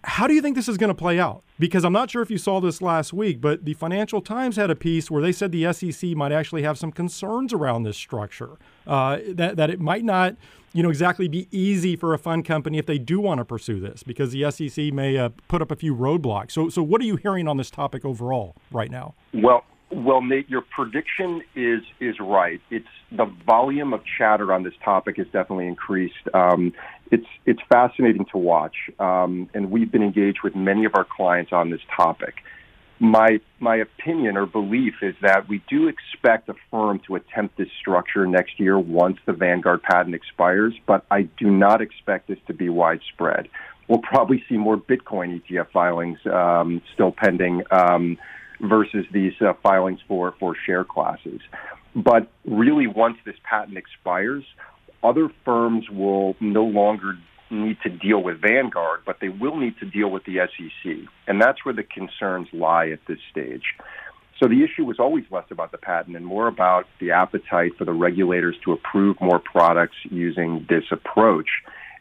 how 0.03 0.28
do 0.28 0.34
you 0.34 0.41
think 0.41 0.55
this 0.55 0.68
is 0.68 0.78
going 0.78 0.89
to 0.89 0.95
play 0.95 1.20
out? 1.20 1.43
Because 1.57 1.86
I'm 1.86 1.93
not 1.93 2.10
sure 2.10 2.22
if 2.22 2.30
you 2.30 2.38
saw 2.38 2.60
this 2.60 2.82
last 2.82 3.14
week, 3.14 3.39
but 3.39 3.66
the 3.66 3.74
Financial 3.74 4.22
Times 4.22 4.57
had 4.57 4.70
a 4.70 4.76
piece 4.76 5.10
where 5.10 5.22
they 5.22 5.32
said 5.32 5.51
the 5.51 5.72
SEC 5.72 6.12
might 6.12 6.32
actually 6.32 6.64
have 6.64 6.78
some 6.78 6.91
concerns 6.91 7.53
around 7.53 7.84
this 7.84 7.97
structure. 7.97 8.57
Uh, 8.86 9.20
that 9.30 9.55
that 9.55 9.70
it 9.70 9.80
might 9.80 10.03
not, 10.03 10.36
you 10.74 10.84
know, 10.84 10.89
exactly 10.89 11.28
be 11.28 11.47
easy 11.51 11.95
for 11.95 12.14
a 12.14 12.18
fund 12.18 12.43
company 12.43 12.78
if 12.78 12.86
they 12.86 12.97
do 12.97 13.20
want 13.20 13.39
to 13.39 13.45
pursue 13.45 13.80
this, 13.80 14.03
because 14.03 14.32
the 14.32 14.51
SEC 14.51 14.93
may 14.93 15.18
uh, 15.18 15.30
put 15.47 15.62
up 15.62 15.72
a 15.72 15.76
few 15.76 15.95
roadblocks. 15.95 16.51
So, 16.51 16.70
so 16.70 16.84
what 16.84 16.99
are 17.01 17.05
you 17.05 17.16
hearing 17.16 17.47
on 17.47 17.57
this 17.57 17.72
topic 17.72 18.03
overall 18.03 18.55
right 18.72 18.91
now? 18.91 19.16
Well, 19.34 19.64
well, 19.91 20.21
Nate, 20.21 20.49
your 20.49 20.61
prediction 20.61 21.41
is 21.55 21.81
is 21.99 22.19
right. 22.19 22.61
It's 22.69 22.87
the 23.11 23.25
volume 23.45 23.93
of 23.93 24.01
chatter 24.17 24.53
on 24.53 24.63
this 24.63 24.73
topic 24.83 25.17
has 25.17 25.25
definitely 25.27 25.67
increased. 25.67 26.27
Um, 26.33 26.73
it's 27.11 27.25
it's 27.45 27.61
fascinating 27.69 28.25
to 28.31 28.37
watch, 28.37 28.75
um, 28.99 29.49
and 29.53 29.71
we've 29.71 29.91
been 29.91 30.03
engaged 30.03 30.39
with 30.43 30.55
many 30.55 30.85
of 30.85 30.93
our 30.95 31.05
clients 31.05 31.51
on 31.51 31.71
this 31.71 31.81
topic. 31.95 32.35
My 32.99 33.39
my 33.59 33.77
opinion 33.77 34.37
or 34.37 34.45
belief 34.45 34.95
is 35.01 35.15
that 35.21 35.49
we 35.49 35.63
do 35.67 35.87
expect 35.87 36.49
a 36.49 36.55
firm 36.69 36.99
to 37.07 37.15
attempt 37.15 37.57
this 37.57 37.69
structure 37.79 38.27
next 38.27 38.59
year 38.59 38.77
once 38.77 39.17
the 39.25 39.33
Vanguard 39.33 39.81
patent 39.81 40.13
expires, 40.13 40.73
but 40.85 41.03
I 41.09 41.23
do 41.23 41.49
not 41.49 41.81
expect 41.81 42.27
this 42.27 42.39
to 42.45 42.53
be 42.53 42.69
widespread. 42.69 43.49
We'll 43.87 43.99
probably 43.99 44.43
see 44.47 44.57
more 44.57 44.77
Bitcoin 44.77 45.41
ETF 45.41 45.71
filings 45.71 46.19
um, 46.31 46.83
still 46.93 47.11
pending. 47.11 47.63
Versus 48.62 49.05
these 49.14 49.34
uh, 49.41 49.53
filings 49.64 49.99
for, 50.07 50.36
for 50.39 50.53
share 50.66 50.84
classes. 50.84 51.39
But 51.95 52.30
really, 52.45 52.88
once 52.88 53.18
this 53.26 53.36
patent 53.49 53.78
expires, 53.78 54.43
other 55.01 55.30
firms 55.45 55.89
will 55.89 56.36
no 56.39 56.66
longer 56.66 57.18
need 57.49 57.78
to 57.84 57.89
deal 57.89 58.22
with 58.22 58.41
Vanguard, 58.41 59.01
but 59.05 59.18
they 59.22 59.30
will 59.30 59.57
need 59.57 59.78
to 59.80 59.86
deal 59.86 60.10
with 60.10 60.24
the 60.26 60.38
SEC. 60.38 60.93
And 61.28 61.41
that's 61.41 61.64
where 61.66 61.74
the 61.74 61.84
concerns 61.84 62.47
lie 62.53 62.89
at 62.89 62.99
this 63.07 63.20
stage. 63.32 63.64
So 64.39 64.47
the 64.47 64.64
issue 64.64 64.86
was 64.86 64.99
always 64.99 65.26
less 65.32 65.45
about 65.51 65.72
the 65.72 65.78
patent 65.78 66.16
and 66.16 66.26
more 66.26 66.47
about 66.47 66.86
the 66.99 67.12
appetite 67.12 67.74
for 67.78 67.86
the 67.86 67.91
regulators 67.91 68.55
to 68.64 68.72
approve 68.72 69.18
more 69.20 69.39
products 69.39 69.97
using 70.03 70.66
this 70.70 70.86
approach. 70.91 71.49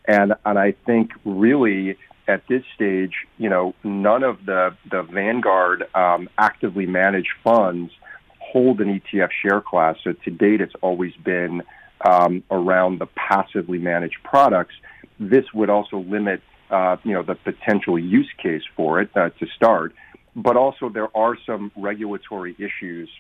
And, 0.07 0.35
and 0.45 0.59
I 0.59 0.75
think 0.87 1.11
really 1.25 1.97
at 2.29 2.47
this 2.47 2.62
stage, 2.74 3.14
you 3.39 3.49
know, 3.49 3.74
none 3.83 4.22
of 4.22 4.45
the, 4.45 4.76
the 4.91 5.03
Vanguard 5.03 5.85
um, 5.95 6.29
actively 6.37 6.87
managed 6.87 7.33
funds 7.43 7.91
hold 8.39 8.81
an 8.81 9.01
ETF 9.01 9.31
share 9.43 9.61
class. 9.61 9.97
So 10.05 10.12
to 10.12 10.31
date, 10.31 10.61
it's 10.61 10.74
always 10.83 11.14
been 11.24 11.62
um, 12.07 12.45
around 12.51 13.01
the 13.01 13.07
passively 13.07 13.79
managed 13.79 14.18
products. 14.22 14.74
This 15.18 15.45
would 15.55 15.70
also 15.70 15.99
limit, 15.99 16.43
uh, 16.70 16.99
you 17.03 17.14
know, 17.14 17.22
the 17.22 17.35
potential 17.35 17.99
use 17.99 18.31
case 18.41 18.62
for 18.76 19.01
it 19.01 19.11
uh, 19.16 19.31
to 19.31 19.47
start. 19.57 19.95
But 20.37 20.57
also, 20.57 20.89
there 20.89 21.14
are 21.16 21.37
some 21.47 21.72
regulatory 21.76 22.55
issues 22.59 23.11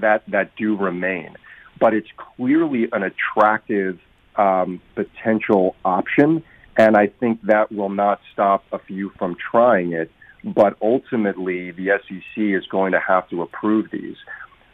that 0.00 0.24
that 0.28 0.56
do 0.56 0.76
remain. 0.76 1.36
But 1.78 1.94
it's 1.94 2.08
clearly 2.16 2.88
an 2.90 3.02
attractive 3.02 4.00
um, 4.36 4.80
potential 4.94 5.76
option 5.84 6.42
and 6.76 6.96
I 6.96 7.06
think 7.06 7.42
that 7.42 7.70
will 7.70 7.88
not 7.88 8.20
stop 8.32 8.64
a 8.72 8.78
few 8.78 9.10
from 9.18 9.36
trying 9.50 9.92
it. 9.92 10.10
But 10.44 10.76
ultimately, 10.82 11.70
the 11.70 11.98
SEC 12.06 12.36
is 12.36 12.66
going 12.66 12.92
to 12.92 13.00
have 13.00 13.28
to 13.30 13.42
approve 13.42 13.86
these. 13.90 14.16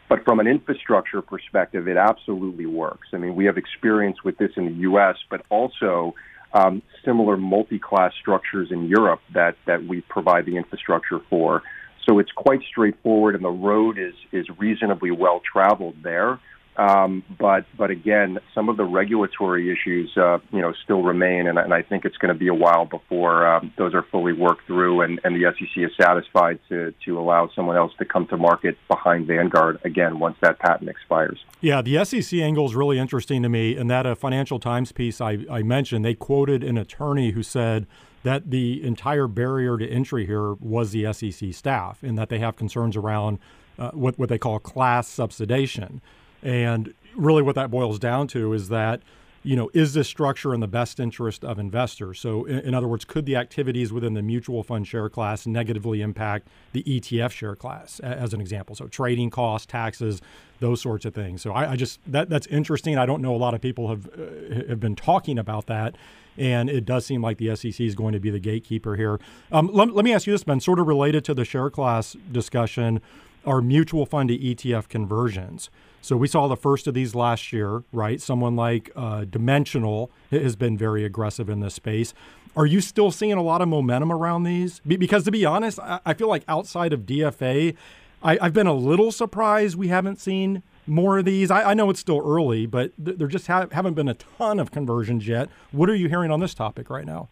But 0.09 0.25
from 0.25 0.41
an 0.41 0.47
infrastructure 0.47 1.21
perspective, 1.21 1.87
it 1.87 1.95
absolutely 1.95 2.65
works. 2.65 3.07
I 3.13 3.17
mean, 3.17 3.35
we 3.35 3.45
have 3.45 3.57
experience 3.57 4.17
with 4.25 4.37
this 4.37 4.51
in 4.57 4.65
the 4.65 4.73
U.S., 4.81 5.15
but 5.29 5.45
also 5.49 6.13
um, 6.53 6.81
similar 7.05 7.37
multi-class 7.37 8.11
structures 8.19 8.69
in 8.71 8.89
Europe 8.89 9.21
that, 9.33 9.55
that 9.67 9.85
we 9.85 10.01
provide 10.01 10.45
the 10.45 10.57
infrastructure 10.57 11.21
for. 11.29 11.63
So 12.05 12.19
it's 12.19 12.31
quite 12.31 12.59
straightforward, 12.69 13.35
and 13.35 13.43
the 13.43 13.49
road 13.49 13.97
is 13.97 14.13
is 14.31 14.47
reasonably 14.57 15.11
well 15.11 15.41
traveled 15.49 15.95
there. 16.03 16.39
Um, 16.81 17.23
but 17.37 17.65
but 17.77 17.91
again, 17.91 18.39
some 18.55 18.67
of 18.67 18.75
the 18.75 18.85
regulatory 18.85 19.71
issues, 19.71 20.11
uh, 20.17 20.39
you 20.51 20.61
know, 20.61 20.73
still 20.83 21.03
remain, 21.03 21.45
and, 21.45 21.59
and 21.59 21.75
I 21.75 21.83
think 21.83 22.05
it's 22.05 22.17
going 22.17 22.33
to 22.33 22.39
be 22.39 22.47
a 22.47 22.55
while 22.55 22.85
before 22.85 23.45
um, 23.45 23.71
those 23.77 23.93
are 23.93 24.01
fully 24.01 24.33
worked 24.33 24.65
through, 24.65 25.01
and, 25.01 25.21
and 25.23 25.35
the 25.35 25.51
SEC 25.51 25.83
is 25.83 25.91
satisfied 26.01 26.59
to 26.69 26.91
to 27.05 27.19
allow 27.19 27.51
someone 27.55 27.77
else 27.77 27.91
to 27.99 28.05
come 28.05 28.25
to 28.27 28.37
market 28.37 28.77
behind 28.87 29.27
Vanguard 29.27 29.79
again 29.85 30.17
once 30.17 30.37
that 30.41 30.57
patent 30.57 30.89
expires. 30.89 31.37
Yeah, 31.59 31.83
the 31.83 32.03
SEC 32.03 32.39
angle 32.39 32.65
is 32.65 32.73
really 32.73 32.97
interesting 32.97 33.43
to 33.43 33.49
me, 33.49 33.75
and 33.75 33.87
that 33.91 34.07
a 34.07 34.15
Financial 34.15 34.59
Times 34.59 34.91
piece 34.91 35.21
I, 35.21 35.45
I 35.51 35.61
mentioned, 35.61 36.03
they 36.03 36.15
quoted 36.15 36.63
an 36.63 36.79
attorney 36.79 37.31
who 37.31 37.43
said 37.43 37.85
that 38.23 38.49
the 38.49 38.83
entire 38.83 39.27
barrier 39.27 39.77
to 39.77 39.87
entry 39.87 40.25
here 40.25 40.53
was 40.55 40.93
the 40.93 41.13
SEC 41.13 41.53
staff, 41.53 42.01
and 42.01 42.17
that 42.17 42.29
they 42.29 42.39
have 42.39 42.55
concerns 42.55 42.97
around 42.97 43.37
uh, 43.77 43.91
what 43.91 44.17
what 44.17 44.29
they 44.29 44.39
call 44.39 44.57
class 44.57 45.07
subsidization. 45.07 45.99
And 46.43 46.93
really, 47.15 47.41
what 47.41 47.55
that 47.55 47.71
boils 47.71 47.99
down 47.99 48.27
to 48.29 48.53
is 48.53 48.69
that, 48.69 49.01
you 49.43 49.55
know, 49.55 49.69
is 49.73 49.93
this 49.93 50.07
structure 50.07 50.53
in 50.53 50.59
the 50.59 50.67
best 50.67 50.99
interest 50.99 51.43
of 51.43 51.59
investors? 51.59 52.19
So, 52.19 52.45
in, 52.45 52.59
in, 52.59 52.73
other 52.73 52.87
words, 52.87 53.05
could 53.05 53.25
the 53.25 53.35
activities 53.35 53.91
within 53.91 54.13
the 54.13 54.21
mutual 54.21 54.63
fund 54.63 54.87
share 54.87 55.09
class 55.09 55.47
negatively 55.47 56.01
impact 56.01 56.47
the 56.73 56.83
ETF 56.83 57.31
share 57.31 57.55
class, 57.55 57.99
as 57.99 58.33
an 58.33 58.41
example? 58.41 58.75
So, 58.75 58.87
trading 58.87 59.29
costs, 59.29 59.65
taxes, 59.65 60.21
those 60.59 60.81
sorts 60.81 61.05
of 61.05 61.13
things. 61.13 61.41
So, 61.41 61.51
I, 61.53 61.71
I 61.71 61.75
just 61.75 61.99
that 62.07 62.29
that's 62.29 62.47
interesting. 62.47 62.97
I 62.97 63.05
don't 63.05 63.21
know 63.21 63.35
a 63.35 63.37
lot 63.37 63.53
of 63.53 63.61
people 63.61 63.89
have 63.89 64.07
uh, 64.07 64.67
have 64.69 64.79
been 64.79 64.95
talking 64.95 65.37
about 65.37 65.67
that. 65.67 65.95
And 66.37 66.69
it 66.69 66.85
does 66.85 67.05
seem 67.05 67.21
like 67.21 67.37
the 67.37 67.53
SEC 67.57 67.81
is 67.81 67.93
going 67.93 68.13
to 68.13 68.19
be 68.19 68.29
the 68.29 68.39
gatekeeper 68.39 68.95
here. 68.95 69.19
Um, 69.51 69.69
let, 69.73 69.93
let 69.93 70.05
me 70.05 70.13
ask 70.13 70.25
you 70.25 70.33
this, 70.33 70.45
Ben, 70.45 70.61
sort 70.61 70.79
of 70.79 70.87
related 70.87 71.25
to 71.25 71.33
the 71.33 71.43
share 71.43 71.69
class 71.69 72.15
discussion 72.31 73.01
are 73.45 73.61
mutual 73.61 74.05
fund 74.05 74.29
to 74.29 74.37
ETF 74.37 74.87
conversions. 74.87 75.69
So 76.01 76.17
we 76.17 76.27
saw 76.27 76.47
the 76.47 76.57
first 76.57 76.87
of 76.87 76.95
these 76.95 77.13
last 77.13 77.53
year, 77.53 77.83
right? 77.91 78.19
Someone 78.19 78.55
like 78.55 78.91
uh, 78.95 79.25
Dimensional 79.25 80.11
has 80.31 80.55
been 80.55 80.77
very 80.77 81.05
aggressive 81.05 81.47
in 81.47 81.59
this 81.59 81.75
space. 81.75 82.13
Are 82.55 82.65
you 82.65 82.81
still 82.81 83.11
seeing 83.11 83.33
a 83.33 83.41
lot 83.41 83.61
of 83.61 83.69
momentum 83.69 84.11
around 84.11 84.43
these? 84.43 84.81
Because 84.85 85.23
to 85.25 85.31
be 85.31 85.45
honest, 85.45 85.79
I 85.81 86.13
feel 86.15 86.27
like 86.27 86.43
outside 86.47 86.91
of 86.91 87.01
DFA, 87.01 87.75
I, 88.23 88.37
have 88.41 88.53
been 88.53 88.67
a 88.67 88.73
little 88.73 89.11
surprised 89.11 89.75
we 89.75 89.87
haven't 89.87 90.19
seen 90.19 90.63
more 90.87 91.19
of 91.19 91.25
these. 91.25 91.51
I, 91.51 91.71
I 91.71 91.73
know 91.75 91.89
it's 91.89 91.99
still 91.99 92.21
early, 92.25 92.65
but 92.65 92.91
th- 93.03 93.17
there 93.17 93.27
just 93.27 93.47
ha- 93.47 93.67
haven't 93.71 93.93
been 93.93 94.09
a 94.09 94.15
ton 94.15 94.59
of 94.59 94.71
conversions 94.71 95.27
yet. 95.27 95.49
What 95.71 95.89
are 95.89 95.95
you 95.95 96.09
hearing 96.09 96.31
on 96.31 96.39
this 96.39 96.53
topic 96.53 96.89
right 96.89 97.05
now? 97.05 97.29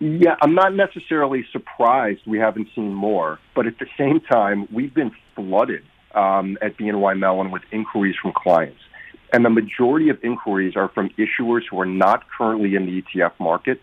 Yeah, 0.00 0.36
I'm 0.42 0.54
not 0.54 0.74
necessarily 0.74 1.46
surprised 1.52 2.22
we 2.26 2.38
haven't 2.38 2.68
seen 2.74 2.92
more, 2.92 3.38
but 3.54 3.66
at 3.66 3.78
the 3.78 3.86
same 3.96 4.20
time, 4.20 4.66
we've 4.72 4.92
been 4.92 5.12
flooded 5.36 5.84
um, 6.14 6.58
at 6.62 6.76
BNY 6.76 7.18
Mellon 7.18 7.50
with 7.50 7.62
inquiries 7.72 8.16
from 8.20 8.32
clients. 8.34 8.80
And 9.32 9.44
the 9.44 9.50
majority 9.50 10.10
of 10.10 10.18
inquiries 10.22 10.76
are 10.76 10.88
from 10.88 11.10
issuers 11.18 11.62
who 11.70 11.80
are 11.80 11.86
not 11.86 12.24
currently 12.36 12.76
in 12.76 12.86
the 12.86 13.02
ETF 13.02 13.32
market 13.40 13.80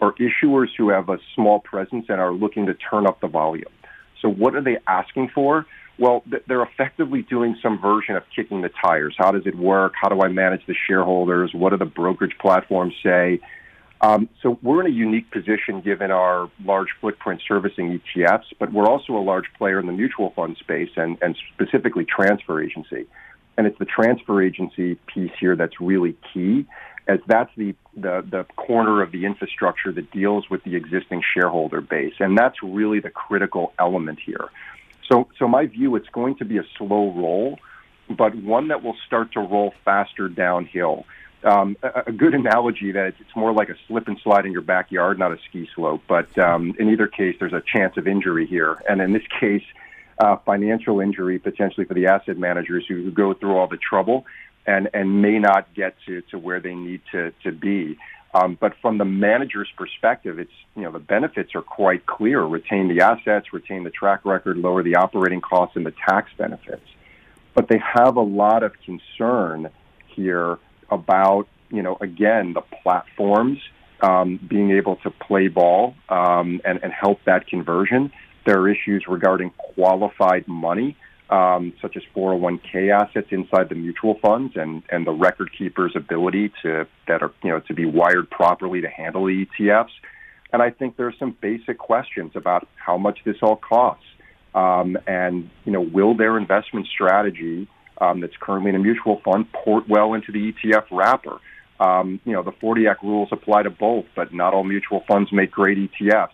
or 0.00 0.14
issuers 0.14 0.68
who 0.76 0.90
have 0.90 1.08
a 1.08 1.18
small 1.34 1.60
presence 1.60 2.06
and 2.08 2.20
are 2.20 2.32
looking 2.32 2.66
to 2.66 2.74
turn 2.74 3.06
up 3.06 3.20
the 3.20 3.28
volume. 3.28 3.72
So 4.20 4.28
what 4.28 4.54
are 4.54 4.62
they 4.62 4.78
asking 4.86 5.30
for? 5.34 5.66
Well, 5.98 6.22
they're 6.46 6.62
effectively 6.62 7.22
doing 7.22 7.56
some 7.62 7.78
version 7.78 8.16
of 8.16 8.22
kicking 8.34 8.62
the 8.62 8.70
tires. 8.82 9.14
How 9.18 9.30
does 9.30 9.46
it 9.46 9.56
work? 9.56 9.92
How 10.00 10.08
do 10.08 10.22
I 10.22 10.28
manage 10.28 10.64
the 10.66 10.74
shareholders? 10.86 11.52
What 11.52 11.70
do 11.70 11.76
the 11.76 11.84
brokerage 11.84 12.36
platforms 12.40 12.94
say? 13.02 13.40
Um, 14.02 14.28
so 14.42 14.58
we're 14.62 14.80
in 14.80 14.86
a 14.86 14.94
unique 14.94 15.30
position 15.30 15.82
given 15.82 16.10
our 16.10 16.50
large 16.64 16.88
footprint 17.00 17.42
servicing 17.46 18.00
ETFs, 18.00 18.46
but 18.58 18.72
we're 18.72 18.86
also 18.86 19.12
a 19.14 19.20
large 19.20 19.52
player 19.58 19.78
in 19.78 19.86
the 19.86 19.92
mutual 19.92 20.30
fund 20.30 20.56
space 20.58 20.90
and, 20.96 21.18
and 21.20 21.36
specifically 21.54 22.04
transfer 22.04 22.62
agency. 22.62 23.06
And 23.58 23.66
it's 23.66 23.78
the 23.78 23.84
transfer 23.84 24.42
agency 24.42 24.94
piece 25.06 25.32
here 25.38 25.54
that's 25.54 25.80
really 25.80 26.16
key, 26.32 26.64
as 27.08 27.18
that's 27.26 27.50
the, 27.56 27.74
the, 27.94 28.24
the 28.28 28.46
corner 28.56 29.02
of 29.02 29.12
the 29.12 29.26
infrastructure 29.26 29.92
that 29.92 30.10
deals 30.12 30.48
with 30.48 30.64
the 30.64 30.76
existing 30.76 31.22
shareholder 31.34 31.82
base. 31.82 32.14
And 32.20 32.38
that's 32.38 32.62
really 32.62 33.00
the 33.00 33.10
critical 33.10 33.74
element 33.78 34.18
here. 34.24 34.48
So, 35.12 35.28
so 35.38 35.46
my 35.46 35.66
view, 35.66 35.96
it's 35.96 36.08
going 36.08 36.36
to 36.36 36.46
be 36.46 36.56
a 36.56 36.64
slow 36.78 37.12
roll, 37.12 37.58
but 38.08 38.34
one 38.34 38.68
that 38.68 38.82
will 38.82 38.96
start 39.06 39.32
to 39.32 39.40
roll 39.40 39.74
faster 39.84 40.28
downhill 40.28 41.04
um, 41.44 41.76
a, 41.82 42.04
a 42.06 42.12
good 42.12 42.34
analogy 42.42 42.92
that 42.92 43.14
it's 43.18 43.36
more 43.36 43.52
like 43.52 43.68
a 43.68 43.76
slip 43.86 44.08
and 44.08 44.18
slide 44.22 44.46
in 44.46 44.52
your 44.52 44.62
backyard, 44.62 45.18
not 45.18 45.32
a 45.32 45.38
ski 45.48 45.68
slope. 45.74 46.02
But 46.08 46.36
um, 46.38 46.74
in 46.78 46.90
either 46.90 47.06
case, 47.06 47.36
there's 47.38 47.52
a 47.52 47.62
chance 47.62 47.96
of 47.96 48.06
injury 48.06 48.46
here, 48.46 48.82
and 48.88 49.00
in 49.00 49.12
this 49.12 49.26
case, 49.40 49.64
uh, 50.18 50.36
financial 50.44 51.00
injury 51.00 51.38
potentially 51.38 51.86
for 51.86 51.94
the 51.94 52.06
asset 52.06 52.36
managers 52.36 52.84
who, 52.86 53.02
who 53.02 53.10
go 53.10 53.32
through 53.32 53.56
all 53.56 53.66
the 53.66 53.78
trouble 53.78 54.26
and 54.66 54.90
and 54.94 55.22
may 55.22 55.38
not 55.38 55.72
get 55.74 55.94
to 56.06 56.20
to 56.22 56.38
where 56.38 56.60
they 56.60 56.74
need 56.74 57.00
to 57.12 57.32
to 57.42 57.52
be. 57.52 57.98
Um, 58.32 58.56
but 58.60 58.74
from 58.80 58.98
the 58.98 59.04
manager's 59.04 59.68
perspective, 59.76 60.38
it's 60.38 60.52
you 60.76 60.82
know 60.82 60.92
the 60.92 61.00
benefits 61.00 61.54
are 61.54 61.62
quite 61.62 62.06
clear: 62.06 62.42
retain 62.42 62.88
the 62.88 63.00
assets, 63.00 63.52
retain 63.52 63.84
the 63.84 63.90
track 63.90 64.24
record, 64.24 64.56
lower 64.56 64.82
the 64.82 64.96
operating 64.96 65.40
costs, 65.40 65.76
and 65.76 65.84
the 65.84 65.94
tax 66.08 66.30
benefits. 66.36 66.86
But 67.54 67.68
they 67.68 67.78
have 67.78 68.16
a 68.16 68.22
lot 68.22 68.62
of 68.62 68.72
concern 68.84 69.70
here 70.06 70.58
about, 70.90 71.46
you 71.70 71.82
know, 71.82 71.96
again, 72.00 72.52
the 72.52 72.62
platforms 72.82 73.58
um, 74.02 74.40
being 74.48 74.70
able 74.70 74.96
to 74.96 75.10
play 75.10 75.48
ball 75.48 75.94
um, 76.08 76.60
and, 76.64 76.80
and 76.82 76.92
help 76.92 77.20
that 77.26 77.46
conversion. 77.46 78.12
There 78.46 78.58
are 78.58 78.68
issues 78.68 79.04
regarding 79.08 79.50
qualified 79.50 80.48
money, 80.48 80.96
um, 81.28 81.72
such 81.80 81.96
as 81.96 82.02
401k 82.16 82.90
assets 82.90 83.28
inside 83.30 83.68
the 83.68 83.74
mutual 83.74 84.18
funds 84.20 84.54
and, 84.56 84.82
and 84.90 85.06
the 85.06 85.12
record 85.12 85.50
keeper's 85.56 85.92
ability 85.94 86.52
to 86.62 86.86
that 87.06 87.22
are 87.22 87.32
you 87.44 87.50
know 87.50 87.60
to 87.60 87.74
be 87.74 87.84
wired 87.84 88.30
properly 88.30 88.80
to 88.80 88.88
handle 88.88 89.26
the 89.26 89.46
ETFs. 89.46 89.90
And 90.52 90.62
I 90.62 90.70
think 90.70 90.96
there 90.96 91.06
are 91.06 91.14
some 91.18 91.36
basic 91.40 91.78
questions 91.78 92.32
about 92.34 92.66
how 92.74 92.98
much 92.98 93.20
this 93.24 93.36
all 93.42 93.56
costs, 93.56 94.06
um, 94.54 94.96
and 95.06 95.48
you 95.64 95.72
know 95.72 95.80
will 95.80 96.16
their 96.16 96.36
investment 96.38 96.86
strategy 96.86 97.68
um, 98.00 98.20
that's 98.20 98.36
currently 98.38 98.70
in 98.70 98.76
a 98.76 98.78
mutual 98.78 99.20
fund 99.24 99.50
port 99.52 99.88
well 99.88 100.14
into 100.14 100.32
the 100.32 100.52
ETF 100.52 100.86
wrapper. 100.90 101.38
Um, 101.78 102.20
you 102.24 102.32
know, 102.32 102.42
the 102.42 102.52
40 102.52 102.86
Act 102.86 103.02
rules 103.02 103.28
apply 103.32 103.62
to 103.62 103.70
both, 103.70 104.06
but 104.14 104.34
not 104.34 104.52
all 104.52 104.64
mutual 104.64 105.02
funds 105.08 105.32
make 105.32 105.50
great 105.50 105.78
ETFs. 105.78 106.28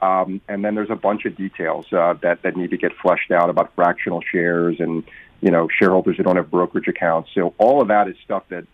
Um, 0.00 0.40
and 0.48 0.64
then 0.64 0.74
there's 0.74 0.90
a 0.90 0.96
bunch 0.96 1.24
of 1.24 1.36
details 1.36 1.86
uh, 1.92 2.14
that, 2.22 2.42
that 2.42 2.56
need 2.56 2.70
to 2.70 2.76
get 2.76 2.92
fleshed 3.00 3.30
out 3.30 3.48
about 3.48 3.74
fractional 3.74 4.20
shares 4.20 4.76
and, 4.78 5.04
you 5.40 5.50
know, 5.50 5.68
shareholders 5.68 6.16
who 6.16 6.22
don't 6.22 6.36
have 6.36 6.50
brokerage 6.50 6.88
accounts. 6.88 7.30
So 7.34 7.54
all 7.58 7.80
of 7.80 7.88
that 7.88 8.08
is 8.08 8.16
stuff 8.24 8.44
that, 8.50 8.66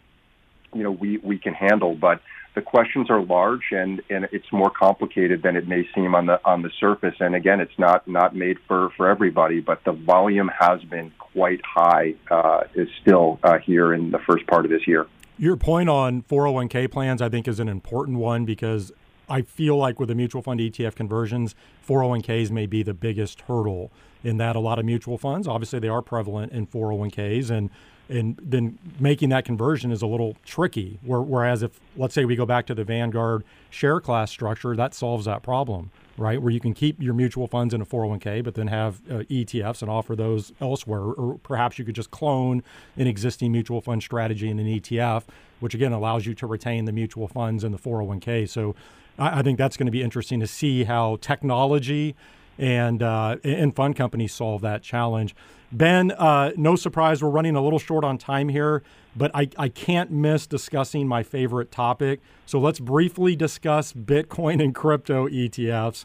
you 0.75 0.83
know, 0.83 0.91
we, 0.91 1.19
we 1.19 1.39
can 1.39 1.55
handle. 1.55 1.95
But 1.95 2.23
the 2.55 2.63
questions 2.63 3.11
are 3.11 3.23
large 3.23 3.71
and, 3.71 4.03
and 4.11 4.29
it's 4.33 4.51
more 4.53 4.71
complicated 4.71 5.43
than 5.43 5.57
it 5.57 5.67
may 5.67 5.89
seem 5.95 6.15
on 6.15 6.27
the 6.27 6.41
on 6.45 6.63
the 6.63 6.71
surface. 6.79 7.15
And 7.21 7.35
again, 7.35 7.61
it's 7.61 7.79
not 7.79 8.07
not 8.07 8.35
made 8.37 8.59
for, 8.69 8.91
for 8.97 9.09
everybody, 9.09 9.61
but 9.61 9.83
the 9.85 9.93
volume 9.93 10.51
has 10.59 10.83
been 10.85 11.13
quite 11.19 11.61
high. 11.65 12.15
Uh, 12.31 12.65
is 12.75 12.89
still 13.01 13.39
uh, 13.43 13.59
here 13.59 13.93
in 13.95 14.11
the 14.11 14.19
first 14.27 14.47
part 14.47 14.65
of 14.65 14.71
this 14.71 14.87
year. 14.87 15.07
Your 15.39 15.57
point 15.57 15.89
on 15.89 16.23
401k 16.23 16.91
plans, 16.91 17.23
I 17.23 17.29
think, 17.29 17.49
is 17.49 17.59
an 17.59 17.69
important 17.69 18.19
one 18.19 18.45
because 18.45 18.93
I 19.29 19.43
feel 19.43 19.77
like 19.77 19.99
with 19.99 20.09
the 20.09 20.15
mutual 20.15 20.43
fund 20.43 20.61
ETF 20.61 20.95
conversions, 20.95 21.55
401ks 21.89 22.51
may 22.51 22.67
be 22.67 22.83
the 22.83 22.95
biggest 22.95 23.41
hurdle 23.43 23.91
in 24.23 24.37
that 24.37 24.57
a 24.57 24.61
lot 24.61 24.79
of 24.79 24.85
mutual 24.85 25.19
funds, 25.19 25.49
obviously, 25.49 25.79
they 25.79 25.89
are 25.89 26.03
prevalent 26.03 26.53
in 26.53 26.67
401ks 26.67 27.51
and 27.51 27.71
and 28.09 28.39
then 28.43 28.79
making 28.99 29.31
that 29.31 29.45
conversion 29.45 29.91
is 29.91 30.03
a 30.03 30.07
little 30.07 30.37
tricky. 30.45 30.99
Whereas 31.03 31.63
if 31.63 31.81
let's 31.97 32.15
say 32.15 32.25
we 32.25 32.37
go 32.37 32.47
back 32.47 32.67
to 32.67 32.75
the 32.75 32.85
Vanguard 32.85 33.45
share 33.71 34.01
class 34.01 34.31
structure, 34.31 34.77
that 34.77 34.95
solves 34.95 35.25
that 35.25 35.43
problem, 35.43 35.91
right? 36.17 36.41
Where 36.41 36.53
you 36.53 36.61
can 36.61 36.75
keep 36.75 37.01
your 37.01 37.15
mutual 37.15 37.47
funds 37.47 37.73
in 37.73 37.81
a 37.81 37.87
401k, 37.87 38.45
but 38.45 38.55
then 38.55 38.67
have 38.67 39.01
uh, 39.11 39.19
ETFs 39.31 39.83
and 39.83 39.91
offer 39.91 40.15
those 40.15 40.53
elsewhere, 40.61 41.01
or 41.01 41.39
perhaps 41.39 41.79
you 41.79 41.85
could 41.85 41.95
just 41.95 42.11
clone 42.11 42.63
an 42.97 43.07
existing 43.07 43.53
mutual 43.53 43.81
fund 43.81 44.03
strategy 44.03 44.51
in 44.51 44.59
an 44.59 44.67
ETF, 44.67 45.25
which 45.61 45.75
again 45.75 45.93
allows 45.93 46.27
you 46.27 46.35
to 46.35 46.47
retain 46.47 46.85
the 46.85 46.93
mutual 46.93 47.29
funds 47.29 47.65
in 47.65 47.73
the 47.73 47.79
401k. 47.79 48.49
So 48.49 48.75
I, 49.19 49.41
I 49.41 49.43
think 49.43 49.59
that's 49.59 49.77
going 49.77 49.87
to 49.87 49.93
be 49.93 50.03
interesting 50.03 50.41
to 50.41 50.47
see 50.47 50.85
how 50.85 51.17
technology 51.21 52.15
and 52.59 53.03
uh, 53.03 53.37
and 53.45 53.75
fund 53.75 53.97
companies 53.97 54.33
solve 54.33 54.63
that 54.63 54.83
challenge. 54.83 55.35
Ben, 55.73 56.11
uh, 56.13 56.53
no 56.57 56.77
surprise, 56.77 57.23
we're 57.23 57.31
running 57.31 57.57
a 57.57 57.63
little 57.63 57.79
short 57.79 58.05
on 58.05 58.19
time 58.19 58.51
here, 58.51 58.83
but 59.17 59.31
I, 59.35 59.49
I 59.57 59.69
can't 59.71 60.11
miss 60.11 60.47
discussing 60.47 61.09
my 61.09 61.23
favorite 61.23 61.71
topic. 61.71 62.21
So 62.45 62.59
let's 62.59 62.79
briefly 62.79 63.35
discuss 63.35 63.95
Bitcoin 63.95 64.63
and 64.63 64.75
crypto 64.75 65.29
ETFs. 65.29 66.05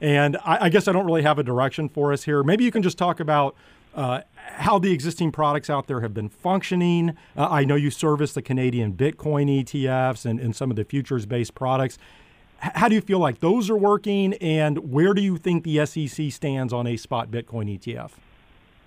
And 0.00 0.36
I, 0.38 0.64
I 0.64 0.68
guess 0.68 0.88
I 0.88 0.92
don't 0.92 1.06
really 1.06 1.22
have 1.22 1.38
a 1.38 1.44
direction 1.44 1.88
for 1.88 2.12
us 2.12 2.24
here. 2.24 2.42
Maybe 2.42 2.64
you 2.64 2.72
can 2.72 2.82
just 2.82 2.98
talk 2.98 3.20
about 3.20 3.54
uh, 3.94 4.22
how 4.34 4.80
the 4.80 4.92
existing 4.92 5.30
products 5.30 5.70
out 5.70 5.86
there 5.86 6.00
have 6.00 6.12
been 6.12 6.28
functioning. 6.28 7.10
Uh, 7.36 7.48
I 7.48 7.64
know 7.64 7.76
you 7.76 7.90
service 7.90 8.32
the 8.32 8.42
Canadian 8.42 8.94
Bitcoin 8.94 9.62
ETFs 9.62 10.26
and, 10.26 10.40
and 10.40 10.56
some 10.56 10.70
of 10.70 10.76
the 10.76 10.84
futures 10.84 11.24
based 11.24 11.54
products. 11.54 11.98
How 12.58 12.88
do 12.88 12.94
you 12.94 13.00
feel 13.00 13.18
like 13.18 13.40
those 13.40 13.68
are 13.68 13.76
working, 13.76 14.34
and 14.34 14.90
where 14.90 15.12
do 15.12 15.20
you 15.20 15.36
think 15.36 15.64
the 15.64 15.84
SEC 15.84 16.32
stands 16.32 16.72
on 16.72 16.86
a 16.86 16.96
spot 16.96 17.30
Bitcoin 17.30 17.78
ETF? 17.78 18.12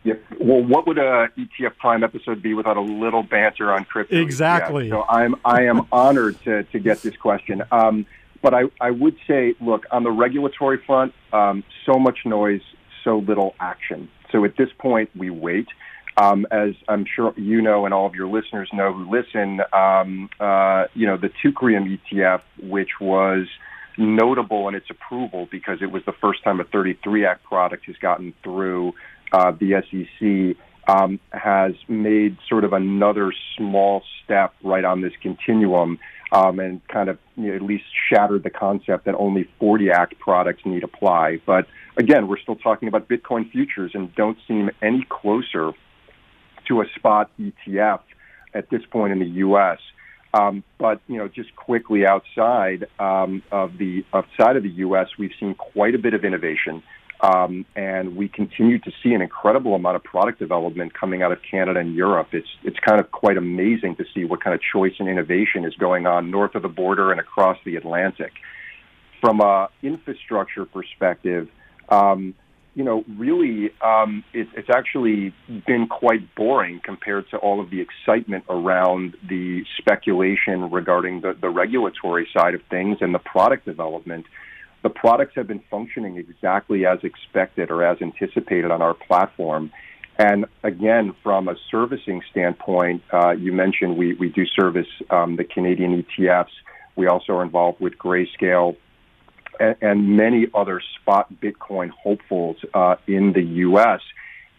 Yeah. 0.04 0.14
Well, 0.40 0.64
what 0.64 0.88
would 0.88 0.98
a 0.98 1.30
ETF 1.38 1.78
Prime 1.78 2.04
episode 2.04 2.42
be 2.42 2.54
without 2.54 2.78
a 2.78 2.82
little 2.82 3.24
banter 3.24 3.74
on 3.74 3.86
crypto? 3.86 4.16
Exactly. 4.16 4.90
So 4.90 5.04
I'm 5.04 5.36
I 5.44 5.64
am 5.64 5.86
honored 5.92 6.42
to 6.46 6.64
to 6.64 6.80
get 6.80 7.02
this 7.02 7.16
question. 7.18 7.62
Um, 7.72 8.06
but 8.42 8.54
I, 8.54 8.64
I 8.80 8.92
would 8.92 9.18
say, 9.28 9.56
look, 9.60 9.86
on 9.92 10.04
the 10.04 10.12
regulatory 10.12 10.78
front, 10.86 11.14
um, 11.34 11.64
so 11.86 12.00
much 12.00 12.20
noise, 12.26 12.62
so 13.04 13.18
little 13.18 13.56
action. 13.60 14.10
So 14.32 14.46
at 14.46 14.56
this 14.58 14.70
point, 14.78 15.10
we 15.16 15.30
wait. 15.30 15.68
Um, 16.20 16.48
as 16.50 16.72
I'm 16.88 17.06
sure 17.06 17.32
you 17.38 17.62
know, 17.62 17.86
and 17.86 17.94
all 17.94 18.08
of 18.08 18.16
your 18.16 18.28
listeners 18.28 18.70
know 18.74 18.92
who 18.92 19.10
listen, 19.10 19.62
um, 19.72 20.30
uh, 20.40 20.86
you 20.96 21.06
know, 21.06 21.16
the 21.16 21.30
Teucrium 21.44 22.00
ETF, 22.12 22.42
which 22.60 23.00
was 23.00 23.48
notable 24.00 24.68
in 24.68 24.74
its 24.74 24.88
approval 24.90 25.48
because 25.52 25.80
it 25.82 25.92
was 25.92 26.04
the 26.06 26.14
first 26.14 26.44
time 26.44 26.60
a 26.60 26.64
33 26.64 27.26
Act 27.26 27.44
product 27.44 27.86
has 27.86 27.96
gotten 27.98 28.34
through 28.44 28.94
uh, 29.32 29.52
the 29.52 29.84
SEC, 29.90 30.58
um, 30.88 31.20
has 31.32 31.74
made 31.88 32.38
sort 32.50 32.64
of 32.64 32.74
another 32.74 33.32
small 33.56 34.02
step 34.24 34.54
right 34.64 34.86
on 34.86 35.02
this 35.02 35.14
continuum 35.22 36.00
um, 36.32 36.60
and 36.60 36.86
kind 36.88 37.10
of 37.10 37.20
you 37.36 37.50
know, 37.50 37.56
at 37.56 37.62
least 37.62 37.86
shattered 38.10 38.42
the 38.44 38.50
concept 38.50 39.06
that 39.06 39.16
only 39.16 39.48
40 39.60 39.92
Act 39.92 40.18
products 40.20 40.66
need 40.66 40.84
apply. 40.84 41.42
But 41.46 41.68
again, 41.96 42.28
we're 42.28 42.40
still 42.40 42.56
talking 42.56 42.88
about 42.88 43.08
Bitcoin 43.08 43.52
futures 43.52 43.92
and 43.94 44.14
don't 44.16 44.38
seem 44.48 44.72
any 44.82 45.06
closer 45.10 45.74
to 46.68 46.82
a 46.82 46.86
spot 46.96 47.32
ETF 47.40 48.02
at 48.54 48.70
this 48.70 48.82
point 48.90 49.14
in 49.14 49.20
the 49.20 49.26
U.S. 49.26 49.80
Um, 50.34 50.64
but 50.78 51.02
you 51.08 51.18
know, 51.18 51.28
just 51.28 51.56
quickly 51.56 52.06
outside 52.06 52.88
um, 53.00 53.44
of 53.52 53.78
the 53.78 54.06
outside 54.14 54.58
of 54.58 54.64
the 54.64 54.70
U.S., 54.70 55.08
we've 55.18 55.32
seen 55.40 55.56
quite 55.56 55.96
a 55.96 56.00
bit 56.00 56.14
of 56.14 56.24
innovation. 56.24 56.84
Um, 57.20 57.66
and 57.76 58.16
we 58.16 58.28
continue 58.28 58.78
to 58.78 58.92
see 59.02 59.14
an 59.14 59.24
incredible 59.24 59.74
amount 59.74 59.96
of 59.96 60.04
product 60.04 60.38
development 60.38 60.94
coming 60.94 61.24
out 61.24 61.32
of 61.32 61.40
Canada 61.50 61.80
and 61.80 61.96
Europe. 61.96 62.28
It's 62.32 62.50
it's 62.64 62.78
kind 62.80 63.00
of 63.00 63.12
quite 63.12 63.38
amazing 63.38 63.96
to 63.96 64.06
see 64.14 64.24
what 64.24 64.44
kind 64.44 64.54
of 64.54 64.62
choice 64.62 64.94
and 65.00 65.10
innovation 65.10 65.66
is 65.66 65.74
going 65.76 66.06
on 66.06 66.30
north 66.30 66.54
of 66.54 66.62
the 66.62 66.70
border 66.70 67.12
and 67.12 67.20
across 67.20 67.58
the 67.66 67.76
Atlantic. 67.76 68.34
From 69.20 69.40
a 69.40 69.70
infrastructure 69.82 70.66
perspective, 70.66 71.50
um, 71.90 72.36
you 72.78 72.84
know, 72.84 73.04
really, 73.18 73.72
um, 73.82 74.24
it, 74.34 74.48
it's 74.56 74.70
actually 74.70 75.34
been 75.66 75.88
quite 75.88 76.36
boring 76.36 76.80
compared 76.84 77.28
to 77.32 77.38
all 77.38 77.60
of 77.60 77.72
the 77.72 77.82
excitement 77.82 78.44
around 78.50 79.18
the 79.28 79.66
speculation 79.80 80.70
regarding 80.70 81.22
the, 81.22 81.36
the 81.42 81.50
regulatory 81.50 82.28
side 82.32 82.54
of 82.54 82.62
things 82.70 83.00
and 83.02 83.16
the 83.16 83.20
product 83.20 83.66
development 83.66 84.28
the 84.84 84.90
products 84.90 85.34
have 85.36 85.48
been 85.48 85.64
functioning 85.72 86.18
exactly 86.18 86.86
as 86.86 87.00
expected 87.04 87.72
or 87.72 87.84
as 87.84 87.98
anticipated 88.00 88.70
on 88.72 88.82
our 88.82 88.94
platform. 88.94 89.72
And 90.20 90.46
again, 90.64 91.16
from 91.24 91.48
a 91.48 91.56
servicing 91.72 92.22
standpoint, 92.32 93.02
uh, 93.12 93.32
you 93.32 93.52
mentioned 93.52 93.98
we, 93.98 94.14
we 94.14 94.30
do 94.30 94.46
service 94.46 94.88
um, 95.10 95.36
the 95.36 95.44
Canadian 95.44 96.04
ETFs. 96.04 96.54
We 96.96 97.08
also 97.08 97.34
are 97.34 97.44
involved 97.44 97.82
with 97.82 97.98
Grayscale 97.98 98.78
and, 99.60 99.76
and 99.82 100.18
many 100.18 100.48
other 100.54 100.82
spot 101.00 101.28
Bitcoin 101.42 101.90
hopefuls 101.90 102.58
uh, 102.74 102.96
in 103.08 103.34
the 103.34 103.44
U.S. 103.44 104.02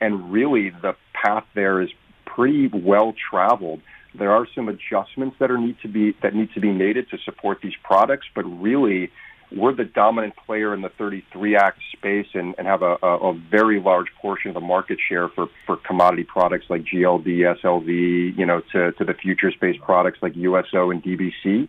And 0.01 0.33
really, 0.33 0.71
the 0.71 0.95
path 1.13 1.45
there 1.55 1.81
is 1.81 1.91
pretty 2.25 2.69
well 2.69 3.15
traveled. 3.31 3.81
There 4.15 4.33
are 4.33 4.47
some 4.55 4.69
adjustments 4.69 5.37
that 5.39 5.51
are 5.51 5.59
need 5.59 5.77
to 5.83 5.89
be 5.89 6.15
that 6.23 6.35
need 6.35 6.53
to 6.55 6.61
be 6.61 6.73
made 6.73 6.95
to 6.95 7.19
support 7.25 7.59
these 7.63 7.77
products, 7.83 8.27
but 8.35 8.43
really, 8.43 9.11
we're 9.51 9.75
the 9.75 9.85
dominant 9.85 10.35
player 10.37 10.75
in 10.75 10.83
the 10.83 10.91
33 10.91 11.57
Act 11.57 11.81
space 11.93 12.27
and, 12.35 12.55
and 12.59 12.67
have 12.67 12.83
a, 12.83 12.97
a, 13.03 13.31
a, 13.31 13.41
very 13.51 13.81
large 13.81 14.09
portion 14.21 14.51
of 14.51 14.55
the 14.55 14.61
market 14.61 14.99
share 15.09 15.29
for, 15.29 15.49
for 15.67 15.77
commodity 15.77 16.25
products 16.25 16.67
like 16.69 16.85
GLD, 16.85 17.57
SLV, 17.63 18.37
you 18.37 18.45
know, 18.45 18.61
to, 18.73 18.93
to 18.93 19.05
the 19.05 19.15
futures-based 19.15 19.81
products 19.81 20.19
like 20.21 20.37
USO 20.37 20.91
and 20.91 21.03
DBC. 21.03 21.69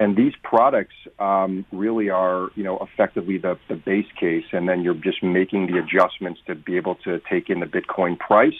And 0.00 0.16
these 0.16 0.34
products 0.42 0.94
um, 1.18 1.66
really 1.72 2.08
are, 2.08 2.50
you 2.54 2.62
know, 2.62 2.78
effectively 2.78 3.38
the, 3.38 3.58
the 3.68 3.74
base 3.74 4.06
case, 4.18 4.44
and 4.52 4.68
then 4.68 4.82
you're 4.82 4.94
just 4.94 5.22
making 5.22 5.66
the 5.66 5.78
adjustments 5.78 6.40
to 6.46 6.54
be 6.54 6.76
able 6.76 6.94
to 6.96 7.20
take 7.28 7.50
in 7.50 7.58
the 7.58 7.66
Bitcoin 7.66 8.16
price 8.18 8.54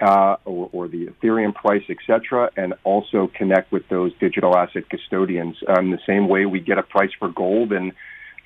uh, 0.00 0.36
or, 0.44 0.68
or, 0.72 0.88
the 0.88 1.06
Ethereum 1.06 1.54
price, 1.54 1.84
et 1.88 1.96
cetera, 2.06 2.50
and 2.56 2.74
also 2.84 3.30
connect 3.34 3.72
with 3.72 3.88
those 3.88 4.12
digital 4.20 4.54
asset 4.54 4.88
custodians. 4.90 5.56
Um, 5.66 5.90
the 5.90 5.98
same 6.06 6.28
way 6.28 6.44
we 6.44 6.60
get 6.60 6.76
a 6.76 6.82
price 6.82 7.12
for 7.18 7.30
gold 7.30 7.72
and 7.72 7.92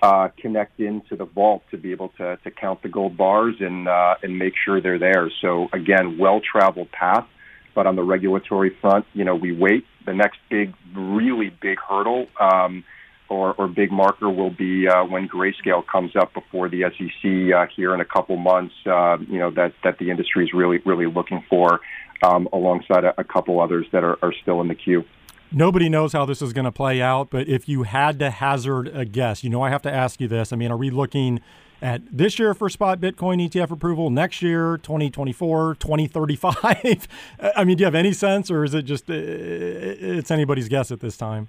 uh, 0.01 0.29
connect 0.39 0.79
into 0.79 1.17
the 1.17 1.25
vault 1.25 1.63
to 1.73 1.77
be 1.77 1.91
able 1.91 2.11
to, 2.11 2.37
to 2.45 2.51
count 2.53 2.83
the 2.83 2.89
gold 2.89 3.17
bars 3.17 3.57
and 3.61 3.89
uh, 3.89 4.15
and 4.23 4.39
make 4.39 4.55
sure 4.65 4.81
they're 4.81 4.99
there. 4.99 5.31
So 5.43 5.69
again, 5.73 6.19
well 6.19 6.41
traveled 6.41 6.91
path. 6.93 7.27
But 7.75 7.87
on 7.87 7.97
the 7.97 8.03
regulatory 8.03 8.77
front, 8.81 9.07
you 9.15 9.25
know, 9.25 9.35
we 9.35 9.53
wait. 9.53 9.85
The 10.07 10.15
next 10.15 10.39
big, 10.49 10.75
really 10.95 11.51
big 11.61 11.79
hurdle 11.79 12.27
um, 12.41 12.85
or, 13.31 13.55
or 13.55 13.69
big 13.69 13.93
marker 13.93 14.29
will 14.29 14.51
be 14.51 14.89
uh, 14.89 15.05
when 15.05 15.29
grayscale 15.29 15.87
comes 15.87 16.17
up 16.17 16.35
before 16.35 16.69
the 16.69 16.83
SEC 16.83 17.55
uh, 17.55 17.67
here 17.75 17.95
in 17.95 18.01
a 18.01 18.05
couple 18.05 18.37
months. 18.37 18.75
Uh, 18.85 19.19
you 19.29 19.39
know 19.39 19.51
that 19.53 19.73
that 19.85 19.99
the 19.99 20.11
industry 20.11 20.45
is 20.45 20.53
really 20.53 20.79
really 20.85 21.07
looking 21.07 21.43
for, 21.49 21.81
um, 22.23 22.49
alongside 22.53 23.05
a, 23.05 23.19
a, 23.19 23.25
couple 23.25 23.61
others 23.61 23.87
that 23.93 24.03
are, 24.05 24.19
are 24.23 24.35
still 24.43 24.61
in 24.61 24.69
the 24.69 24.75
queue. 24.75 25.05
Nobody 25.53 25.89
knows 25.89 26.13
how 26.13 26.27
this 26.27 26.43
is 26.43 26.53
going 26.53 26.65
to 26.65 26.73
play 26.73 27.01
out, 27.01 27.31
but 27.31 27.49
if 27.49 27.69
you 27.69 27.85
had 27.85 28.19
to 28.19 28.31
hazard 28.31 28.89
a 28.89 29.05
guess, 29.05 29.43
you 29.43 29.51
know 29.51 29.63
I 29.63 29.71
have 29.71 29.83
to 29.83 29.93
ask 29.93 30.21
you 30.21 30.29
this. 30.29 30.53
I 30.53 30.57
mean, 30.57 30.71
are 30.73 30.77
we 30.77 30.91
looking? 30.91 31.41
At 31.83 32.03
this 32.11 32.39
year 32.39 32.55
for 32.55 32.69
spot 32.69 33.01
Bitcoin 33.01 33.47
ETF 33.49 33.71
approval, 33.71 34.11
next 34.11 34.43
year, 34.43 34.79
2024, 34.79 35.77
2035? 35.77 37.09
I 37.57 37.65
mean, 37.65 37.77
do 37.77 37.83
you 37.83 37.87
have 37.87 37.95
any 37.95 38.13
sense, 38.13 38.51
or 38.51 38.65
is 38.65 38.75
it 38.75 38.83
just 38.83 39.09
it's 39.09 40.31
anybody's 40.31 40.69
guess 40.69 40.91
at 40.91 41.01
this 41.01 41.17
time? 41.17 41.49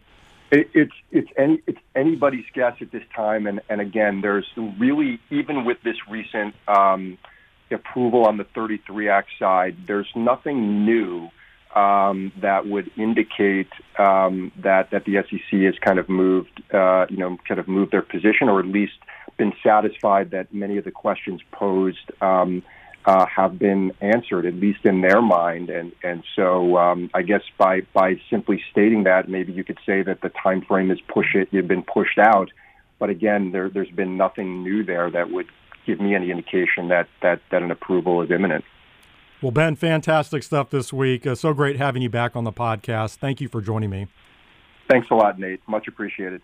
It, 0.52 0.70
it's 0.74 0.94
it's 1.12 1.30
any 1.38 1.62
it's 1.66 1.80
anybody's 1.96 2.46
guess 2.54 2.76
at 2.82 2.92
this 2.92 3.04
time, 3.16 3.48
and 3.48 3.62
and 3.70 3.80
again, 3.80 4.22
there's 4.22 4.48
really 4.80 5.20
even 5.30 5.66
with 5.66 5.78
this 5.84 5.96
recent 6.10 6.56
um, 6.68 7.18
approval 7.72 8.26
on 8.26 8.38
the 8.38 8.44
33 8.44 9.10
Act 9.10 9.30
side, 9.40 9.78
there's 9.88 10.10
nothing 10.16 10.86
new 10.86 11.30
um, 11.76 12.34
that 12.42 12.68
would 12.68 12.92
indicate 12.98 13.70
um, 13.98 14.52
that 14.62 14.92
that 14.92 15.06
the 15.06 15.24
SEC 15.30 15.60
has 15.62 15.76
kind 15.80 16.00
of 16.00 16.10
moved, 16.10 16.62
uh, 16.74 17.06
you 17.10 17.18
know, 17.18 17.38
kind 17.48 17.60
of 17.60 17.68
moved 17.68 17.92
their 17.92 18.02
position, 18.02 18.50
or 18.50 18.60
at 18.60 18.66
least 18.66 18.94
been 19.42 19.54
satisfied 19.64 20.32
that 20.32 20.54
many 20.54 20.78
of 20.78 20.84
the 20.84 20.92
questions 20.92 21.42
posed. 21.52 22.12
Um, 22.22 22.64
uh, 23.06 23.26
have 23.26 23.58
been 23.58 23.92
answered, 24.00 24.46
at 24.46 24.54
least 24.54 24.86
in 24.86 25.02
their 25.02 25.24
mind. 25.24 25.72
And 25.72 25.92
and 26.04 26.24
so 26.36 26.78
um, 26.78 27.10
I 27.16 27.24
guess 27.24 27.42
by 27.58 27.82
by 27.94 28.22
simply 28.30 28.62
stating 28.72 29.06
that, 29.06 29.28
maybe 29.28 29.52
you 29.52 29.64
could 29.64 29.80
say 29.88 30.04
that 30.04 30.22
the 30.22 30.30
time 30.30 30.62
frame 30.62 30.89
has 30.89 31.00
pushed 31.08 31.36
it, 31.36 31.48
you've 31.50 31.68
been 31.68 31.82
pushed 31.84 32.20
out. 32.20 32.50
But 33.00 33.10
again, 33.10 33.52
there 33.52 33.70
there's 33.70 33.89
been 33.89 34.18
nothing 34.18 34.62
new 34.64 34.84
there 34.84 35.10
that 35.10 35.32
would 35.32 35.48
give 35.88 36.00
me 36.00 36.14
any 36.14 36.30
indication 36.30 36.89
that 36.89 37.08
that 37.24 37.42
that 37.50 37.64
an 37.64 37.72
approval 37.72 38.22
is 38.22 38.30
imminent. 38.30 38.64
Well, 39.42 39.52
Ben, 39.52 39.76
fantastic 39.76 40.44
stuff 40.44 40.70
this 40.70 40.94
week. 40.94 41.26
Uh, 41.26 41.34
so 41.34 41.56
great 41.56 41.78
having 41.78 42.04
you 42.04 42.10
back 42.12 42.36
on 42.36 42.44
the 42.44 42.54
podcast. 42.54 43.16
Thank 43.16 43.42
you 43.42 43.48
for 43.48 43.62
joining 43.62 43.89
me. 43.89 44.06
Thanks 44.88 45.08
a 45.10 45.16
lot, 45.16 45.39
Nate. 45.39 45.62
Much 45.68 45.88
appreciated. 45.88 46.44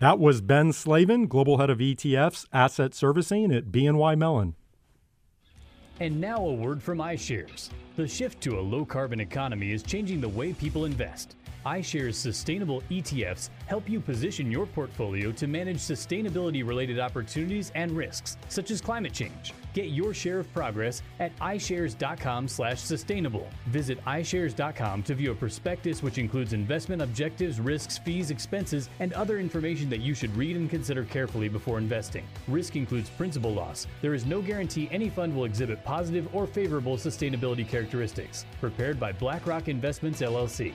That 0.00 0.20
was 0.20 0.40
Ben 0.40 0.72
Slavin, 0.72 1.26
Global 1.26 1.58
Head 1.58 1.70
of 1.70 1.78
ETFs 1.78 2.46
Asset 2.52 2.94
Servicing 2.94 3.52
at 3.52 3.72
BNY 3.72 4.16
Mellon. 4.16 4.54
And 5.98 6.20
now 6.20 6.36
a 6.36 6.54
word 6.54 6.80
from 6.80 6.98
iShares. 6.98 7.70
The 7.96 8.06
shift 8.06 8.40
to 8.42 8.60
a 8.60 8.62
low 8.62 8.84
carbon 8.84 9.18
economy 9.18 9.72
is 9.72 9.82
changing 9.82 10.20
the 10.20 10.28
way 10.28 10.52
people 10.52 10.84
invest 10.84 11.34
iShares 11.66 12.14
sustainable 12.14 12.82
ETFs 12.90 13.50
help 13.66 13.88
you 13.88 14.00
position 14.00 14.50
your 14.50 14.66
portfolio 14.66 15.32
to 15.32 15.46
manage 15.46 15.78
sustainability 15.78 16.66
related 16.66 16.98
opportunities 16.98 17.72
and 17.74 17.92
risks, 17.92 18.36
such 18.48 18.70
as 18.70 18.80
climate 18.80 19.12
change. 19.12 19.52
Get 19.78 19.90
your 19.90 20.12
share 20.12 20.40
of 20.40 20.52
progress 20.52 21.02
at 21.20 21.30
iShares.com/sustainable. 21.38 23.46
Visit 23.66 24.04
iShares.com 24.06 25.04
to 25.04 25.14
view 25.14 25.30
a 25.30 25.36
prospectus 25.36 26.02
which 26.02 26.18
includes 26.18 26.52
investment 26.52 27.00
objectives, 27.00 27.60
risks, 27.60 27.96
fees, 27.96 28.32
expenses, 28.32 28.88
and 28.98 29.12
other 29.12 29.38
information 29.38 29.88
that 29.90 30.00
you 30.00 30.14
should 30.14 30.36
read 30.36 30.56
and 30.56 30.68
consider 30.68 31.04
carefully 31.04 31.48
before 31.48 31.78
investing. 31.78 32.24
Risk 32.48 32.74
includes 32.74 33.08
principal 33.08 33.52
loss. 33.52 33.86
There 34.02 34.14
is 34.14 34.26
no 34.26 34.42
guarantee 34.42 34.88
any 34.90 35.10
fund 35.10 35.32
will 35.32 35.44
exhibit 35.44 35.84
positive 35.84 36.26
or 36.34 36.48
favorable 36.48 36.96
sustainability 36.96 37.68
characteristics. 37.68 38.46
Prepared 38.58 38.98
by 38.98 39.12
BlackRock 39.12 39.68
Investments 39.68 40.22
LLC. 40.22 40.74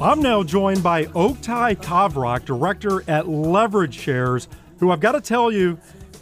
I'm 0.00 0.22
now 0.22 0.44
joined 0.44 0.80
by 0.80 1.06
Oktay 1.06 1.74
Kavrak, 1.82 2.44
director 2.44 3.02
at 3.10 3.26
Leverage 3.26 3.98
Shares, 3.98 4.46
who 4.78 4.92
I've 4.92 5.00
got 5.00 5.12
to 5.12 5.20
tell 5.20 5.50
you, 5.50 5.76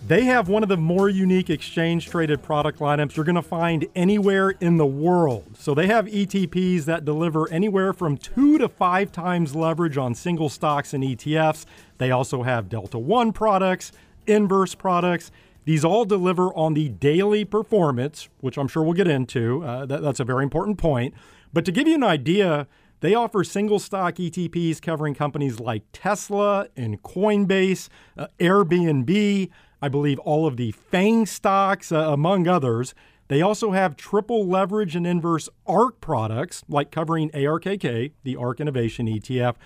they 0.07 0.25
have 0.25 0.49
one 0.49 0.63
of 0.63 0.71
the 0.71 0.79
more 0.79 1.11
unique 1.11 1.51
exchange 1.51 2.09
traded 2.09 2.43
product 2.43 2.79
lineups 2.79 3.17
you're 3.17 3.27
going 3.27 3.35
to 3.35 3.43
find 3.43 3.87
anywhere 3.95 4.51
in 4.61 4.79
the 4.79 4.87
world. 4.87 5.45
So 5.59 5.75
they 5.75 5.89
have 5.89 6.07
ETPs 6.07 6.87
that 6.87 7.05
deliver 7.05 7.51
anywhere 7.51 7.93
from 7.93 8.17
two 8.17 8.57
to 8.57 8.67
five 8.67 9.13
times 9.13 9.55
leverage 9.55 9.99
on 9.99 10.15
single 10.15 10.49
stocks 10.49 10.95
and 10.95 11.05
ETFs. 11.05 11.67
They 11.99 12.11
also 12.11 12.45
have 12.45 12.71
Delta 12.71 12.99
One 12.99 13.31
products, 13.31 13.93
inverse 14.27 14.75
products. 14.75 15.31
These 15.67 15.85
all 15.85 16.07
deliver 16.07 16.55
on 16.55 16.73
the 16.73 16.89
daily 16.89 17.45
performance, 17.45 18.31
which 18.41 18.57
I'm 18.57 18.69
sure 18.69 18.83
we'll 18.83 18.95
get 18.95 19.09
into. 19.09 19.63
Uh, 19.63 19.85
that, 19.85 20.01
that's 20.01 20.21
a 20.21 20.25
very 20.25 20.45
important 20.45 20.79
point. 20.79 21.13
But 21.53 21.67
to 21.67 21.73
give 21.73 21.87
you 21.87 21.97
an 21.97 22.05
idea, 22.05 22.69
they 23.01 23.15
offer 23.15 23.45
single 23.45 23.79
stock 23.79 24.15
ETPs 24.15 24.81
covering 24.81 25.15
companies 25.15 25.61
like 25.61 25.83
Tesla 25.93 26.69
and 26.77 27.03
Coinbase, 27.03 27.89
uh, 28.17 28.29
Airbnb, 28.39 29.51
I 29.83 29.89
believe 29.89 30.19
all 30.21 30.47
of 30.47 30.57
the 30.57 30.73
FANG 30.73 31.27
stocks, 31.27 31.93
uh, 31.93 32.13
among 32.13 32.49
others. 32.49 32.95
They 33.29 33.43
also 33.43 33.73
have 33.73 33.97
triple 33.97 34.47
leverage 34.47 34.95
and 34.97 35.07
inverse 35.07 35.49
ARK 35.67 36.01
products, 36.01 36.65
like 36.69 36.91
covering 36.91 37.31
ARKK, 37.31 38.13
the 38.23 38.37
ARK 38.37 38.61
Innovation 38.61 39.07
ETF. 39.07 39.57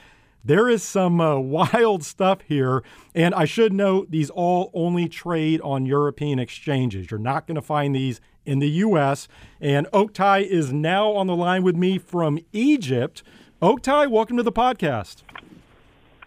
There 0.45 0.69
is 0.69 0.83
some 0.83 1.21
uh, 1.21 1.39
wild 1.39 2.03
stuff 2.03 2.41
here. 2.43 2.83
And 3.15 3.35
I 3.35 3.45
should 3.45 3.73
note, 3.73 4.11
these 4.11 4.31
all 4.31 4.71
only 4.75 5.09
trade 5.09 5.61
on 5.63 5.87
European 5.87 6.39
exchanges. 6.39 7.11
You're 7.11 7.21
not 7.21 7.47
going 7.47 7.57
to 7.57 7.63
find 7.63 7.95
these 7.95 8.21
in 8.45 8.59
the 8.59 8.69
U.S. 8.69 9.29
And 9.61 9.87
Oktay 9.93 10.47
is 10.47 10.73
now 10.73 11.11
on 11.13 11.27
the 11.27 11.37
line 11.37 11.63
with 11.63 11.77
me 11.77 11.99
from 11.99 12.39
Egypt. 12.53 13.23
Oktay, 13.63 14.11
welcome 14.11 14.37
to 14.37 14.43
the 14.43 14.53
podcast. 14.53 15.23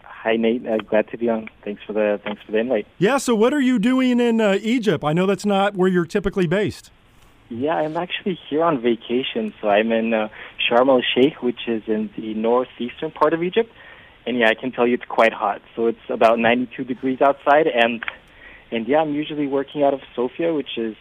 Hi 0.02 0.36
Nate, 0.36 0.66
uh, 0.66 0.78
glad 0.78 1.08
to 1.08 1.18
be 1.18 1.28
on. 1.28 1.50
Thanks 1.64 1.82
for 1.86 1.92
the 1.92 2.18
thanks 2.24 2.40
for 2.46 2.52
the 2.52 2.58
invite. 2.58 2.86
Yeah, 2.96 3.18
so 3.18 3.34
what 3.34 3.52
are 3.52 3.60
you 3.60 3.78
doing 3.78 4.20
in 4.20 4.40
uh, 4.40 4.58
Egypt? 4.62 5.04
I 5.04 5.12
know 5.12 5.26
that's 5.26 5.44
not 5.44 5.76
where 5.76 5.88
you're 5.88 6.06
typically 6.06 6.46
based. 6.46 6.90
Yeah, 7.50 7.74
I'm 7.74 7.96
actually 7.96 8.38
here 8.48 8.64
on 8.64 8.80
vacation. 8.80 9.52
So 9.60 9.68
I'm 9.68 9.92
in 9.92 10.14
uh, 10.14 10.28
Sharm 10.66 10.88
el 10.88 11.02
Sheikh, 11.14 11.42
which 11.42 11.68
is 11.68 11.82
in 11.86 12.08
the 12.16 12.32
northeastern 12.32 13.10
part 13.10 13.34
of 13.34 13.42
Egypt. 13.42 13.70
And 14.26 14.38
yeah, 14.38 14.48
I 14.48 14.54
can 14.54 14.72
tell 14.72 14.86
you 14.86 14.94
it's 14.94 15.04
quite 15.04 15.34
hot. 15.34 15.60
So 15.76 15.88
it's 15.88 15.98
about 16.08 16.38
92 16.38 16.84
degrees 16.84 17.20
outside, 17.20 17.66
and 17.66 18.02
and 18.70 18.88
yeah, 18.88 19.02
I'm 19.02 19.12
usually 19.14 19.46
working 19.46 19.82
out 19.82 19.92
of 19.92 20.00
Sofia, 20.16 20.54
which 20.54 20.78
is 20.78 20.96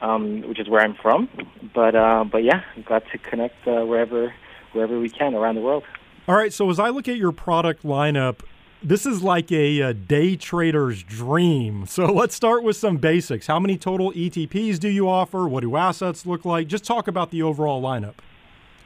um, 0.00 0.42
which 0.42 0.58
is 0.58 0.68
where 0.68 0.80
I'm 0.80 0.94
from. 0.94 1.28
But 1.74 1.94
uh, 1.94 2.24
but 2.24 2.44
yeah, 2.44 2.62
glad 2.84 3.04
to 3.12 3.18
connect 3.18 3.66
uh, 3.66 3.84
wherever 3.84 4.32
wherever 4.72 4.98
we 4.98 5.08
can 5.08 5.34
around 5.34 5.54
the 5.54 5.60
world. 5.60 5.84
All 6.28 6.34
right. 6.34 6.52
So 6.52 6.68
as 6.70 6.78
I 6.78 6.88
look 6.88 7.08
at 7.08 7.16
your 7.16 7.32
product 7.32 7.82
lineup, 7.84 8.40
this 8.82 9.06
is 9.06 9.22
like 9.22 9.50
a, 9.50 9.80
a, 9.80 9.94
day 9.94 10.36
trader's 10.36 11.02
dream. 11.02 11.86
So 11.86 12.06
let's 12.12 12.34
start 12.34 12.62
with 12.62 12.76
some 12.76 12.98
basics. 12.98 13.46
How 13.46 13.58
many 13.58 13.76
total 13.76 14.12
ETPs 14.12 14.78
do 14.78 14.88
you 14.88 15.08
offer? 15.08 15.48
What 15.48 15.62
do 15.62 15.76
assets 15.76 16.26
look 16.26 16.44
like? 16.44 16.66
Just 16.66 16.84
talk 16.84 17.08
about 17.08 17.30
the 17.30 17.42
overall 17.42 17.80
lineup. 17.80 18.14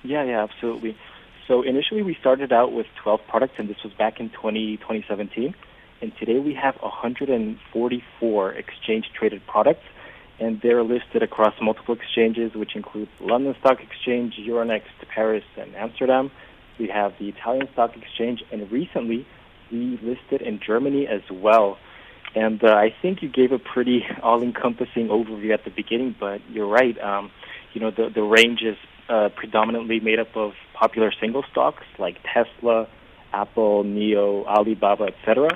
Yeah, 0.02 0.22
yeah, 0.24 0.42
absolutely. 0.42 0.96
So 1.46 1.62
initially 1.62 2.02
we 2.02 2.14
started 2.14 2.52
out 2.52 2.72
with 2.72 2.86
12 3.02 3.20
products, 3.28 3.54
and 3.58 3.68
this 3.68 3.82
was 3.82 3.92
back 3.94 4.20
in 4.20 4.30
20, 4.30 4.76
2017. 4.78 5.54
And 6.00 6.16
today 6.16 6.38
we 6.38 6.54
have 6.54 6.76
144 6.76 8.52
exchange 8.52 9.10
traded 9.12 9.46
products 9.46 9.84
and 10.40 10.60
they're 10.62 10.82
listed 10.82 11.22
across 11.22 11.54
multiple 11.60 11.94
exchanges, 11.94 12.54
which 12.54 12.74
include 12.74 13.08
London 13.20 13.54
Stock 13.60 13.78
Exchange, 13.82 14.34
Euronext, 14.40 14.88
Paris, 15.14 15.44
and 15.56 15.76
Amsterdam. 15.76 16.30
We 16.78 16.88
have 16.88 17.12
the 17.18 17.28
Italian 17.28 17.68
Stock 17.72 17.94
Exchange, 17.96 18.42
and 18.50 18.70
recently 18.72 19.26
we 19.70 20.00
listed 20.02 20.40
in 20.40 20.58
Germany 20.66 21.06
as 21.06 21.20
well. 21.30 21.78
And 22.34 22.62
uh, 22.64 22.68
I 22.68 22.94
think 23.02 23.22
you 23.22 23.28
gave 23.28 23.52
a 23.52 23.58
pretty 23.58 24.04
all-encompassing 24.22 25.08
overview 25.08 25.52
at 25.52 25.64
the 25.64 25.70
beginning, 25.70 26.16
but 26.18 26.40
you're 26.50 26.68
right. 26.68 26.98
Um, 27.00 27.30
you 27.74 27.80
know, 27.80 27.90
the 27.90 28.08
the 28.12 28.22
range 28.22 28.62
is 28.62 28.76
uh, 29.08 29.28
predominantly 29.34 30.00
made 30.00 30.18
up 30.18 30.36
of 30.36 30.52
popular 30.74 31.12
single 31.20 31.44
stocks 31.50 31.84
like 31.98 32.16
Tesla, 32.32 32.88
Apple, 33.32 33.84
NIO, 33.84 34.46
Alibaba, 34.46 35.04
etc. 35.04 35.50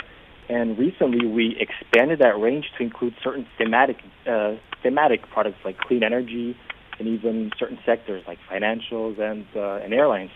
And 0.48 0.78
recently, 0.78 1.26
we 1.26 1.56
expanded 1.58 2.18
that 2.20 2.38
range 2.38 2.66
to 2.76 2.84
include 2.84 3.14
certain 3.22 3.46
thematic 3.56 3.96
uh, 4.28 4.56
thematic 4.82 5.22
products 5.30 5.58
like 5.64 5.78
clean 5.78 6.02
energy, 6.02 6.56
and 6.98 7.08
even 7.08 7.50
certain 7.58 7.78
sectors 7.86 8.22
like 8.26 8.38
financials 8.50 9.18
and 9.18 9.46
uh, 9.56 9.82
and 9.82 9.94
airlines. 9.94 10.30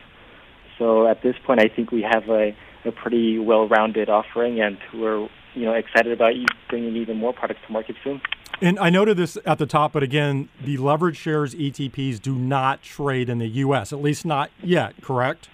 So 0.79 1.09
at 1.09 1.23
this 1.23 1.35
point, 1.45 1.61
I 1.61 1.69
think 1.75 1.91
we 1.91 2.03
have 2.03 2.29
a, 2.29 2.57
a 2.85 2.93
pretty 2.93 3.39
well-rounded 3.39 4.09
offering, 4.09 4.61
and 4.61 4.79
we're 4.95 5.29
you 5.55 5.65
know 5.65 5.75
excited 5.75 6.13
about 6.13 6.33
bringing 6.71 6.97
even 6.97 7.19
more 7.19 7.33
products 7.33 7.61
to 7.67 7.73
market 7.73 7.97
soon. 8.03 8.21
And 8.61 8.79
I 8.79 8.91
noted 8.91 9.17
this 9.17 9.37
at 9.45 9.59
the 9.59 9.67
top, 9.67 9.93
but 9.93 10.03
again, 10.03 10.49
the 10.61 10.79
leverage 10.79 11.17
shares 11.17 11.55
ETPs 11.55 12.21
do 12.21 12.35
not 12.35 12.83
trade 12.83 13.29
in 13.29 13.39
the 13.39 13.47
U.S. 13.47 13.93
At 13.93 14.01
least 14.01 14.25
not 14.25 14.51
yet. 14.63 14.95
Correct? 15.01 15.49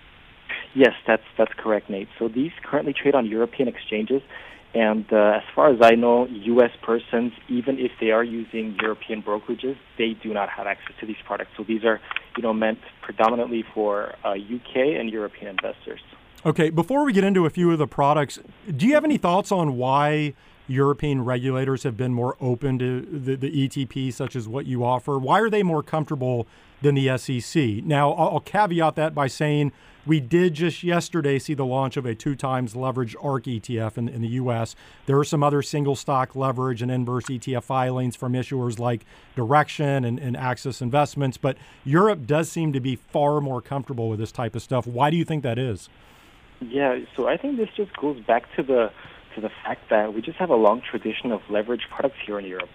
Yes, 0.75 0.93
that's 1.07 1.23
that's 1.39 1.53
correct, 1.57 1.89
Nate. 1.89 2.09
So 2.19 2.29
these 2.29 2.51
currently 2.65 2.93
trade 2.93 3.15
on 3.15 3.27
European 3.27 3.69
exchanges, 3.69 4.23
and 4.75 5.05
uh, 5.13 5.37
as 5.37 5.43
far 5.55 5.73
as 5.73 5.79
I 5.81 5.95
know, 5.95 6.27
U.S. 6.27 6.73
persons, 6.83 7.33
even 7.49 7.79
if 7.79 7.93
they 8.01 8.11
are 8.11 8.25
using 8.25 8.77
European 8.83 9.23
brokerages, 9.23 9.77
they 9.97 10.17
do 10.21 10.35
not 10.35 10.49
have 10.49 10.67
access 10.67 10.97
to 10.99 11.07
these 11.07 11.17
products. 11.25 11.51
So 11.57 11.63
these 11.63 11.85
are, 11.85 12.01
you 12.37 12.43
know, 12.43 12.53
meant 12.53 12.81
predominantly 13.01 13.65
for 13.73 14.15
uh, 14.25 14.31
UK 14.31 14.99
and 14.99 15.09
European 15.11 15.49
investors. 15.49 16.01
Okay, 16.45 16.71
before 16.71 17.05
we 17.05 17.13
get 17.13 17.23
into 17.23 17.47
a 17.47 17.51
few 17.51 17.71
of 17.71 17.79
the 17.79 17.87
products, 17.87 18.41
do 18.77 18.87
you 18.87 18.95
have 18.95 19.05
any 19.05 19.17
thoughts 19.17 19.53
on 19.53 19.77
why 19.77 20.35
European 20.67 21.25
regulators 21.25 21.85
have 21.85 21.97
been 21.97 22.13
more 22.13 22.37
open 22.41 22.79
to 22.81 23.01
the, 23.01 23.37
the 23.37 23.69
ETP, 23.69 24.13
such 24.13 24.35
as 24.35 24.49
what 24.49 24.67
you 24.67 24.85
offer? 24.85 25.19
Why 25.19 25.41
are 25.41 25.49
they 25.49 25.63
more 25.63 25.85
comfortable 25.85 26.49
than 26.83 26.97
the 26.97 27.17
SEC? 27.17 27.85
Now, 27.85 28.13
I'll, 28.13 28.35
I'll 28.35 28.41
caveat 28.41 28.97
that 28.97 29.15
by 29.15 29.29
saying 29.29 29.73
we 30.07 30.21
did 30.21 30.55
just 30.55 30.83
yesterday 30.83 31.39
see 31.39 31.55
the 31.55 31.65
launch 31.65 31.97
of 31.97 32.07
a 32.07 32.15
two 32.15 32.35
times 32.35 32.75
leveraged 32.75 33.17
ARK 33.23 33.45
ETF 33.45 33.97
in, 33.99 34.09
in 34.09 34.23
the 34.23 34.29
U.S. 34.29 34.75
There 35.07 35.19
are 35.19 35.25
some 35.25 35.43
other 35.43 35.63
single 35.63 35.97
stock 35.97 36.37
leverage 36.37 36.83
and 36.83 36.91
inverse 36.91 37.25
ETF 37.25 37.65
filings 37.65 38.17
from 38.17 38.35
issuers 38.35 38.79
like 38.79 39.05
Direxion 39.37 40.07
and, 40.07 40.19
and 40.19 40.37
AXS 40.37 40.83
Investments, 40.83 41.37
but 41.37 41.57
Europe 41.85 42.27
does 42.27 42.51
seem 42.51 42.73
to 42.73 42.81
be 42.81 42.97
far 42.97 43.41
more 43.41 43.63
comfortable 43.63 44.09
with 44.09 44.19
this 44.19 44.33
type 44.33 44.55
of 44.55 44.63
stuff. 44.63 44.87
Why 44.87 45.11
do 45.11 45.17
you 45.17 45.25
think 45.25 45.43
that 45.43 45.59
is? 45.59 45.89
Yeah, 46.61 46.99
so 47.17 47.29
I 47.29 47.37
think 47.37 47.57
this 47.57 47.69
just 47.77 47.97
goes 47.97 48.21
back 48.21 48.45
to 48.57 48.63
the 48.63 48.91
to 49.35 49.41
the 49.41 49.51
fact 49.65 49.91
that 49.91 50.15
we 50.15 50.23
just 50.23 50.39
have 50.39 50.51
a 50.51 50.55
long 50.55 50.81
tradition 50.81 51.33
of 51.33 51.41
leverage 51.51 51.89
products 51.91 52.19
here 52.25 52.39
in 52.39 52.45
Europe. 52.45 52.69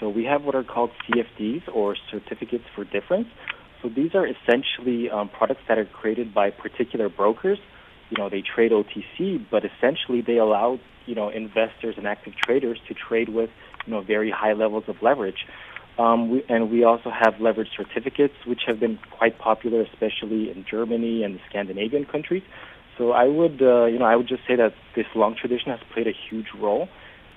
So 0.00 0.08
we 0.08 0.24
have 0.24 0.42
what 0.42 0.56
are 0.56 0.64
called 0.64 0.90
CFDs 1.06 1.62
or 1.72 1.94
certificates 2.10 2.64
for 2.74 2.84
difference, 2.84 3.28
so 3.82 3.88
these 3.88 4.14
are 4.14 4.26
essentially 4.26 5.10
um, 5.10 5.28
products 5.28 5.62
that 5.68 5.78
are 5.78 5.84
created 5.84 6.32
by 6.32 6.50
particular 6.50 7.08
brokers. 7.08 7.58
You 8.10 8.18
know, 8.18 8.30
they 8.30 8.42
trade 8.42 8.72
OTC, 8.72 9.44
but 9.50 9.62
essentially 9.64 10.22
they 10.24 10.38
allow 10.38 10.78
you 11.06 11.14
know 11.14 11.28
investors 11.28 11.96
and 11.96 12.06
active 12.06 12.34
traders 12.36 12.78
to 12.88 12.94
trade 12.94 13.28
with 13.28 13.50
you 13.86 13.92
know 13.92 14.02
very 14.02 14.30
high 14.30 14.52
levels 14.52 14.84
of 14.88 14.96
leverage. 15.02 15.46
Um, 15.98 16.30
we, 16.30 16.44
and 16.48 16.70
we 16.70 16.84
also 16.84 17.10
have 17.10 17.34
leverage 17.40 17.68
certificates, 17.76 18.34
which 18.46 18.62
have 18.66 18.80
been 18.80 18.98
quite 19.10 19.38
popular, 19.38 19.82
especially 19.82 20.50
in 20.50 20.64
Germany 20.70 21.22
and 21.22 21.34
the 21.34 21.40
Scandinavian 21.50 22.06
countries. 22.06 22.42
So 22.96 23.12
I 23.12 23.26
would, 23.26 23.60
uh, 23.60 23.86
you 23.86 23.98
know, 23.98 24.04
I 24.04 24.16
would 24.16 24.28
just 24.28 24.42
say 24.46 24.56
that 24.56 24.72
this 24.96 25.06
long 25.14 25.34
tradition 25.38 25.70
has 25.70 25.80
played 25.92 26.06
a 26.06 26.12
huge 26.30 26.46
role. 26.58 26.88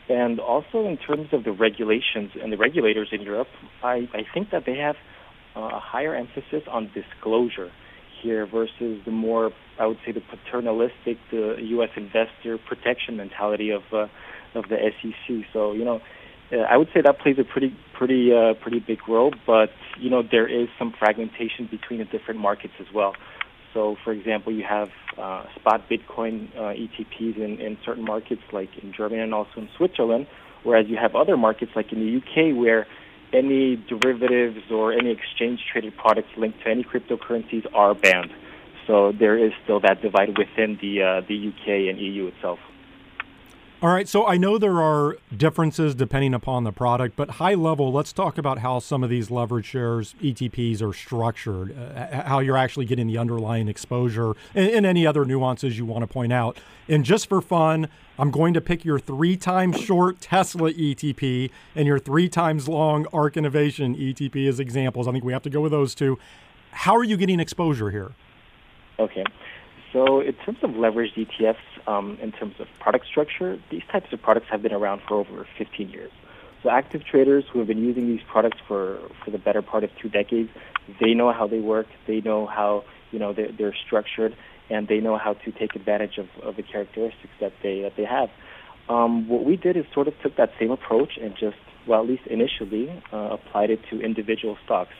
And 0.08 0.39
also 0.39 0.86
in 0.86 0.98
terms 0.98 1.30
of 1.34 1.43
the 1.43 1.52
regulations 1.52 2.32
and 2.41 2.54
the 2.54 2.58
regulators 2.58 3.10
in 3.12 3.22
Europe, 3.22 3.48
I, 3.84 4.08
I 4.14 4.22
think 4.34 4.52
that 4.52 4.64
they 4.66 4.78
have 4.78 4.96
a 5.56 5.80
higher 5.80 6.16
emphasis 6.16 6.64
on 6.70 6.91
disclosure 6.93 7.72
here 8.22 8.45
versus 8.45 9.01
the 9.06 9.12
more, 9.12 9.51
I 9.80 9.86
would 9.86 9.99
say, 10.06 10.12
the 10.12 10.22
paternalistic, 10.22 11.18
the 11.32 11.56
U.S. 11.60 11.89
investor 11.95 12.58
protection 12.58 13.18
mentality 13.18 13.72
of 13.72 13.84
uh, 13.91 14.08
of 14.56 14.70
the 14.70 14.78
SEC. 15.01 15.45
So 15.53 15.74
you 15.74 15.86
know, 15.86 16.01
uh, 16.51 16.58
I 16.58 16.78
would 16.78 16.89
say 16.93 17.01
that 17.01 17.20
plays 17.20 17.38
a 17.39 17.43
pretty 17.43 17.76
pretty 17.93 18.32
uh, 18.34 18.53
pretty 18.62 18.80
big 18.80 19.08
role. 19.08 19.34
But 19.45 19.70
you 19.99 20.10
know, 20.10 20.24
there 20.24 20.47
is 20.47 20.68
some 20.78 20.93
fragmentation 20.97 21.68
between 21.70 21.99
the 21.99 22.06
different 22.06 22.39
markets 22.39 22.74
as 22.80 22.88
well. 22.93 23.14
So, 23.74 23.97
for 24.06 24.14
example, 24.14 24.53
you 24.53 24.64
have 24.64 24.89
uh, 25.18 25.43
spot 25.56 25.89
Bitcoin 25.89 26.56
uh, 26.56 26.74
ETPs 26.74 27.36
in, 27.36 27.60
in 27.60 27.78
certain 27.86 28.06
markets 28.06 28.41
like 28.53 28.70
in 28.82 28.93
Germany 28.93 29.22
and 29.22 29.34
also 29.34 29.51
in 29.58 29.70
Switzerland, 29.76 30.28
whereas 30.64 30.88
you 30.88 30.95
have 30.95 31.14
other 31.14 31.36
markets 31.36 31.74
like 31.76 31.91
in 31.91 31.99
the 31.99 32.18
UK 32.18 32.58
where 32.58 32.88
any 33.34 33.76
derivatives 33.76 34.72
or 34.72 34.94
any 34.94 35.12
exchange 35.12 35.60
traded 35.72 35.96
products 35.98 36.30
linked 36.38 36.62
to 36.64 36.70
any 36.70 36.84
cryptocurrencies 36.84 37.66
are 37.74 37.94
banned. 37.94 38.32
So 38.88 39.12
there 39.12 39.38
is 39.38 39.52
still 39.64 39.80
that 39.82 40.02
divide 40.02 40.38
within 40.38 40.78
the 40.82 41.02
uh, 41.02 41.22
the 41.28 41.48
UK 41.50 41.90
and 41.90 42.00
EU 42.00 42.28
itself. 42.28 42.60
All 43.86 43.92
right, 43.92 44.08
so 44.08 44.26
I 44.26 44.38
know 44.38 44.58
there 44.58 44.82
are 44.82 45.16
differences 45.38 45.94
depending 45.94 46.34
upon 46.34 46.64
the 46.64 46.72
product, 46.72 47.16
but 47.16 47.30
high 47.30 47.54
level, 47.54 47.92
let's 47.92 48.12
talk 48.12 48.40
about 48.40 48.58
how 48.58 48.80
some 48.80 49.04
of 49.04 49.12
these 49.12 49.30
leverage 49.30 49.68
shares, 49.68 50.16
ETPs, 50.24 50.82
are 50.82 50.92
structured, 50.92 51.78
uh, 51.78 52.24
how 52.24 52.40
you're 52.40 52.58
actually 52.58 52.86
getting 52.86 53.06
the 53.06 53.20
underlying 53.20 53.68
exposure, 53.68 54.34
and, 54.56 54.72
and, 54.72 54.86
any 54.88 55.06
other 55.06 55.24
nuances 55.24 55.78
you 55.78 55.86
want 55.86 56.02
to 56.02 56.08
point 56.08 56.34
out. 56.34 56.58
And 56.90 57.06
just 57.06 57.30
for 57.30 57.42
fun, 57.42 57.88
I'm 58.18 58.32
going 58.32 58.56
to 58.56 58.60
pick 58.60 58.86
your 58.86 58.98
three 58.98 59.38
times 59.38 59.80
short 59.80 60.20
Tesla 60.20 60.74
ETP 60.74 61.52
and 61.76 61.86
your 61.86 62.00
three 62.00 62.28
times 62.28 62.68
long 62.68 63.06
ARK 63.14 63.38
Innovation 63.38 63.96
ETP 63.96 64.50
as 64.50 64.60
examples. 64.60 65.08
I 65.08 65.12
think 65.12 65.24
we 65.24 65.32
have 65.32 65.44
to 65.44 65.50
go 65.52 65.62
with 65.62 65.72
those 65.72 65.94
two. 65.94 66.18
How 66.72 66.96
are 66.96 67.04
you 67.04 67.18
getting 67.18 67.40
exposure 67.40 67.92
here? 67.92 68.14
Okay. 68.98 69.26
So, 69.94 70.22
in 70.22 70.34
terms 70.44 70.58
of 70.64 70.72
leveraged 70.72 71.16
ETFs, 71.16 71.56
um, 71.88 72.18
in 72.22 72.32
terms 72.32 72.56
of 72.60 72.68
product 72.80 73.06
structure, 73.08 73.60
these 73.70 73.84
types 73.92 74.12
of 74.12 74.22
products 74.22 74.48
have 74.52 74.62
been 74.62 74.74
around 74.74 75.02
for 75.08 75.16
over 75.16 75.48
15 75.58 75.90
years. 75.90 76.12
So, 76.64 76.70
active 76.70 77.04
traders 77.06 77.44
who 77.52 77.60
have 77.60 77.68
been 77.68 77.84
using 77.84 78.08
these 78.08 78.22
products 78.32 78.58
for, 78.68 79.00
for 79.24 79.32
the 79.32 79.38
better 79.38 79.62
part 79.62 79.84
of 79.84 79.92
two 80.02 80.10
decades, 80.10 80.50
they 81.00 81.14
know 81.14 81.32
how 81.32 81.48
they 81.48 81.60
work, 81.60 81.88
they 82.08 82.22
know 82.22 82.48
how 82.48 82.84
you 83.12 83.20
know 83.20 83.34
they're, 83.34 83.52
they're 83.52 83.76
structured, 83.86 84.36
and 84.70 84.88
they 84.88 85.00
know 85.00 85.18
how 85.18 85.34
to 85.34 85.52
take 85.52 85.76
advantage 85.76 86.18
of, 86.18 86.28
of 86.42 86.56
the 86.56 86.64
characteristics 86.64 87.34
that 87.40 87.54
they 87.62 87.82
that 87.82 87.94
they 87.96 88.06
have. 88.06 88.30
Um, 88.90 89.28
what 89.28 89.44
we 89.44 89.58
did 89.58 89.78
is 89.78 89.86
sort 89.94 90.08
of 90.08 90.14
took 90.22 90.36
that 90.38 90.52
same 90.60 90.72
approach 90.72 91.18
and 91.22 91.36
just, 91.36 91.58
well, 91.88 92.02
at 92.02 92.08
least 92.08 92.28
initially, 92.28 92.90
uh, 93.12 93.30
applied 93.32 93.72
it 93.72 93.80
to 93.90 94.00
individual 94.00 94.58
stocks. 94.64 94.94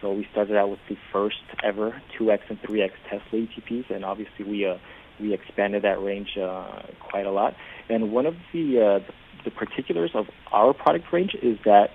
So 0.00 0.12
we 0.12 0.26
started 0.32 0.56
out 0.56 0.70
with 0.70 0.80
the 0.88 0.96
first 1.12 1.42
ever 1.62 2.00
2x 2.18 2.40
and 2.48 2.60
3x 2.62 2.92
Tesla 3.08 3.38
ETPs, 3.38 3.90
and 3.90 4.04
obviously 4.04 4.44
we 4.44 4.66
uh, 4.66 4.76
we 5.20 5.34
expanded 5.34 5.82
that 5.84 6.00
range 6.02 6.36
uh, 6.40 6.82
quite 7.10 7.26
a 7.26 7.30
lot. 7.30 7.54
And 7.88 8.12
one 8.12 8.26
of 8.26 8.34
the, 8.52 9.00
uh, 9.02 9.12
the 9.44 9.50
particulars 9.50 10.10
of 10.14 10.26
our 10.52 10.72
product 10.74 11.06
range 11.12 11.34
is 11.42 11.58
that, 11.64 11.88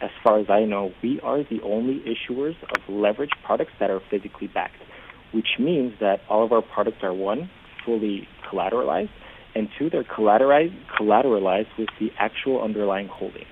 as 0.00 0.10
far 0.22 0.38
as 0.38 0.46
I 0.48 0.64
know, 0.64 0.92
we 1.02 1.20
are 1.22 1.42
the 1.42 1.60
only 1.64 2.00
issuers 2.00 2.54
of 2.62 2.82
leverage 2.88 3.32
products 3.44 3.72
that 3.80 3.90
are 3.90 4.00
physically 4.10 4.46
backed, 4.46 4.80
which 5.32 5.58
means 5.58 5.94
that 6.00 6.20
all 6.28 6.44
of 6.44 6.52
our 6.52 6.62
products 6.62 6.98
are 7.02 7.14
one 7.14 7.50
fully 7.84 8.28
collateralized, 8.50 9.10
and 9.54 9.68
two 9.78 9.90
they're 9.90 10.04
collateralized 10.04 10.76
collateralized 11.00 11.68
with 11.78 11.88
the 11.98 12.10
actual 12.18 12.62
underlying 12.62 13.08
holdings. 13.08 13.46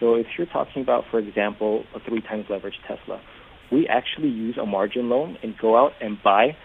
So 0.00 0.14
if 0.14 0.26
you're 0.36 0.46
talking 0.46 0.82
about, 0.82 1.04
for 1.10 1.18
example, 1.18 1.84
a 1.94 2.00
three 2.00 2.22
times 2.22 2.46
leveraged 2.48 2.80
Tesla, 2.86 3.20
we 3.70 3.86
actually 3.88 4.28
use 4.28 4.56
a 4.56 4.64
margin 4.64 5.08
loan 5.08 5.36
and 5.42 5.54
go 5.58 5.76
out 5.76 5.92
and 6.00 6.16
buy 6.22 6.56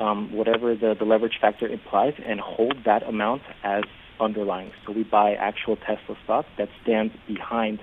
um, 0.00 0.32
whatever 0.32 0.74
the, 0.74 0.94
the 0.98 1.04
leverage 1.04 1.38
factor 1.40 1.66
implies 1.66 2.14
and 2.24 2.40
hold 2.40 2.76
that 2.84 3.02
amount 3.04 3.42
as 3.62 3.84
underlying. 4.20 4.72
So 4.86 4.92
we 4.92 5.04
buy 5.04 5.34
actual 5.34 5.76
Tesla 5.76 6.16
stock 6.24 6.46
that 6.58 6.68
stands 6.82 7.14
behind 7.26 7.80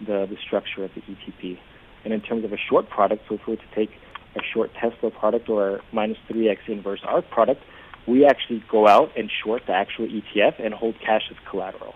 the, 0.00 0.26
the 0.28 0.36
structure 0.44 0.84
of 0.84 0.90
the 0.94 1.00
ETP. 1.02 1.58
And 2.04 2.12
in 2.12 2.20
terms 2.20 2.44
of 2.44 2.52
a 2.52 2.58
short 2.68 2.88
product, 2.90 3.24
so 3.28 3.36
if 3.36 3.46
we 3.46 3.54
were 3.54 3.56
to 3.56 3.74
take 3.74 3.90
a 4.36 4.40
short 4.52 4.70
Tesla 4.74 5.10
product 5.10 5.48
or 5.48 5.80
minus 5.92 6.18
3x 6.30 6.68
inverse 6.68 7.00
ARK 7.04 7.30
product, 7.30 7.62
we 8.06 8.26
actually 8.26 8.62
go 8.70 8.86
out 8.86 9.10
and 9.16 9.30
short 9.42 9.62
the 9.66 9.72
actual 9.72 10.06
ETF 10.06 10.62
and 10.62 10.74
hold 10.74 10.96
cash 11.00 11.22
as 11.30 11.36
collateral. 11.48 11.94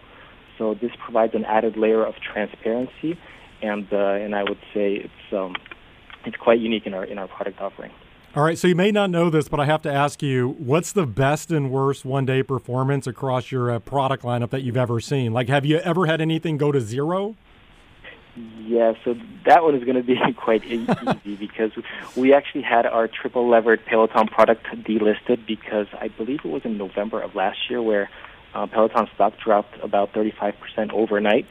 So 0.56 0.74
this 0.74 0.90
provides 1.04 1.34
an 1.34 1.44
added 1.44 1.76
layer 1.76 2.04
of 2.04 2.14
transparency, 2.16 3.18
and 3.62 3.86
uh, 3.92 3.96
and 3.96 4.34
I 4.34 4.42
would 4.42 4.58
say 4.74 4.94
it's 4.94 5.32
um, 5.32 5.54
it's 6.24 6.36
quite 6.36 6.58
unique 6.58 6.86
in 6.86 6.94
our 6.94 7.04
in 7.04 7.18
our 7.18 7.28
product 7.28 7.60
offering. 7.60 7.92
All 8.36 8.44
right, 8.44 8.58
so 8.58 8.68
you 8.68 8.74
may 8.74 8.92
not 8.92 9.08
know 9.08 9.30
this, 9.30 9.48
but 9.48 9.58
I 9.58 9.64
have 9.64 9.80
to 9.82 9.92
ask 9.92 10.22
you, 10.22 10.50
what's 10.58 10.92
the 10.92 11.06
best 11.06 11.50
and 11.50 11.70
worst 11.70 12.04
one-day 12.04 12.42
performance 12.42 13.06
across 13.06 13.50
your 13.50 13.70
uh, 13.70 13.78
product 13.78 14.22
lineup 14.22 14.50
that 14.50 14.62
you've 14.62 14.76
ever 14.76 15.00
seen? 15.00 15.32
Like, 15.32 15.48
have 15.48 15.64
you 15.64 15.78
ever 15.78 16.04
had 16.04 16.20
anything 16.20 16.58
go 16.58 16.70
to 16.70 16.78
zero? 16.78 17.36
Yeah, 18.36 18.92
so 19.02 19.14
that 19.46 19.62
one 19.62 19.74
is 19.74 19.82
going 19.82 19.96
to 19.96 20.02
be 20.02 20.16
quite 20.36 20.62
easy 20.66 21.36
because 21.36 21.72
we 22.16 22.34
actually 22.34 22.62
had 22.62 22.84
our 22.84 23.08
triple 23.08 23.48
levered 23.48 23.84
Peloton 23.86 24.26
product 24.26 24.66
delisted 24.66 25.46
because 25.46 25.86
I 25.98 26.08
believe 26.08 26.40
it 26.44 26.48
was 26.48 26.66
in 26.66 26.76
November 26.76 27.22
of 27.22 27.34
last 27.34 27.58
year 27.70 27.80
where 27.80 28.10
uh, 28.54 28.66
Peloton 28.66 29.08
stock 29.14 29.38
dropped 29.42 29.78
about 29.82 30.12
35% 30.12 30.92
overnight, 30.92 31.46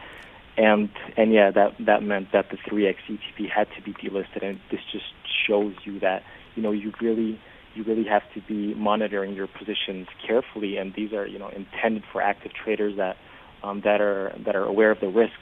and 0.58 0.90
and 1.18 1.34
yeah, 1.34 1.50
that 1.50 1.74
that 1.80 2.04
meant 2.04 2.32
that 2.34 2.52
the 2.52 2.58
3x 2.58 2.98
ETP 3.10 3.50
had 3.50 3.68
to 3.76 3.82
be 3.82 3.94
delisted, 3.94 4.44
and 4.44 4.60
this 4.70 4.82
just 4.92 5.06
shows 5.48 5.74
you 5.84 6.00
that 6.02 6.24
you 6.58 6.64
know 6.64 6.72
you 6.72 6.92
really 7.02 7.40
you 7.76 7.84
really 7.84 8.06
have 8.06 8.24
to 8.34 8.42
be 8.42 8.74
monitoring 8.74 9.36
your 9.36 9.48
positions 9.48 10.08
carefully, 10.26 10.78
and 10.78 10.94
these 10.96 11.14
are 11.14 11.26
you 11.26 11.40
know 11.40 11.50
intended 11.50 12.04
for 12.12 12.22
active 12.22 12.52
traders 12.54 12.98
that 12.98 13.16
um, 13.64 13.82
that 13.86 14.02
are 14.02 14.36
that 14.46 14.56
are 14.56 14.66
aware 14.66 14.92
of 14.92 15.00
the 15.00 15.08
risks. 15.08 15.38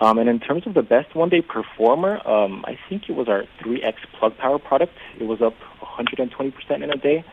Um, 0.00 0.18
and 0.18 0.28
in 0.28 0.38
terms 0.38 0.62
of 0.64 0.74
the 0.74 0.82
best 0.82 1.16
one-day 1.16 1.42
performer, 1.42 2.24
um, 2.26 2.64
I 2.68 2.78
think 2.88 3.08
it 3.08 3.12
was 3.12 3.28
our 3.28 3.42
3x 3.64 3.94
plug 4.18 4.36
power 4.38 4.58
product. 4.58 4.92
It 5.20 5.24
was 5.24 5.42
up 5.42 5.54
120% 5.82 6.52
in 6.70 6.90
a 6.90 6.96
day. 6.96 7.24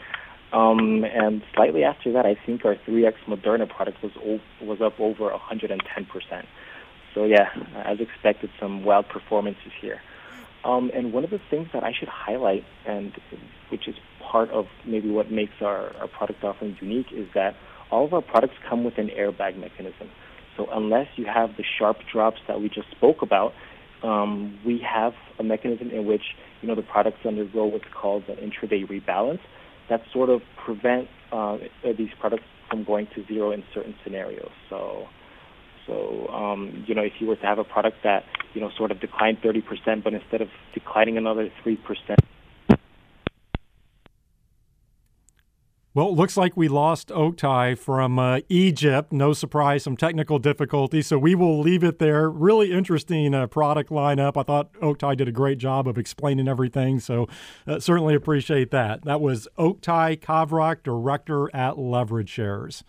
Um, 0.51 1.03
and 1.03 1.43
slightly 1.53 1.83
after 1.83 2.13
that, 2.13 2.25
I 2.25 2.35
think 2.45 2.65
our 2.65 2.75
3X 2.87 3.15
Moderna 3.27 3.69
product 3.69 4.01
was 4.01 4.13
o- 4.23 4.65
was 4.65 4.79
up 4.81 4.99
over 4.99 5.29
110%. 5.29 6.45
So 7.13 7.25
yeah, 7.25 7.49
as 7.85 7.99
expected, 7.99 8.49
some 8.59 8.83
wild 8.83 9.09
performances 9.09 9.71
here. 9.81 10.01
Um, 10.65 10.89
and 10.95 11.13
one 11.13 11.23
of 11.23 11.29
the 11.29 11.39
things 11.49 11.67
that 11.73 11.83
I 11.83 11.91
should 11.97 12.09
highlight, 12.09 12.63
and 12.87 13.13
which 13.69 13.87
is 13.87 13.95
part 14.19 14.49
of 14.49 14.65
maybe 14.85 15.09
what 15.09 15.31
makes 15.31 15.53
our, 15.61 15.95
our 15.97 16.07
product 16.07 16.43
offering 16.43 16.75
unique, 16.81 17.07
is 17.13 17.27
that 17.35 17.55
all 17.91 18.05
of 18.05 18.13
our 18.13 18.21
products 18.21 18.55
come 18.67 18.83
with 18.83 18.97
an 18.97 19.09
airbag 19.17 19.57
mechanism. 19.57 20.09
So 20.57 20.67
unless 20.71 21.07
you 21.17 21.25
have 21.25 21.51
the 21.57 21.63
sharp 21.77 21.97
drops 22.11 22.39
that 22.47 22.59
we 22.59 22.69
just 22.69 22.89
spoke 22.91 23.21
about, 23.21 23.53
um, 24.03 24.59
we 24.65 24.81
have 24.91 25.13
a 25.39 25.43
mechanism 25.43 25.91
in 25.91 26.05
which 26.05 26.21
you 26.61 26.67
know 26.67 26.75
the 26.75 26.81
products 26.81 27.25
undergo 27.25 27.65
what's 27.65 27.85
called 27.93 28.23
an 28.27 28.37
intraday 28.37 28.87
rebalance, 28.87 29.39
that 29.89 30.01
sort 30.11 30.29
of 30.29 30.41
prevent 30.65 31.07
uh, 31.31 31.57
these 31.97 32.09
products 32.19 32.43
from 32.69 32.83
going 32.83 33.07
to 33.15 33.25
zero 33.27 33.51
in 33.51 33.63
certain 33.73 33.95
scenarios. 34.03 34.51
So, 34.69 35.07
so 35.87 36.27
um, 36.29 36.83
you 36.87 36.95
know, 36.95 37.03
if 37.03 37.13
you 37.19 37.27
were 37.27 37.35
to 37.35 37.45
have 37.45 37.59
a 37.59 37.63
product 37.63 37.97
that 38.03 38.25
you 38.53 38.61
know 38.61 38.71
sort 38.77 38.91
of 38.91 38.99
declined 38.99 39.41
30%, 39.41 40.03
but 40.03 40.13
instead 40.13 40.41
of 40.41 40.49
declining 40.73 41.17
another 41.17 41.51
3%, 41.65 41.77
Well, 45.95 46.09
it 46.09 46.15
looks 46.15 46.35
like 46.35 46.57
we 46.57 46.67
lost 46.67 47.07
Oktay 47.07 47.77
from 47.77 48.19
uh, 48.19 48.41
Egypt. 48.49 49.13
No 49.13 49.31
surprise, 49.31 49.81
some 49.83 49.95
technical 49.95 50.39
difficulties. 50.39 51.07
So 51.07 51.17
we 51.17 51.35
will 51.35 51.57
leave 51.61 51.85
it 51.85 51.99
there. 51.99 52.29
Really 52.29 52.73
interesting 52.73 53.33
uh, 53.33 53.47
product 53.47 53.89
lineup. 53.91 54.35
I 54.35 54.43
thought 54.43 54.73
Oktay 54.73 55.15
did 55.15 55.29
a 55.29 55.31
great 55.31 55.57
job 55.57 55.87
of 55.87 55.97
explaining 55.97 56.49
everything. 56.49 56.99
So 56.99 57.29
uh, 57.65 57.79
certainly 57.79 58.13
appreciate 58.13 58.71
that. 58.71 59.05
That 59.05 59.21
was 59.21 59.47
Oktay 59.57 60.19
Kavrak, 60.19 60.83
Director 60.83 61.49
at 61.55 61.79
Leverage 61.79 62.27
Shares. 62.29 62.83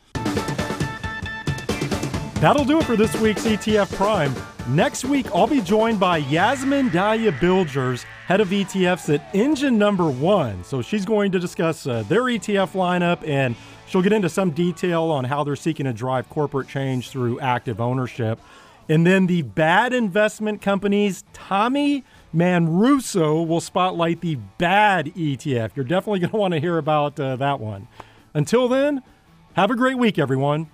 That'll 2.41 2.67
do 2.67 2.79
it 2.79 2.85
for 2.85 2.97
this 2.97 3.19
week's 3.19 3.47
ETF 3.47 3.95
Prime. 3.95 4.35
Next 4.69 5.07
week, 5.07 5.27
I'll 5.35 5.47
be 5.47 5.63
joined 5.63 5.99
by 5.99 6.19
Yasmin 6.19 6.91
Dahya 6.91 7.33
Bilgers, 7.41 8.03
head 8.27 8.43
of 8.43 8.49
ETFs 8.49 9.13
at 9.15 9.35
Engine 9.35 9.79
Number 9.79 10.11
One. 10.11 10.63
So 10.63 10.83
she's 10.83 11.07
going 11.07 11.33
to 11.33 11.39
discuss 11.39 11.87
uh, 11.87 12.03
their 12.03 12.25
ETF 12.25 12.73
lineup 12.73 13.27
and 13.27 13.57
she'll 13.87 14.03
get 14.03 14.13
into 14.13 14.29
some 14.29 14.51
detail 14.51 15.05
on 15.05 15.25
how 15.25 15.45
they're 15.45 15.57
seeking 15.57 15.87
to 15.87 15.95
drive 15.95 16.29
corporate 16.29 16.69
change 16.69 17.09
through 17.09 17.41
active 17.41 17.81
ownership. 17.81 18.39
And 18.87 19.07
then 19.07 19.29
the 19.29 19.41
bad 19.41 19.95
investment 19.95 20.61
companies, 20.61 21.25
Tommy 21.33 22.05
Mancuso 22.35 23.47
will 23.47 23.63
spotlight 23.63 24.21
the 24.21 24.35
bad 24.59 25.07
ETF. 25.15 25.71
You're 25.75 25.87
definitely 25.87 26.21
going 26.21 26.33
to 26.33 26.37
want 26.37 26.53
to 26.53 26.61
hear 26.61 26.77
about 26.77 27.19
uh, 27.19 27.37
that 27.37 27.61
one. 27.61 27.89
Until 28.35 28.69
then, 28.69 29.03
have 29.55 29.71
a 29.71 29.75
great 29.75 29.97
week, 29.97 30.19
everyone. 30.19 30.69